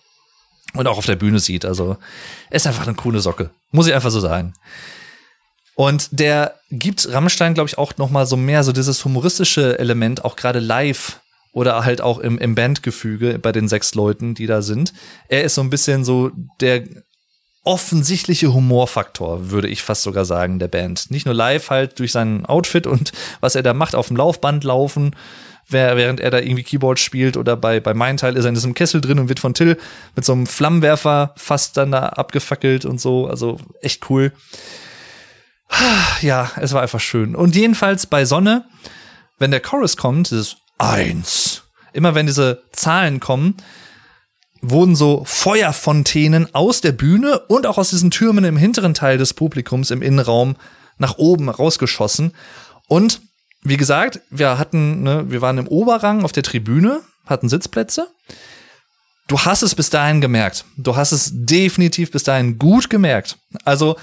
[0.74, 1.64] und auch auf der Bühne sieht.
[1.64, 1.96] Also
[2.50, 4.54] ist einfach eine coole Socke, muss ich einfach so sagen.
[5.74, 10.24] Und der gibt Rammstein, glaube ich, auch noch mal so mehr so dieses humoristische Element,
[10.24, 11.20] auch gerade live
[11.52, 14.92] oder halt auch im, im Bandgefüge bei den sechs Leuten, die da sind.
[15.28, 16.84] Er ist so ein bisschen so der
[17.64, 21.10] offensichtliche Humorfaktor, würde ich fast sogar sagen, der Band.
[21.10, 24.64] Nicht nur live halt durch sein Outfit und was er da macht, auf dem Laufband
[24.64, 25.14] laufen,
[25.70, 28.74] während er da irgendwie Keyboard spielt oder bei, bei meinem Teil ist er in diesem
[28.74, 29.76] Kessel drin und wird von Till
[30.16, 33.26] mit so einem Flammenwerfer fast dann da abgefackelt und so.
[33.26, 34.32] Also echt cool.
[36.22, 37.34] Ja, es war einfach schön.
[37.36, 38.64] Und jedenfalls bei Sonne,
[39.38, 41.62] wenn der Chorus kommt, dieses Eins.
[41.92, 43.56] Immer wenn diese Zahlen kommen,
[44.60, 49.34] wurden so Feuerfontänen aus der Bühne und auch aus diesen Türmen im hinteren Teil des
[49.34, 50.56] Publikums im Innenraum
[50.98, 52.32] nach oben rausgeschossen.
[52.86, 53.20] Und
[53.62, 58.08] wie gesagt, wir hatten, ne, wir waren im Oberrang auf der Tribüne, hatten Sitzplätze.
[59.26, 60.64] Du hast es bis dahin gemerkt.
[60.76, 63.38] Du hast es definitiv bis dahin gut gemerkt.
[63.64, 63.96] Also,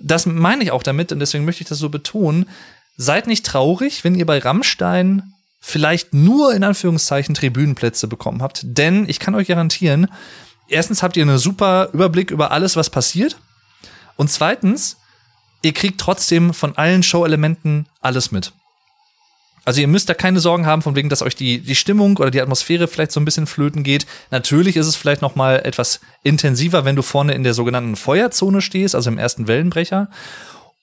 [0.00, 2.48] das meine ich auch damit und deswegen möchte ich das so betonen.
[2.96, 9.08] Seid nicht traurig, wenn ihr bei Rammstein vielleicht nur in Anführungszeichen Tribünenplätze bekommen habt, denn
[9.08, 10.08] ich kann euch garantieren,
[10.68, 13.38] erstens habt ihr einen super Überblick über alles, was passiert
[14.16, 14.98] und zweitens,
[15.62, 18.52] ihr kriegt trotzdem von allen Show-Elementen alles mit.
[19.64, 22.30] Also ihr müsst da keine Sorgen haben, von wegen, dass euch die, die Stimmung oder
[22.30, 24.06] die Atmosphäre vielleicht so ein bisschen flöten geht.
[24.30, 28.60] Natürlich ist es vielleicht noch mal etwas intensiver, wenn du vorne in der sogenannten Feuerzone
[28.60, 30.10] stehst, also im ersten Wellenbrecher.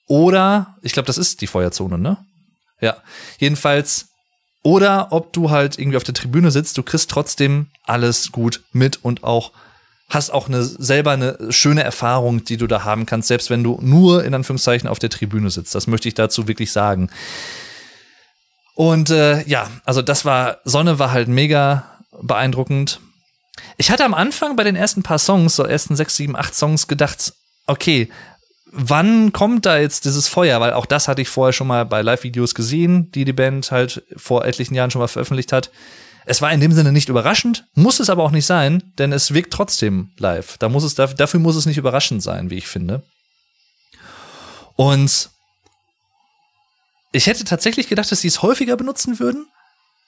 [0.08, 2.18] Oder, ich glaube, das ist die Feuerzone, ne?
[2.80, 2.96] Ja.
[3.38, 4.08] Jedenfalls,
[4.62, 9.04] oder ob du halt irgendwie auf der Tribüne sitzt, du kriegst trotzdem alles gut mit
[9.04, 9.52] und auch
[10.08, 13.78] hast auch eine, selber eine schöne Erfahrung, die du da haben kannst, selbst wenn du
[13.80, 15.74] nur in Anführungszeichen auf der Tribüne sitzt.
[15.74, 17.08] Das möchte ich dazu wirklich sagen.
[18.74, 21.84] Und äh, ja, also das war, Sonne war halt mega
[22.20, 23.00] beeindruckend.
[23.76, 26.88] Ich hatte am Anfang bei den ersten paar Songs, so ersten sechs, sieben, acht Songs
[26.88, 27.34] gedacht,
[27.66, 28.08] okay,
[28.72, 30.60] wann kommt da jetzt dieses Feuer?
[30.60, 34.02] Weil auch das hatte ich vorher schon mal bei Live-Videos gesehen, die die Band halt
[34.16, 35.70] vor etlichen Jahren schon mal veröffentlicht hat.
[36.24, 39.34] Es war in dem Sinne nicht überraschend, muss es aber auch nicht sein, denn es
[39.34, 40.56] wirkt trotzdem live.
[40.58, 43.02] Da muss es, dafür muss es nicht überraschend sein, wie ich finde.
[44.76, 45.30] Und
[47.12, 49.46] ich hätte tatsächlich gedacht, dass sie es häufiger benutzen würden.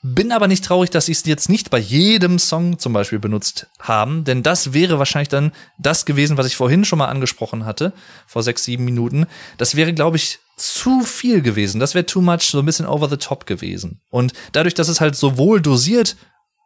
[0.03, 3.69] Bin aber nicht traurig, dass sie es jetzt nicht bei jedem Song zum Beispiel benutzt
[3.79, 7.95] haben, denn das wäre wahrscheinlich dann das gewesen, was ich vorhin schon mal angesprochen hatte,
[8.27, 9.27] vor sechs, sieben Minuten.
[9.57, 11.81] Das wäre, glaube ich, zu viel gewesen.
[11.81, 14.03] Das wäre too much, so ein bisschen over the top gewesen.
[14.11, 16.17] Und dadurch, dass es halt so wohl dosiert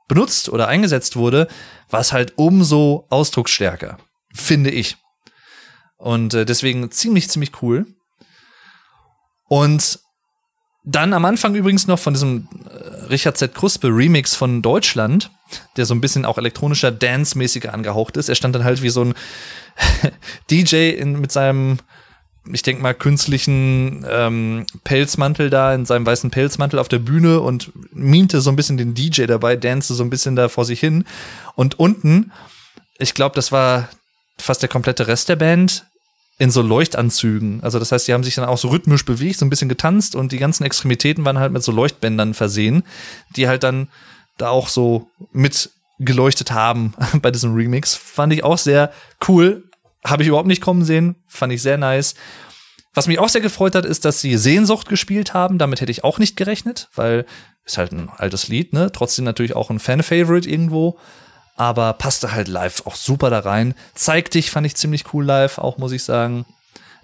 [0.08, 1.46] benutzt oder eingesetzt wurde,
[1.90, 3.98] war es halt umso ausdrucksstärker,
[4.34, 4.96] finde ich.
[5.96, 7.86] Und äh, deswegen ziemlich, ziemlich cool.
[9.48, 10.00] Und
[10.90, 13.54] dann am Anfang übrigens noch von diesem äh, Richard Z.
[13.54, 15.30] Kruspe Remix von Deutschland,
[15.76, 18.28] der so ein bisschen auch elektronischer, dance-mäßiger angehaucht ist.
[18.28, 19.14] Er stand dann halt wie so ein
[20.50, 21.78] DJ in, mit seinem,
[22.50, 27.70] ich denke mal, künstlichen ähm, Pelzmantel da, in seinem weißen Pelzmantel auf der Bühne und
[27.92, 31.04] mimte so ein bisschen den DJ dabei, danste so ein bisschen da vor sich hin.
[31.54, 32.32] Und unten,
[32.98, 33.90] ich glaube, das war
[34.38, 35.84] fast der komplette Rest der Band,
[36.38, 37.62] in so Leuchtanzügen.
[37.62, 40.14] Also das heißt, die haben sich dann auch so rhythmisch bewegt, so ein bisschen getanzt
[40.14, 42.84] und die ganzen Extremitäten waren halt mit so Leuchtbändern versehen,
[43.34, 43.88] die halt dann
[44.36, 47.96] da auch so mit geleuchtet haben bei diesem Remix.
[47.96, 48.92] Fand ich auch sehr
[49.26, 49.64] cool.
[50.04, 51.16] Habe ich überhaupt nicht kommen sehen.
[51.26, 52.14] Fand ich sehr nice.
[52.94, 55.58] Was mich auch sehr gefreut hat, ist, dass sie Sehnsucht gespielt haben.
[55.58, 57.26] Damit hätte ich auch nicht gerechnet, weil
[57.64, 58.90] ist halt ein altes Lied, ne?
[58.92, 60.98] Trotzdem natürlich auch ein Fan-Favorite irgendwo
[61.58, 63.74] aber passte halt live auch super da rein.
[63.94, 66.46] Zeig dich fand ich ziemlich cool live, auch muss ich sagen.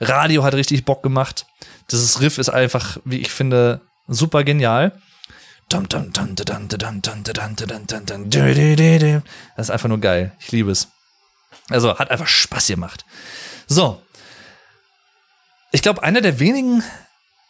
[0.00, 1.46] Radio hat richtig Bock gemacht.
[1.90, 4.92] Dieses Riff ist einfach, wie ich finde, super genial.
[9.56, 10.32] Das ist einfach nur geil.
[10.38, 10.88] Ich liebe es.
[11.68, 13.04] Also hat einfach Spaß gemacht.
[13.66, 14.00] So.
[15.72, 16.84] Ich glaube, einer der wenigen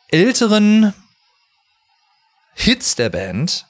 [0.09, 0.95] älteren
[2.55, 3.67] Hits der Band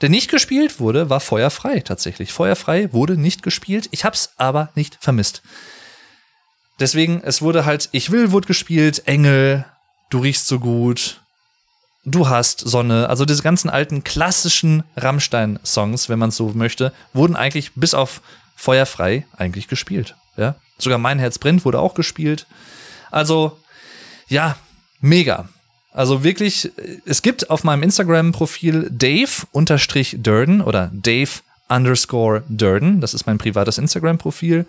[0.00, 2.32] der nicht gespielt wurde, war Feuerfrei tatsächlich.
[2.32, 3.88] Feuerfrei wurde nicht gespielt.
[3.90, 5.42] Ich hab's aber nicht vermisst.
[6.78, 9.66] Deswegen, es wurde halt, ich will, wurde gespielt, Engel,
[10.08, 11.20] du riechst so gut,
[12.04, 13.08] du hast Sonne.
[13.08, 18.22] Also diese ganzen alten klassischen Rammstein-Songs, wenn man so möchte, wurden eigentlich bis auf
[18.56, 20.16] Feuerfrei eigentlich gespielt.
[20.36, 22.46] Ja, sogar Mein Herz brennt wurde auch gespielt.
[23.10, 23.58] Also,
[24.28, 24.56] ja,
[25.00, 25.48] mega.
[25.92, 26.70] Also wirklich,
[27.04, 31.30] es gibt auf meinem Instagram-Profil Dave-Durden oder Dave
[31.68, 33.00] underscore Durden.
[33.00, 34.66] Das ist mein privates Instagram-Profil,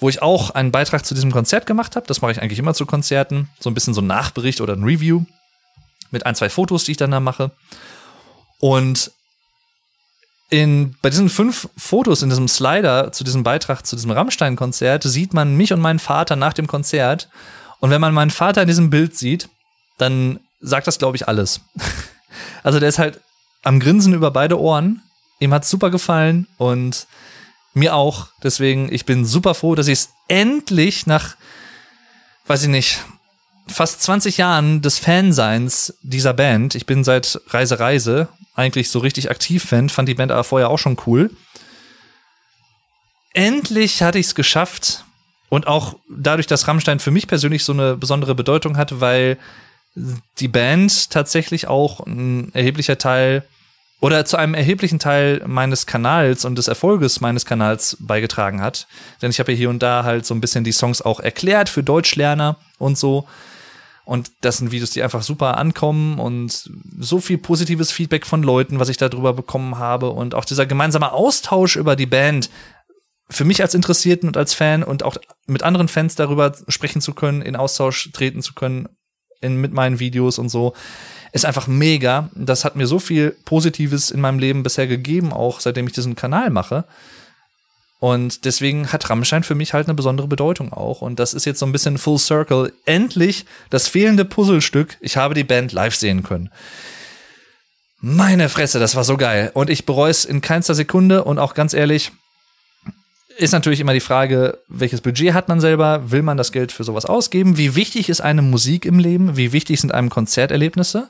[0.00, 2.06] wo ich auch einen Beitrag zu diesem Konzert gemacht habe.
[2.06, 3.48] Das mache ich eigentlich immer zu Konzerten.
[3.58, 5.24] So ein bisschen so ein Nachbericht oder ein Review
[6.10, 7.52] mit ein, zwei Fotos, die ich dann da mache.
[8.58, 9.12] Und
[10.50, 15.32] in, bei diesen fünf Fotos in diesem Slider zu diesem Beitrag zu diesem Rammstein-Konzert sieht
[15.32, 17.28] man mich und meinen Vater nach dem Konzert.
[17.78, 19.48] Und wenn man meinen Vater in diesem Bild sieht,
[19.96, 21.60] dann sagt das, glaube ich, alles.
[22.62, 23.20] also der ist halt
[23.62, 25.02] am Grinsen über beide Ohren.
[25.38, 27.06] Ihm hat's super gefallen und
[27.74, 28.28] mir auch.
[28.42, 31.36] Deswegen, ich bin super froh, dass ich es endlich nach,
[32.46, 33.00] weiß ich nicht,
[33.66, 39.30] fast 20 Jahren des Fanseins dieser Band, ich bin seit Reise Reise eigentlich so richtig
[39.30, 41.30] aktiv Fan, fand die Band aber vorher auch schon cool.
[43.32, 45.04] Endlich hatte ich es geschafft
[45.48, 49.38] und auch dadurch, dass Rammstein für mich persönlich so eine besondere Bedeutung hatte, weil
[49.94, 53.44] die Band tatsächlich auch ein erheblicher Teil
[54.00, 58.86] oder zu einem erheblichen Teil meines Kanals und des Erfolges meines Kanals beigetragen hat.
[59.20, 61.82] Denn ich habe hier und da halt so ein bisschen die Songs auch erklärt für
[61.82, 63.28] Deutschlerner und so.
[64.04, 68.80] Und das sind Videos, die einfach super ankommen und so viel positives Feedback von Leuten,
[68.80, 70.10] was ich darüber bekommen habe.
[70.10, 72.50] Und auch dieser gemeinsame Austausch über die Band,
[73.28, 77.14] für mich als Interessierten und als Fan und auch mit anderen Fans darüber sprechen zu
[77.14, 78.88] können, in Austausch treten zu können,
[79.40, 80.74] in, mit meinen Videos und so,
[81.32, 82.28] ist einfach mega.
[82.34, 86.16] Das hat mir so viel Positives in meinem Leben bisher gegeben, auch seitdem ich diesen
[86.16, 86.84] Kanal mache.
[88.00, 91.02] Und deswegen hat Rammstein für mich halt eine besondere Bedeutung auch.
[91.02, 92.72] Und das ist jetzt so ein bisschen Full Circle.
[92.86, 94.96] Endlich das fehlende Puzzlestück.
[95.00, 96.50] Ich habe die Band live sehen können.
[98.00, 99.50] Meine Fresse, das war so geil.
[99.52, 101.24] Und ich bereue es in keinster Sekunde.
[101.24, 102.12] Und auch ganz ehrlich,
[103.40, 106.10] ist natürlich immer die Frage, welches Budget hat man selber?
[106.10, 107.56] Will man das Geld für sowas ausgeben?
[107.56, 109.36] Wie wichtig ist eine Musik im Leben?
[109.36, 111.08] Wie wichtig sind einem Konzerterlebnisse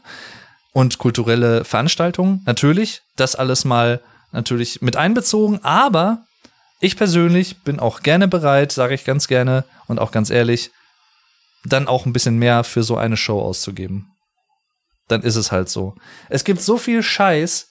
[0.72, 2.42] und kulturelle Veranstaltungen?
[2.46, 4.00] Natürlich, das alles mal
[4.30, 6.24] natürlich mit einbezogen, aber
[6.78, 10.70] ich persönlich bin auch gerne bereit, sage ich ganz gerne und auch ganz ehrlich,
[11.64, 14.12] dann auch ein bisschen mehr für so eine Show auszugeben.
[15.08, 15.96] Dann ist es halt so.
[16.28, 17.68] Es gibt so viel Scheiß,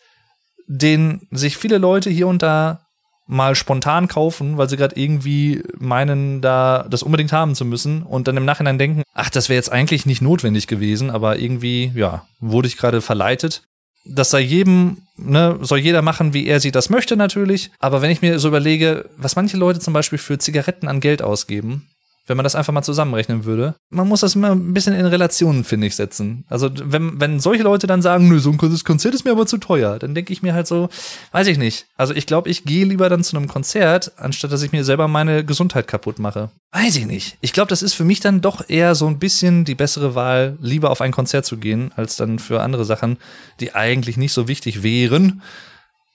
[0.68, 2.82] den sich viele Leute hier und da
[3.30, 8.28] mal spontan kaufen, weil sie gerade irgendwie meinen, da das unbedingt haben zu müssen und
[8.28, 12.26] dann im Nachhinein denken, ach, das wäre jetzt eigentlich nicht notwendig gewesen, aber irgendwie, ja,
[12.40, 13.64] wurde ich gerade verleitet
[14.06, 17.72] das sei jedem, ne, soll jeder machen, wie er sie das möchte natürlich.
[17.80, 21.22] Aber wenn ich mir so überlege, was manche Leute zum Beispiel für Zigaretten an Geld
[21.22, 21.88] ausgeben,
[22.30, 23.76] wenn man das einfach mal zusammenrechnen würde.
[23.90, 26.46] Man muss das immer ein bisschen in Relationen, finde ich, setzen.
[26.48, 29.58] Also, wenn, wenn solche Leute dann sagen, nö, so ein Konzert ist mir aber zu
[29.58, 30.90] teuer, dann denke ich mir halt so,
[31.32, 31.88] weiß ich nicht.
[31.98, 35.08] Also, ich glaube, ich gehe lieber dann zu einem Konzert, anstatt dass ich mir selber
[35.08, 36.50] meine Gesundheit kaputt mache.
[36.72, 37.38] Weiß ich nicht.
[37.42, 40.58] Ich glaube, das ist für mich dann doch eher so ein bisschen die bessere Wahl,
[40.62, 43.18] lieber auf ein Konzert zu gehen, als dann für andere Sachen,
[43.60, 45.42] die eigentlich nicht so wichtig wären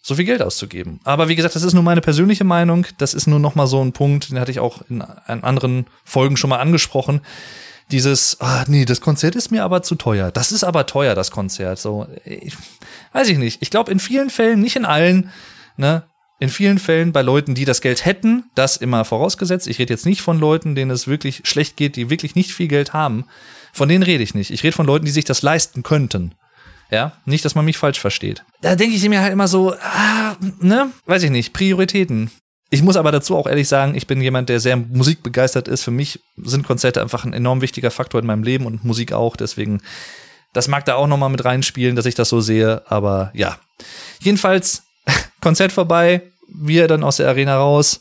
[0.06, 1.01] so viel Geld auszugeben.
[1.05, 2.86] Aber wie gesagt, das ist nur meine persönliche Meinung.
[2.98, 6.36] Das ist nur noch mal so ein Punkt, den hatte ich auch in, anderen Folgen
[6.36, 7.22] schon mal angesprochen.
[7.90, 10.31] Dieses, ah, nee, das Konzert ist mir aber zu teuer.
[10.31, 11.78] Das ist aber teuer, das Konzert.
[11.78, 12.55] So, ich,
[13.14, 13.62] weiß ich nicht.
[13.62, 15.31] Ich glaube, in vielen Fällen, nicht in allen,
[15.78, 16.02] ne,
[16.39, 19.66] in vielen Fällen bei Leuten, die das Geld hätten, das immer vorausgesetzt.
[19.66, 22.68] Ich rede jetzt nicht von Leuten, denen es wirklich schlecht geht, die wirklich nicht viel
[22.68, 23.24] Geld haben.
[23.72, 24.51] Von denen rede ich nicht.
[24.51, 26.35] Ich rede von Leuten, die sich das leisten könnten.
[26.94, 28.44] Ja, nicht, dass man mich falsch versteht.
[28.60, 32.30] Da denke ich mir halt immer so, ah, ne, weiß ich nicht, Prioritäten.
[32.70, 35.82] Ich muss aber dazu auch ehrlich sagen, ich bin jemand, der sehr musikbegeistert ist.
[35.82, 39.34] Für mich sind Konzerte einfach ein enorm wichtiger Faktor in meinem Leben und Musik auch.
[39.34, 39.82] Deswegen,
[40.52, 42.82] das mag da auch noch mal mit reinspielen, dass ich das so sehe.
[42.88, 43.58] Aber ja,
[44.20, 44.84] jedenfalls
[45.40, 48.00] Konzert vorbei, wir dann aus der Arena raus,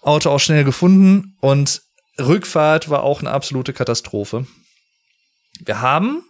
[0.00, 1.82] Auto auch schnell gefunden und
[2.18, 4.46] Rückfahrt war auch eine absolute Katastrophe.
[5.60, 6.22] Wir haben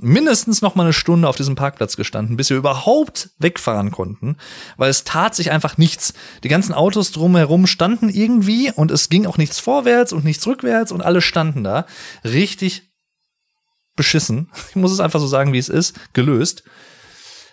[0.00, 4.36] mindestens noch mal eine Stunde auf diesem Parkplatz gestanden, bis wir überhaupt wegfahren konnten,
[4.76, 6.14] weil es tat sich einfach nichts.
[6.42, 10.92] Die ganzen Autos drumherum standen irgendwie und es ging auch nichts vorwärts und nichts rückwärts
[10.92, 11.86] und alle standen da.
[12.24, 12.90] Richtig
[13.96, 14.50] beschissen.
[14.70, 15.94] Ich muss es einfach so sagen, wie es ist.
[16.12, 16.64] Gelöst.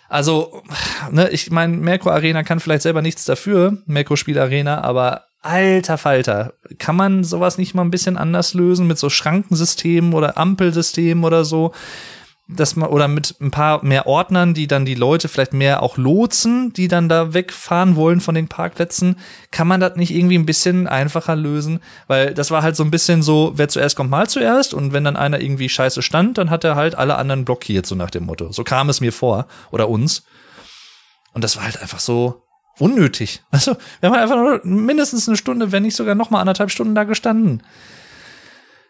[0.08, 0.62] Also,
[1.10, 5.98] ne, ich meine, Merco Arena kann vielleicht selber nichts dafür, Merco Spiel Arena, aber alter
[5.98, 11.24] Falter, kann man sowas nicht mal ein bisschen anders lösen mit so Schrankensystemen oder Ampelsystemen
[11.24, 11.72] oder so?
[12.48, 15.96] Dass man oder mit ein paar mehr Ordnern, die dann die Leute vielleicht mehr auch
[15.96, 19.16] lotsen, die dann da wegfahren wollen von den Parkplätzen,
[19.50, 22.90] kann man das nicht irgendwie ein bisschen einfacher lösen, weil das war halt so ein
[22.90, 26.50] bisschen so, wer zuerst kommt mal zuerst und wenn dann einer irgendwie scheiße stand, dann
[26.50, 28.52] hat er halt alle anderen blockiert so nach dem Motto.
[28.52, 30.24] So kam es mir vor oder uns.
[31.32, 32.42] Und das war halt einfach so
[32.78, 33.42] unnötig.
[33.50, 36.70] Also, wir haben halt einfach nur mindestens eine Stunde, wenn nicht sogar noch mal anderthalb
[36.70, 37.62] Stunden da gestanden.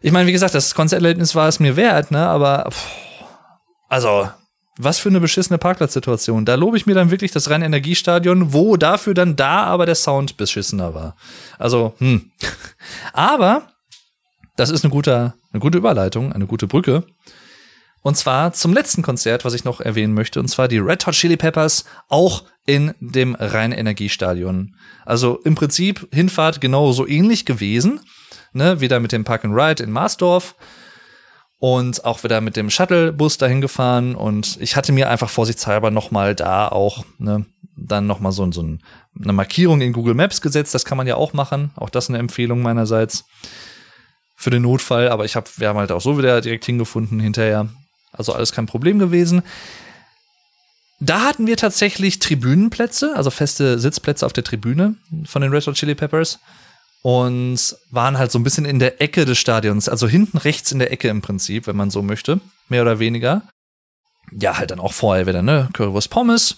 [0.01, 3.12] Ich meine, wie gesagt, das Konzerterlebnis war es mir wert, ne, aber pff,
[3.93, 4.27] also,
[4.79, 6.47] was für eine beschissene Parkplatzsituation.
[6.47, 10.39] Da lobe ich mir dann wirklich das Rhein-Energiestadion, wo dafür dann da aber der Sound
[10.39, 11.15] beschissener war.
[11.59, 12.31] Also, hm.
[13.13, 13.69] Aber
[14.57, 17.05] das ist eine gute, eine gute Überleitung, eine gute Brücke.
[18.01, 21.13] Und zwar zum letzten Konzert, was ich noch erwähnen möchte, und zwar die Red Hot
[21.13, 24.75] Chili Peppers, auch in dem Rhein-Energiestadion.
[25.05, 28.01] Also im Prinzip Hinfahrt genau so ähnlich gewesen,
[28.55, 30.55] ne, wieder mit dem Park and Ride in Marsdorf
[31.63, 36.35] und auch wieder mit dem Shuttlebus dahin gefahren und ich hatte mir einfach vorsichtshalber nochmal
[36.35, 40.75] da auch ne, dann nochmal so, so eine Markierung in Google Maps gesetzt.
[40.75, 41.71] Das kann man ja auch machen.
[41.77, 43.27] Auch das eine Empfehlung meinerseits
[44.35, 45.09] für den Notfall.
[45.09, 47.69] Aber ich habe, wir haben halt auch so wieder direkt hingefunden hinterher.
[48.11, 49.43] Also alles kein Problem gewesen.
[50.99, 55.77] Da hatten wir tatsächlich Tribünenplätze, also feste Sitzplätze auf der Tribüne von den Red Hot
[55.77, 56.41] Chili Peppers
[57.03, 60.79] und waren halt so ein bisschen in der Ecke des Stadions, also hinten rechts in
[60.79, 63.43] der Ecke im Prinzip, wenn man so möchte, mehr oder weniger.
[64.31, 66.57] Ja, halt dann auch vorher wieder, ne, Currywurst Pommes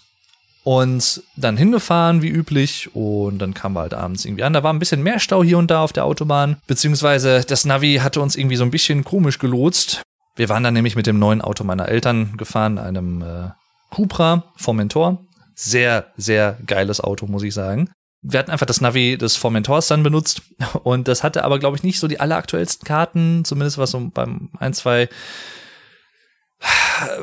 [0.65, 4.53] und dann hingefahren wie üblich und dann kamen wir halt abends irgendwie an.
[4.53, 7.97] Da war ein bisschen mehr Stau hier und da auf der Autobahn, beziehungsweise das Navi
[7.97, 10.03] hatte uns irgendwie so ein bisschen komisch gelotst.
[10.37, 13.51] Wir waren dann nämlich mit dem neuen Auto meiner Eltern gefahren, einem äh,
[13.91, 15.25] Cupra Formentor.
[15.55, 17.91] Sehr, sehr geiles Auto, muss ich sagen.
[18.27, 20.43] Wir hatten einfach das Navi des Formentors dann benutzt
[20.83, 24.51] und das hatte aber, glaube ich, nicht so die alleraktuellsten Karten, zumindest was so beim
[24.59, 25.09] ein, zwei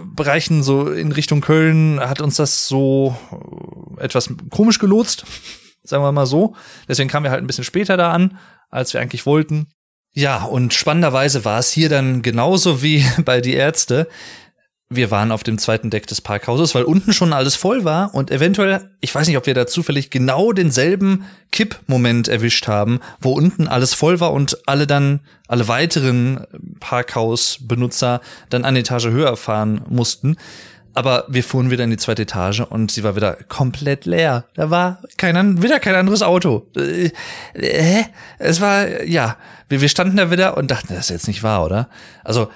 [0.03, 3.17] Bereichen so in Richtung Köln hat uns das so
[3.97, 5.25] äh, etwas komisch gelotst,
[5.83, 6.55] sagen wir mal so.
[6.87, 8.37] Deswegen kamen wir halt ein bisschen später da an,
[8.69, 9.67] als wir eigentlich wollten.
[10.13, 14.07] Ja, und spannenderweise war es hier dann genauso wie bei die Ärzte
[14.93, 18.29] wir waren auf dem zweiten Deck des Parkhauses, weil unten schon alles voll war und
[18.29, 23.69] eventuell, ich weiß nicht, ob wir da zufällig genau denselben Kippmoment erwischt haben, wo unten
[23.69, 26.45] alles voll war und alle dann, alle weiteren
[26.81, 28.19] Parkhausbenutzer
[28.49, 30.35] dann eine Etage höher fahren mussten.
[30.93, 34.43] Aber wir fuhren wieder in die zweite Etage und sie war wieder komplett leer.
[34.55, 36.67] Da war kein, wieder kein anderes Auto.
[36.75, 37.11] Äh,
[37.53, 38.03] äh,
[38.39, 39.37] es war, ja,
[39.69, 41.87] wir, wir standen da wieder und dachten, das ist jetzt nicht wahr, oder?
[42.25, 42.49] Also,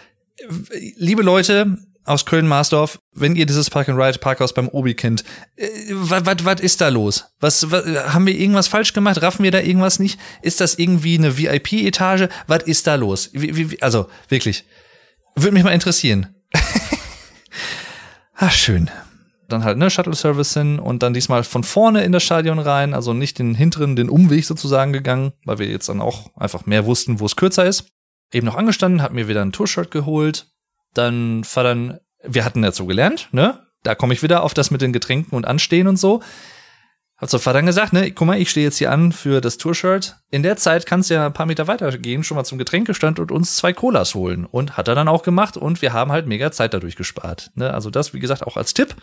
[0.97, 5.23] liebe Leute, aus Köln-Marsdorf, wenn ihr dieses Park and Ride Parkhaus beim Obi kennt,
[5.55, 7.25] äh, was ist da los?
[7.39, 9.21] Was, was haben wir irgendwas falsch gemacht?
[9.21, 10.19] Raffen wir da irgendwas nicht?
[10.41, 12.29] Ist das irgendwie eine VIP-Etage?
[12.47, 13.31] Was ist da los?
[13.33, 14.65] Wie, wie, also wirklich,
[15.35, 16.27] würde mich mal interessieren.
[18.35, 18.89] Ach schön.
[19.47, 22.93] Dann halt ne Shuttle Service hin und dann diesmal von vorne in das Stadion rein,
[22.93, 26.85] also nicht den hinteren, den Umweg sozusagen gegangen, weil wir jetzt dann auch einfach mehr
[26.85, 27.85] wussten, wo es kürzer ist.
[28.33, 30.47] Eben noch angestanden, hab mir wieder ein Tour-Shirt geholt,
[30.97, 33.59] dann Vater, wir hatten dazu gelernt, ne?
[33.83, 36.23] Da komme ich wieder auf das mit den Getränken und Anstehen und so.
[37.17, 40.17] Hat zur Vater gesagt, ne, guck mal, ich stehe jetzt hier an für das Tour-Shirt.
[40.31, 43.19] In der Zeit kannst du ja ein paar Meter weiter gehen, schon mal zum Getränkestand
[43.19, 44.45] und uns zwei Colas holen.
[44.45, 47.51] Und hat er dann auch gemacht und wir haben halt mega Zeit dadurch gespart.
[47.55, 47.73] Ne?
[47.73, 48.95] Also das, wie gesagt, auch als Tipp,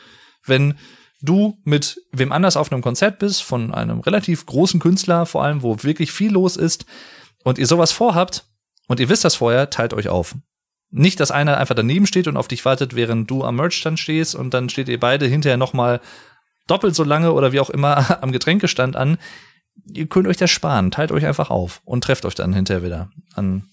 [0.44, 0.74] wenn
[1.22, 5.62] du mit wem anders auf einem Konzert bist, von einem relativ großen Künstler, vor allem,
[5.62, 6.84] wo wirklich viel los ist,
[7.44, 8.44] und ihr sowas vorhabt,
[8.88, 10.34] und ihr wisst das vorher, teilt euch auf.
[10.94, 14.34] Nicht, dass einer einfach daneben steht und auf dich wartet, während du am Merchstand stehst
[14.34, 16.00] und dann steht ihr beide hinterher noch mal
[16.66, 19.16] doppelt so lange oder wie auch immer am Getränkestand an.
[19.86, 23.10] Ihr könnt euch das sparen, teilt euch einfach auf und trefft euch dann hinterher wieder
[23.34, 23.70] an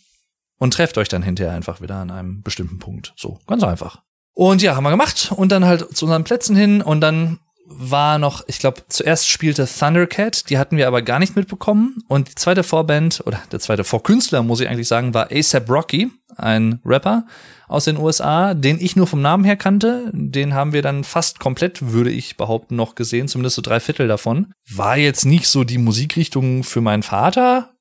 [0.60, 3.14] und trefft euch dann hinterher einfach wieder an einem bestimmten Punkt.
[3.18, 4.02] So, ganz einfach.
[4.34, 7.40] Und ja, haben wir gemacht und dann halt zu unseren Plätzen hin und dann
[7.72, 11.98] war noch, ich glaube, zuerst spielte Thundercat, die hatten wir aber gar nicht mitbekommen.
[12.08, 16.10] Und die zweite Vorband, oder der zweite Vorkünstler, muss ich eigentlich sagen, war ASAP Rocky,
[16.36, 17.26] ein Rapper
[17.68, 20.10] aus den USA, den ich nur vom Namen her kannte.
[20.14, 24.08] Den haben wir dann fast komplett, würde ich behaupten, noch gesehen, zumindest so drei Viertel
[24.08, 24.52] davon.
[24.74, 27.76] War jetzt nicht so die Musikrichtung für meinen Vater.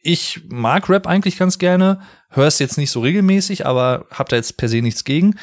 [0.00, 2.00] Ich mag Rap eigentlich ganz gerne,
[2.30, 5.36] höre es jetzt nicht so regelmäßig, aber hab da jetzt per se nichts gegen.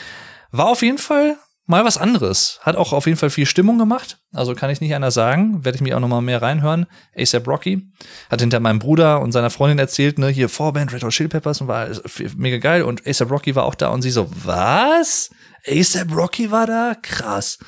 [0.52, 1.38] War auf jeden Fall
[1.70, 2.60] mal was anderes.
[2.64, 4.18] Hat auch auf jeden Fall viel Stimmung gemacht.
[4.34, 5.64] Also kann ich nicht anders sagen.
[5.64, 6.88] Werde ich mir auch noch mal mehr reinhören.
[7.16, 7.88] ASAP Rocky
[8.30, 11.62] hat hinter meinem Bruder und seiner Freundin erzählt, ne, hier Vorband Red Hot Chili Peppers
[11.62, 11.88] und war
[12.36, 12.82] mega geil.
[12.82, 15.30] Und ASAP Rocky war auch da und sie so, was?
[15.68, 16.96] ASAP Rocky war da?
[17.00, 17.60] Krass.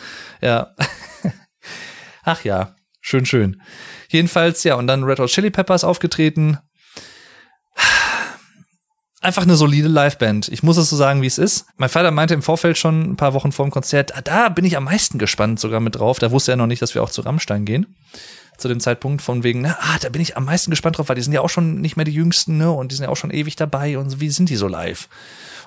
[0.41, 0.75] Ja.
[2.23, 3.61] Ach ja, schön, schön.
[4.09, 6.57] Jedenfalls, ja, und dann Red Hot Chili Peppers aufgetreten
[9.21, 10.49] einfach eine solide Liveband.
[10.49, 11.65] Ich muss es so sagen, wie es ist.
[11.77, 14.65] Mein Vater meinte im Vorfeld schon ein paar Wochen vor dem Konzert, ah, da bin
[14.65, 16.19] ich am meisten gespannt sogar mit drauf.
[16.19, 17.95] Da wusste er noch nicht, dass wir auch zu Rammstein gehen.
[18.57, 21.15] Zu dem Zeitpunkt von wegen, na, ah, da bin ich am meisten gespannt drauf, weil
[21.15, 23.17] die sind ja auch schon nicht mehr die Jüngsten, ne, und die sind ja auch
[23.17, 25.07] schon ewig dabei und wie sind die so live?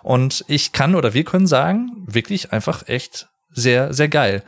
[0.03, 4.43] Und ich kann oder wir können sagen, wirklich einfach echt sehr, sehr geil.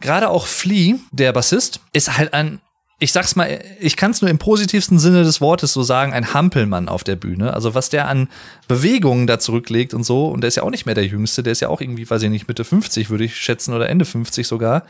[0.00, 2.60] Gerade auch Flea, der Bassist, ist halt ein
[2.98, 6.32] ich sag's mal, ich kann es nur im positivsten Sinne des Wortes so sagen, ein
[6.32, 7.52] Hampelmann auf der Bühne.
[7.52, 8.28] Also was der an
[8.68, 11.52] Bewegungen da zurücklegt und so, und der ist ja auch nicht mehr der Jüngste, der
[11.52, 14.46] ist ja auch irgendwie, weiß ich nicht, Mitte 50 würde ich schätzen oder Ende 50
[14.46, 14.84] sogar,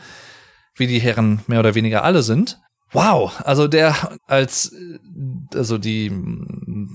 [0.75, 2.59] wie die Herren mehr oder weniger alle sind.
[2.93, 4.73] Wow, also der als
[5.53, 6.09] also die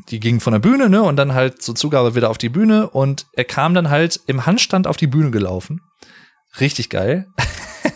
[0.08, 2.88] die ging von der Bühne, ne, und dann halt zur Zugabe wieder auf die Bühne
[2.88, 5.82] und er kam dann halt im Handstand auf die Bühne gelaufen.
[6.60, 7.26] Richtig geil.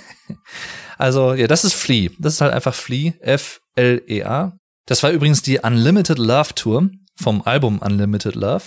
[0.96, 2.10] Also, ja, das ist Flea.
[2.18, 4.58] Das ist halt einfach Flea, F-L-E-A.
[4.86, 8.64] Das war übrigens die Unlimited Love Tour vom Album Unlimited Love,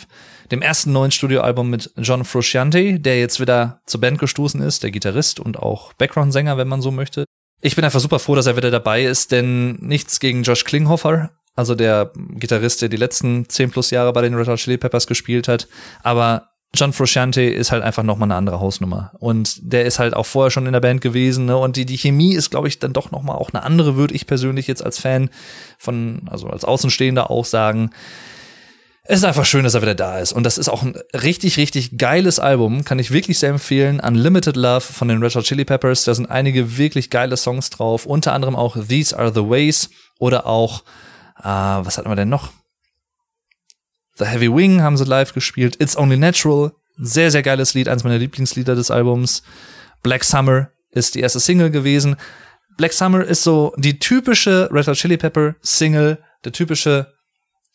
[0.52, 4.92] dem ersten neuen Studioalbum mit John Frusciante, der jetzt wieder zur Band gestoßen ist, der
[4.92, 7.26] Gitarrist und auch Background-Sänger, wenn man so möchte.
[7.62, 11.32] Ich bin einfach super froh, dass er wieder dabei ist, denn nichts gegen Josh Klinghoffer,
[11.56, 15.08] also der Gitarrist, der die letzten zehn plus Jahre bei den Red Hot Chili Peppers
[15.08, 15.68] gespielt hat,
[16.02, 19.12] aber John Frusciante ist halt einfach nochmal eine andere Hausnummer.
[19.18, 21.58] Und der ist halt auch vorher schon in der Band gewesen, ne?
[21.58, 24.28] Und die, die Chemie ist, glaube ich, dann doch nochmal auch eine andere, würde ich
[24.28, 25.30] persönlich jetzt als Fan
[25.80, 27.90] von, also als Außenstehender auch sagen.
[29.04, 30.32] Es ist einfach schön, dass er wieder da ist.
[30.32, 32.86] Und das ist auch ein richtig, richtig geiles Album.
[32.86, 34.00] Kann ich wirklich sehr empfehlen.
[34.00, 36.04] Unlimited Love von den Red Hot Chili Peppers.
[36.04, 38.06] Da sind einige wirklich geile Songs drauf.
[38.06, 39.90] Unter anderem auch These Are the Ways
[40.20, 40.84] oder auch,
[41.40, 42.52] äh, was hatten wir denn noch?
[44.20, 45.78] The Heavy Wing haben sie live gespielt.
[45.82, 49.42] It's Only Natural, Sehr, sehr geiles Lied, eines meiner Lieblingslieder des Albums.
[50.04, 52.18] Black Summer ist die erste Single gewesen.
[52.76, 57.14] Black Summer ist so die typische Red Hot Chili Pepper Single, der typische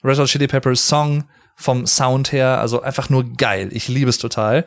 [0.02, 1.24] Red Hot Chili Pepper Song
[1.56, 3.70] vom Sound her, also einfach nur geil.
[3.72, 4.66] Ich liebe es total.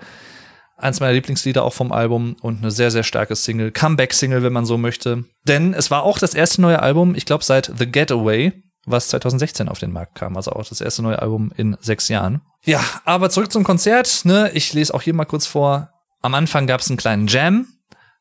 [0.78, 3.72] Eins meiner Lieblingslieder auch vom Album und eine sehr, sehr starke Single.
[3.72, 5.26] Comeback-Single, wenn man so möchte.
[5.44, 8.54] Denn es war auch das erste neue Album, ich glaube, seit The Getaway,
[8.88, 10.36] was 2016 auf den Markt kam.
[10.36, 12.42] Also auch das erste neue Album in sechs Jahren.
[12.64, 14.22] Ja, aber zurück zum Konzert.
[14.24, 14.50] Ne?
[14.54, 15.92] Ich lese auch hier mal kurz vor.
[16.22, 17.68] Am Anfang gab es einen kleinen Jam.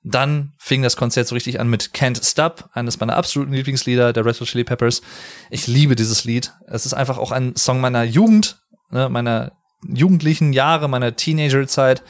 [0.02, 4.24] Dann fing das Konzert so richtig an mit Can't Stop, eines meiner absoluten Lieblingslieder der
[4.24, 5.02] Red Hot Chili Peppers.
[5.50, 6.52] Ich liebe dieses Lied.
[6.66, 8.60] Es ist einfach auch ein Song meiner Jugend,
[8.90, 9.52] ne, meiner
[9.88, 12.02] jugendlichen Jahre, meiner Teenagerzeit.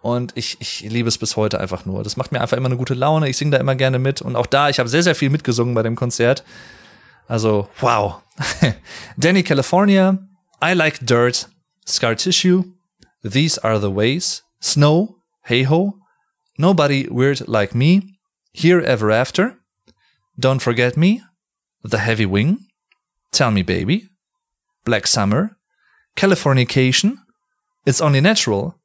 [0.00, 2.02] Und ich, ich liebe es bis heute einfach nur.
[2.02, 3.28] Das macht mir einfach immer eine gute Laune.
[3.28, 4.22] Ich singe da immer gerne mit.
[4.22, 6.44] Und auch da, ich habe sehr, sehr viel mitgesungen bei dem Konzert.
[7.28, 8.22] Also, wow.
[9.18, 10.18] Danny California,
[10.60, 11.46] I Like Dirt,
[11.86, 12.64] Scar Tissue,
[13.22, 15.98] These Are the Ways, Snow, Hey Ho,
[16.58, 18.18] Nobody Weird Like Me,
[18.52, 19.58] Here Ever After,
[20.38, 21.22] Don't Forget Me,
[21.82, 22.58] The Heavy Wing,
[23.32, 24.08] Tell Me Baby,
[24.84, 25.56] Black Summer,
[26.16, 27.18] Californication,
[27.86, 28.76] It's Only Natural,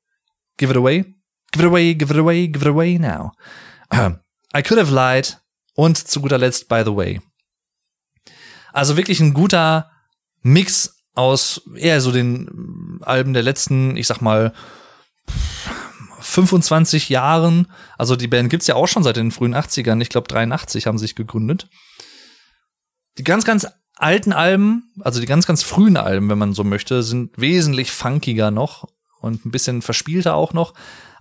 [0.57, 1.03] Give It Away,
[1.51, 3.31] Give It Away, Give It Away, Give It Away Now.
[3.91, 5.35] I Could Have Lied.
[5.75, 7.19] Und zu guter Letzt By the Way.
[8.73, 9.91] Also wirklich ein guter
[10.41, 14.53] Mix aus eher so den Alben der letzten, ich sag mal,
[16.19, 17.67] 25 Jahren.
[17.97, 20.01] Also die Band gibt's ja auch schon seit den frühen 80ern.
[20.01, 21.67] Ich glaube 83 haben sie sich gegründet.
[23.17, 27.01] Die ganz, ganz alten Alben, also die ganz, ganz frühen Alben, wenn man so möchte,
[27.01, 28.87] sind wesentlich funkiger noch
[29.21, 30.73] und ein bisschen verspielter auch noch.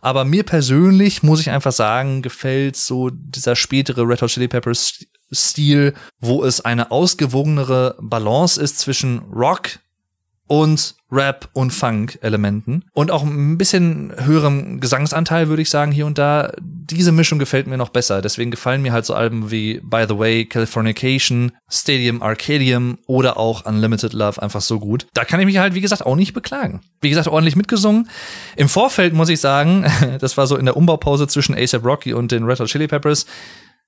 [0.03, 5.05] Aber mir persönlich, muss ich einfach sagen, gefällt so dieser spätere Red Hot Chili Peppers
[5.33, 9.81] Stil, wo es eine ausgewogenere Balance ist zwischen Rock,
[10.49, 16.19] und Rap und Funk-Elementen und auch ein bisschen höherem Gesangsanteil, würde ich sagen, hier und
[16.19, 16.53] da.
[16.61, 18.23] Diese Mischung gefällt mir noch besser.
[18.23, 23.67] Deswegen gefallen mir halt so Alben wie By the Way, Californication, Stadium Arcadium oder auch
[23.67, 25.07] Unlimited Love einfach so gut.
[25.13, 26.81] Da kann ich mich halt, wie gesagt, auch nicht beklagen.
[27.01, 28.09] Wie gesagt, ordentlich mitgesungen.
[28.57, 29.85] Im Vorfeld muss ich sagen,
[30.21, 33.27] das war so in der Umbaupause zwischen ASAP Rocky und den Red Hot Chili Peppers.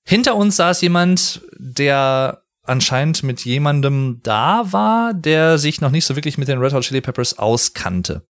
[0.08, 6.16] Hinter uns saß jemand, der anscheinend mit jemandem da war, der sich noch nicht so
[6.16, 8.26] wirklich mit den Red Hot Chili Peppers auskannte.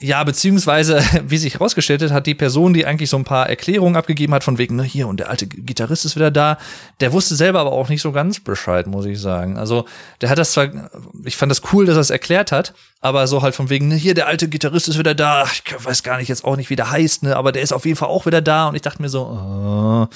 [0.00, 3.96] Ja, beziehungsweise, wie sich herausgestellt hat, hat die Person, die eigentlich so ein paar Erklärungen
[3.96, 6.58] abgegeben hat, von wegen, ne, hier und der alte Gitarrist ist wieder da,
[7.00, 9.56] der wusste selber aber auch nicht so ganz Bescheid, muss ich sagen.
[9.56, 9.86] Also,
[10.20, 10.90] der hat das zwar,
[11.24, 13.94] ich fand das cool, dass er es erklärt hat, aber so halt von wegen, ne,
[13.94, 16.76] hier der alte Gitarrist ist wieder da, ich weiß gar nicht jetzt auch nicht, wie
[16.76, 19.00] der heißt, ne, aber der ist auf jeden Fall auch wieder da und ich dachte
[19.00, 20.08] mir so, oh,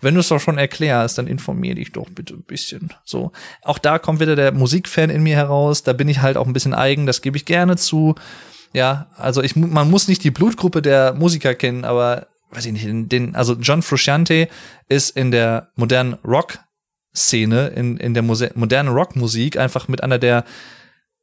[0.00, 2.92] wenn du es doch schon erklärst, dann informier dich doch bitte ein bisschen.
[3.04, 3.30] So,
[3.62, 6.52] auch da kommt wieder der Musikfan in mir heraus, da bin ich halt auch ein
[6.52, 8.16] bisschen eigen, das gebe ich gerne zu.
[8.72, 13.12] Ja, also ich, man muss nicht die Blutgruppe der Musiker kennen, aber weiß ich nicht,
[13.12, 14.48] den, also John Frusciante
[14.88, 20.44] ist in der modernen Rock-Szene, in, in der Muse modernen Rockmusik einfach mit einer der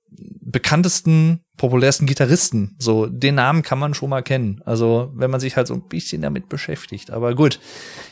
[0.10, 2.76] bekanntesten, populärsten Gitarristen.
[2.80, 4.62] So, den Namen kann man schon mal kennen.
[4.66, 7.12] Also, wenn man sich halt so ein bisschen damit beschäftigt.
[7.12, 7.60] Aber gut.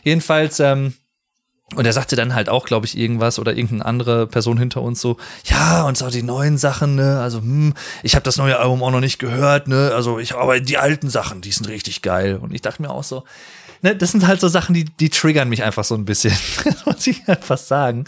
[0.04, 0.94] Jedenfalls, ähm,
[1.74, 5.02] und er sagte dann halt auch, glaube ich, irgendwas oder irgendeine andere Person hinter uns
[5.02, 7.74] so, ja, und so die neuen Sachen, ne, also, hm,
[8.04, 11.10] ich habe das neue Album auch noch nicht gehört, ne, also ich, aber die alten
[11.10, 12.38] Sachen, die sind richtig geil.
[12.40, 13.24] Und ich dachte mir auch so,
[13.82, 16.36] ne, das sind halt so Sachen, die, die triggern mich einfach so ein bisschen,
[16.86, 18.06] muss ich einfach sagen.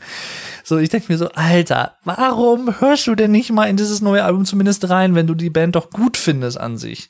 [0.64, 4.24] So, ich denke mir so, Alter, warum hörst du denn nicht mal in dieses neue
[4.24, 7.10] Album zumindest rein, wenn du die Band doch gut findest an sich?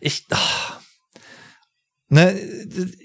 [0.00, 0.75] Ich, oh,
[2.08, 2.40] Ne,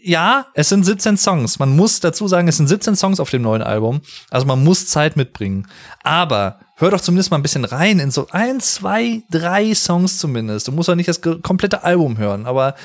[0.03, 1.57] ja, es sind 17 Songs.
[1.57, 4.01] Man muss dazu sagen, es sind 17 Songs auf dem neuen Album.
[4.29, 5.67] Also man muss Zeit mitbringen.
[6.03, 10.67] Aber hör doch zumindest mal ein bisschen rein in so ein, zwei, drei Songs zumindest.
[10.67, 12.75] Du musst doch nicht das komplette Album hören, aber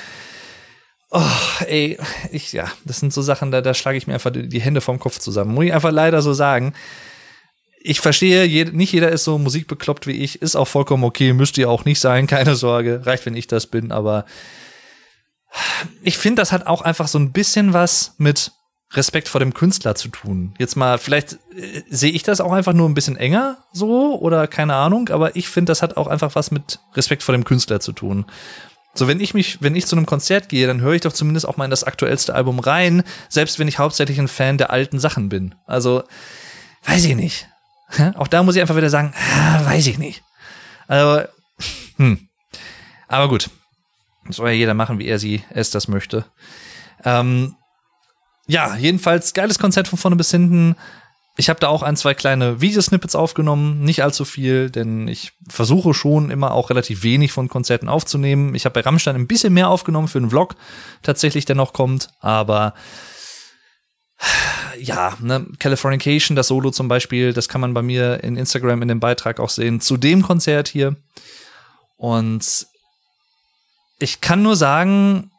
[1.11, 1.21] oh,
[1.67, 1.99] ey,
[2.31, 4.99] ich, ja, das sind so Sachen, da, da schlage ich mir einfach die, Hände vom
[4.99, 5.53] Kopf zusammen.
[5.53, 6.73] Muss ich einfach leider so sagen.
[7.79, 11.69] Ich verstehe, nicht jeder ist so musikbekloppt wie ich, ist auch vollkommen okay, müsst ihr
[11.69, 14.25] auch nicht sein, keine Sorge, reicht, wenn ich das bin, aber
[16.01, 18.51] ich finde, das hat auch einfach so ein bisschen was mit
[18.93, 20.53] Respekt vor dem Künstler zu tun.
[20.57, 24.47] Jetzt mal, vielleicht äh, sehe ich das auch einfach nur ein bisschen enger so oder
[24.47, 27.79] keine Ahnung, aber ich finde, das hat auch einfach was mit Respekt vor dem Künstler
[27.79, 28.25] zu tun.
[28.93, 31.47] So, wenn ich mich, wenn ich zu einem Konzert gehe, dann höre ich doch zumindest
[31.47, 34.99] auch mal in das aktuellste Album rein, selbst wenn ich hauptsächlich ein Fan der alten
[34.99, 35.53] Sachen bin.
[35.67, 36.03] Also,
[36.85, 37.47] weiß ich nicht.
[38.15, 40.23] Auch da muss ich einfach wieder sagen, ah, weiß ich nicht.
[40.87, 41.27] Also,
[41.97, 42.27] hm.
[43.07, 43.49] Aber gut,
[44.29, 46.25] soll ja jeder machen, wie er sie es das möchte.
[47.03, 47.55] Ähm,
[48.47, 50.75] ja, jedenfalls geiles Konzert von vorne bis hinten.
[51.39, 55.93] Ich habe da auch ein, zwei kleine Videosnippets aufgenommen, nicht allzu viel, denn ich versuche
[55.93, 58.55] schon immer auch relativ wenig von Konzerten aufzunehmen.
[58.55, 60.55] Ich habe bei Rammstein ein bisschen mehr aufgenommen für einen Vlog
[61.03, 62.73] tatsächlich, der noch kommt, aber
[64.79, 68.87] ja, ne, Californication, das Solo zum Beispiel, das kann man bei mir in Instagram in
[68.87, 70.95] dem Beitrag auch sehen, zu dem Konzert hier.
[71.97, 72.67] Und
[73.99, 75.31] ich kann nur sagen,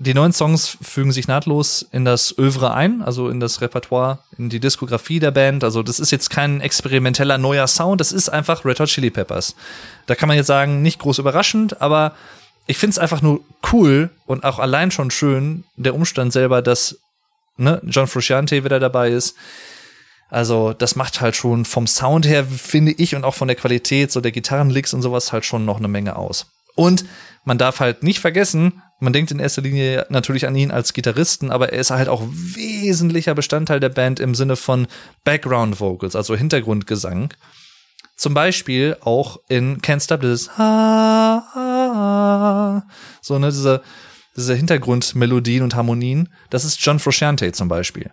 [0.00, 4.48] die neuen Songs fügen sich nahtlos in das Övre ein, also in das Repertoire, in
[4.48, 5.64] die Diskografie der Band.
[5.64, 9.56] Also das ist jetzt kein experimenteller neuer Sound, das ist einfach Red Hot Chili Peppers.
[10.06, 12.14] Da kann man jetzt sagen, nicht groß überraschend, aber
[12.68, 13.40] ich finde es einfach nur
[13.72, 16.98] cool und auch allein schon schön, der Umstand selber, dass
[17.56, 19.34] ne, John Frusciante wieder dabei ist.
[20.30, 24.12] Also das macht halt schon vom Sound her, finde ich, und auch von der Qualität,
[24.12, 26.46] so der Gitarrenlicks und sowas halt schon noch eine Menge aus.
[26.74, 27.04] Und
[27.44, 31.50] man darf halt nicht vergessen, man denkt in erster Linie natürlich an ihn als Gitarristen,
[31.50, 34.88] aber er ist halt auch wesentlicher Bestandteil der Band im Sinne von
[35.24, 37.32] Background Vocals, also Hintergrundgesang.
[38.16, 40.50] Zum Beispiel auch in Can't Stop This.
[43.22, 43.82] So, ne, diese,
[44.36, 46.28] diese Hintergrundmelodien und Harmonien.
[46.50, 48.10] Das ist John Frusciante zum Beispiel.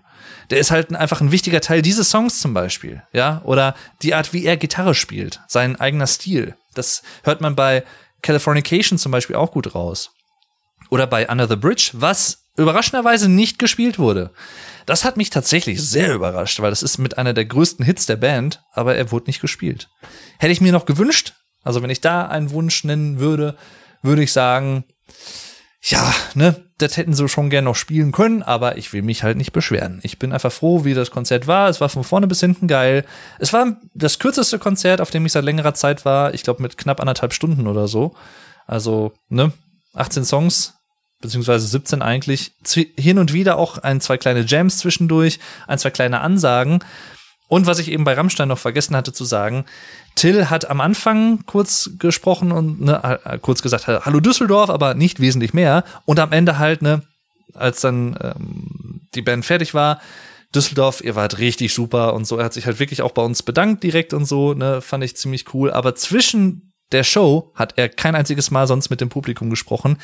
[0.52, 3.42] Der ist halt einfach ein wichtiger Teil dieses Songs zum Beispiel, ja.
[3.46, 3.74] Oder
[4.04, 6.56] die Art, wie er Gitarre spielt, sein eigener Stil.
[6.76, 7.84] Das hört man bei
[8.22, 10.12] Californication zum Beispiel auch gut raus.
[10.90, 14.32] Oder bei Under the Bridge, was überraschenderweise nicht gespielt wurde.
[14.86, 18.18] Das hat mich tatsächlich sehr überrascht, weil das ist mit einer der größten Hits der
[18.18, 19.90] Band, aber er wurde nicht gespielt.
[20.38, 21.34] Hätte ich mir noch gewünscht,
[21.64, 23.58] also wenn ich da einen Wunsch nennen würde,
[24.04, 24.86] würde ich sagen,
[25.82, 29.38] ja, ne, das hätten sie schon gern noch spielen können, aber ich will mich halt
[29.38, 30.00] nicht beschweren.
[30.04, 31.70] Ich bin einfach froh, wie das Konzert war.
[31.70, 33.06] Es war von vorne bis hinten geil.
[33.40, 36.34] Es war das kürzeste Konzert, auf dem ich seit längerer Zeit war.
[36.34, 38.14] Ich glaube mit knapp anderthalb Stunden oder so.
[38.68, 39.54] Also, ne,
[39.94, 40.74] 18 Songs,
[41.22, 42.52] beziehungsweise 17 eigentlich.
[42.98, 46.80] Hin und wieder auch ein, zwei kleine Jams zwischendurch, ein, zwei kleine Ansagen.
[47.48, 49.66] Und was ich eben bei Rammstein noch vergessen hatte zu sagen,
[50.16, 55.54] Till hat am Anfang kurz gesprochen und ne, kurz gesagt, hallo Düsseldorf, aber nicht wesentlich
[55.54, 55.84] mehr.
[56.06, 57.04] Und am Ende halt, ne,
[57.54, 60.00] als dann ähm, die Band fertig war,
[60.54, 62.38] Düsseldorf, ihr wart richtig super und so.
[62.38, 65.18] Er hat sich halt wirklich auch bei uns bedankt direkt und so, ne, fand ich
[65.18, 65.72] ziemlich cool.
[65.72, 69.98] Aber zwischen der Show hat er kein einziges Mal sonst mit dem Publikum gesprochen.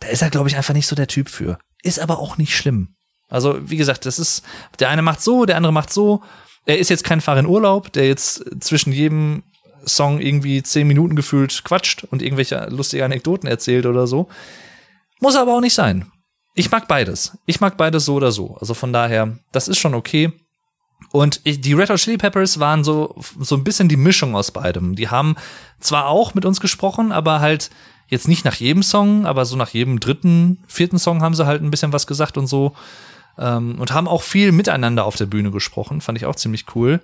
[0.00, 1.58] Da ist er, glaube ich, einfach nicht so der Typ für.
[1.82, 2.94] Ist aber auch nicht schlimm.
[3.28, 4.42] Also, wie gesagt, das ist,
[4.80, 6.22] der eine macht so, der andere macht so.
[6.66, 9.42] Er ist jetzt kein Fahrer in Urlaub, der jetzt zwischen jedem
[9.86, 14.28] Song irgendwie zehn Minuten gefühlt quatscht und irgendwelche lustige Anekdoten erzählt oder so.
[15.20, 16.10] Muss aber auch nicht sein.
[16.54, 17.36] Ich mag beides.
[17.46, 18.56] Ich mag beides so oder so.
[18.60, 20.32] Also von daher, das ist schon okay.
[21.12, 24.94] Und die Red Hot Chili Peppers waren so, so ein bisschen die Mischung aus beidem.
[24.94, 25.36] Die haben
[25.80, 27.70] zwar auch mit uns gesprochen, aber halt
[28.08, 31.62] jetzt nicht nach jedem Song, aber so nach jedem dritten, vierten Song haben sie halt
[31.62, 32.74] ein bisschen was gesagt und so.
[33.38, 36.00] Ähm, und haben auch viel miteinander auf der Bühne gesprochen.
[36.00, 37.00] Fand ich auch ziemlich cool.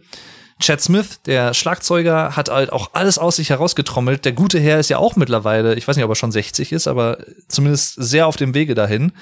[0.60, 4.24] Chad Smith, der Schlagzeuger, hat halt auch alles aus sich herausgetrommelt.
[4.26, 6.86] Der gute Herr ist ja auch mittlerweile, ich weiß nicht, ob er schon 60 ist,
[6.86, 9.12] aber zumindest sehr auf dem Wege dahin.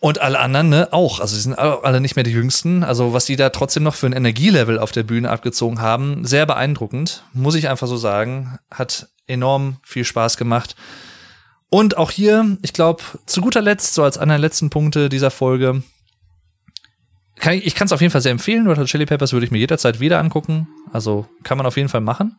[0.00, 1.20] Und alle anderen, ne, auch.
[1.20, 2.82] Also, sie sind alle nicht mehr die Jüngsten.
[2.82, 6.46] Also, was die da trotzdem noch für ein Energielevel auf der Bühne abgezogen haben, sehr
[6.46, 7.22] beeindruckend.
[7.34, 8.58] Muss ich einfach so sagen.
[8.70, 10.74] Hat enorm viel Spaß gemacht.
[11.70, 15.30] Und auch hier, ich glaube, zu guter Letzt, so als einer der letzten Punkte dieser
[15.30, 15.82] Folge,
[17.36, 18.66] kann ich, ich kann es auf jeden Fall sehr empfehlen.
[18.66, 20.68] Red Hot Chili Peppers würde ich mir jederzeit wieder angucken.
[20.92, 22.38] Also kann man auf jeden Fall machen.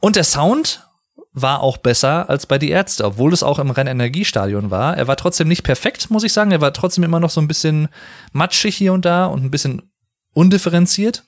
[0.00, 0.86] Und der Sound
[1.32, 4.96] war auch besser als bei Die Ärzte, obwohl es auch im Rennenergiestadion war.
[4.96, 6.50] Er war trotzdem nicht perfekt, muss ich sagen.
[6.50, 7.88] Er war trotzdem immer noch so ein bisschen
[8.32, 9.82] matschig hier und da und ein bisschen
[10.32, 11.24] undifferenziert.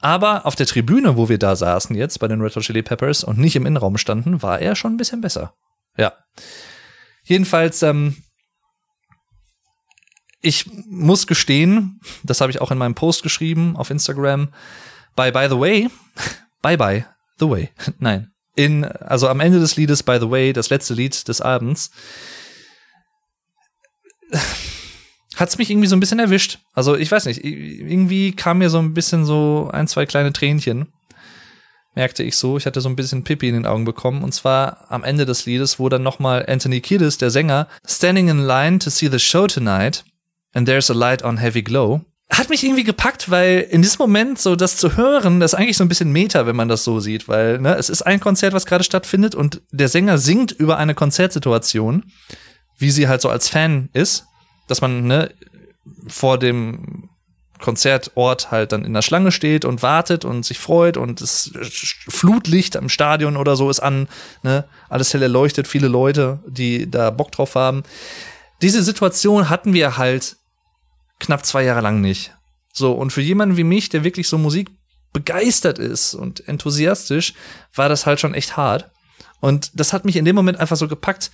[0.00, 3.38] Aber auf der Tribüne, wo wir da saßen jetzt bei den Red Chili Peppers und
[3.38, 5.54] nicht im Innenraum standen, war er schon ein bisschen besser.
[5.98, 6.14] Ja.
[7.24, 8.16] Jedenfalls, ähm,
[10.40, 14.48] ich muss gestehen, das habe ich auch in meinem Post geschrieben auf Instagram,
[15.16, 15.88] by by the way,
[16.62, 17.04] bye bye
[17.38, 17.70] the way.
[17.98, 18.30] Nein.
[18.54, 21.90] In, also am Ende des Liedes, by the way, das letzte Lied des Abends,
[25.36, 26.58] hat es mich irgendwie so ein bisschen erwischt.
[26.72, 30.92] Also ich weiß nicht, irgendwie kam mir so ein bisschen so ein, zwei kleine Tränchen.
[31.98, 32.56] Merkte ich so.
[32.56, 34.22] Ich hatte so ein bisschen Pippi in den Augen bekommen.
[34.22, 38.46] Und zwar am Ende des Liedes, wo dann nochmal Anthony Kiedis, der Sänger, standing in
[38.46, 40.04] line to see the show tonight
[40.54, 42.00] and there's a light on heavy glow.
[42.30, 45.76] Hat mich irgendwie gepackt, weil in diesem Moment so das zu hören, das ist eigentlich
[45.76, 48.52] so ein bisschen Meta, wenn man das so sieht, weil ne, es ist ein Konzert,
[48.52, 52.04] was gerade stattfindet und der Sänger singt über eine Konzertsituation,
[52.76, 54.24] wie sie halt so als Fan ist
[54.68, 55.34] dass man ne,
[56.06, 57.07] vor dem
[57.60, 61.50] Konzertort halt dann in der Schlange steht und wartet und sich freut und das
[62.08, 64.08] Flutlicht am Stadion oder so ist an,
[64.42, 67.82] ne, alles hell erleuchtet, viele Leute, die da Bock drauf haben.
[68.62, 70.36] Diese Situation hatten wir halt
[71.20, 72.32] knapp zwei Jahre lang nicht.
[72.72, 74.70] So, und für jemanden wie mich, der wirklich so Musik
[75.12, 77.34] begeistert ist und enthusiastisch,
[77.74, 78.90] war das halt schon echt hart.
[79.40, 81.30] Und das hat mich in dem Moment einfach so gepackt,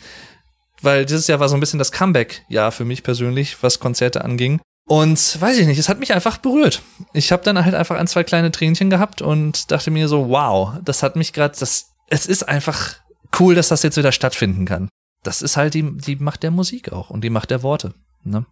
[0.83, 4.61] weil dieses Jahr war so ein bisschen das Comeback-Jahr für mich persönlich, was Konzerte anging.
[4.86, 6.82] Und weiß ich nicht, es hat mich einfach berührt.
[7.15, 10.74] Ich habe dann halt einfach ein, zwei kleine Tränchen gehabt und dachte mir so, wow,
[10.85, 12.97] das hat mich gerade, das, es ist einfach
[13.40, 14.89] cool, dass das jetzt wieder stattfinden kann.
[15.23, 17.94] Das ist halt die, die Macht der Musik auch und die Macht der Worte.
[18.24, 18.44] Ne?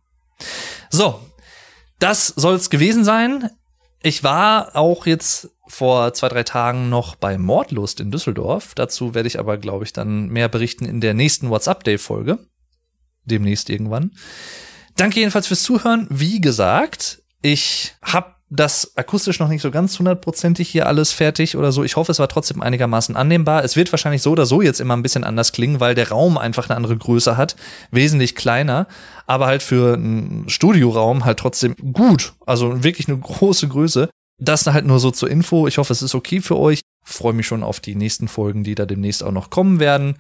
[0.91, 1.21] So,
[1.99, 3.51] das soll's gewesen sein.
[4.03, 8.75] Ich war auch jetzt vor zwei, drei Tagen noch bei Mordlust in Düsseldorf.
[8.75, 12.39] Dazu werde ich aber, glaube ich, dann mehr berichten in der nächsten WhatsApp-Day-Folge.
[13.25, 14.13] Demnächst irgendwann.
[14.97, 16.07] Danke jedenfalls fürs Zuhören.
[16.11, 21.73] Wie gesagt, ich habe das akustisch noch nicht so ganz hundertprozentig hier alles fertig oder
[21.73, 21.85] so.
[21.85, 23.65] Ich hoffe, es war trotzdem einigermaßen annehmbar.
[23.65, 26.37] Es wird wahrscheinlich so oder so jetzt immer ein bisschen anders klingen, weil der Raum
[26.37, 27.57] einfach eine andere Größe hat,
[27.91, 28.87] wesentlich kleiner,
[29.27, 32.35] aber halt für einen Studioraum halt trotzdem gut.
[32.45, 34.11] Also wirklich eine große Größe.
[34.39, 35.67] Das halt nur so zur Info.
[35.67, 36.81] Ich hoffe, es ist okay für euch.
[37.05, 40.17] freue mich schon auf die nächsten Folgen, die da demnächst auch noch kommen werden.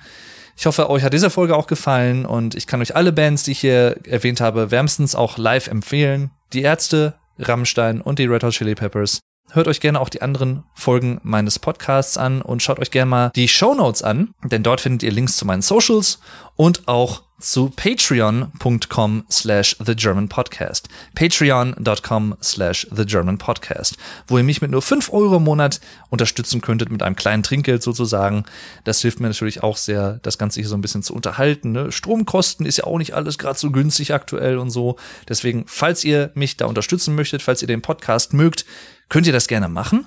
[0.57, 3.53] Ich hoffe, euch hat diese Folge auch gefallen und ich kann euch alle Bands, die
[3.53, 6.31] ich hier erwähnt habe, wärmstens auch live empfehlen.
[6.53, 9.21] Die Ärzte, Rammstein und die Red Hot Chili Peppers.
[9.51, 13.31] Hört euch gerne auch die anderen Folgen meines Podcasts an und schaut euch gerne mal
[13.35, 16.21] die Show Notes an, denn dort findet ihr Links zu meinen Socials
[16.57, 20.89] und auch zu patreon.com slash the German Podcast.
[21.15, 23.97] Patreon.com slash the German Podcast,
[24.27, 27.83] wo ihr mich mit nur fünf Euro im Monat unterstützen könntet, mit einem kleinen Trinkgeld
[27.83, 28.45] sozusagen.
[28.85, 31.73] Das hilft mir natürlich auch sehr, das Ganze hier so ein bisschen zu unterhalten.
[31.73, 31.93] Ne?
[31.93, 34.97] Stromkosten ist ja auch nicht alles gerade so günstig aktuell und so.
[35.29, 38.65] Deswegen, falls ihr mich da unterstützen möchtet, falls ihr den Podcast mögt,
[39.09, 40.07] könnt ihr das gerne machen.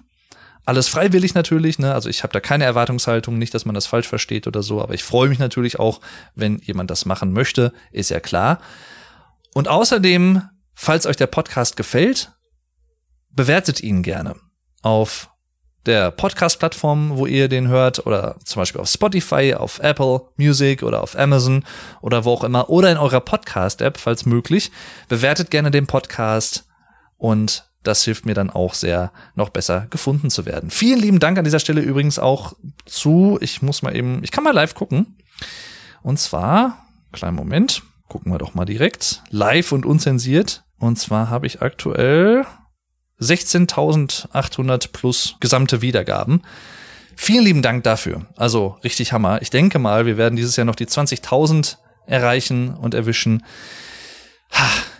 [0.65, 1.93] Alles freiwillig natürlich, ne?
[1.93, 4.95] Also ich habe da keine Erwartungshaltung, nicht, dass man das falsch versteht oder so, aber
[4.95, 6.01] ich freue mich natürlich auch,
[6.33, 8.59] wenn jemand das machen möchte, ist ja klar.
[9.53, 10.41] Und außerdem,
[10.73, 12.31] falls euch der Podcast gefällt,
[13.29, 14.35] bewertet ihn gerne
[14.81, 15.29] auf
[15.85, 21.03] der Podcast-Plattform, wo ihr den hört, oder zum Beispiel auf Spotify, auf Apple Music oder
[21.03, 21.63] auf Amazon
[22.01, 24.71] oder wo auch immer, oder in eurer Podcast-App, falls möglich.
[25.09, 26.65] Bewertet gerne den Podcast
[27.17, 30.69] und das hilft mir dann auch sehr, noch besser gefunden zu werden.
[30.69, 32.53] Vielen lieben Dank an dieser Stelle übrigens auch
[32.85, 35.17] zu, ich muss mal eben, ich kann mal live gucken.
[36.03, 40.63] Und zwar, kleinen Moment, gucken wir doch mal direkt, live und unzensiert.
[40.77, 42.45] Und zwar habe ich aktuell
[43.19, 46.41] 16.800 plus gesamte Wiedergaben.
[47.15, 48.25] Vielen lieben Dank dafür.
[48.35, 49.41] Also richtig Hammer.
[49.41, 53.43] Ich denke mal, wir werden dieses Jahr noch die 20.000 erreichen und erwischen.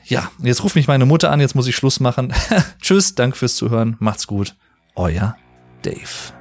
[0.08, 2.34] Ja, jetzt ruft mich meine Mutter an, jetzt muss ich Schluss machen.
[2.82, 4.56] Tschüss, danke fürs Zuhören, macht's gut.
[4.96, 5.36] Euer
[5.82, 6.34] Dave.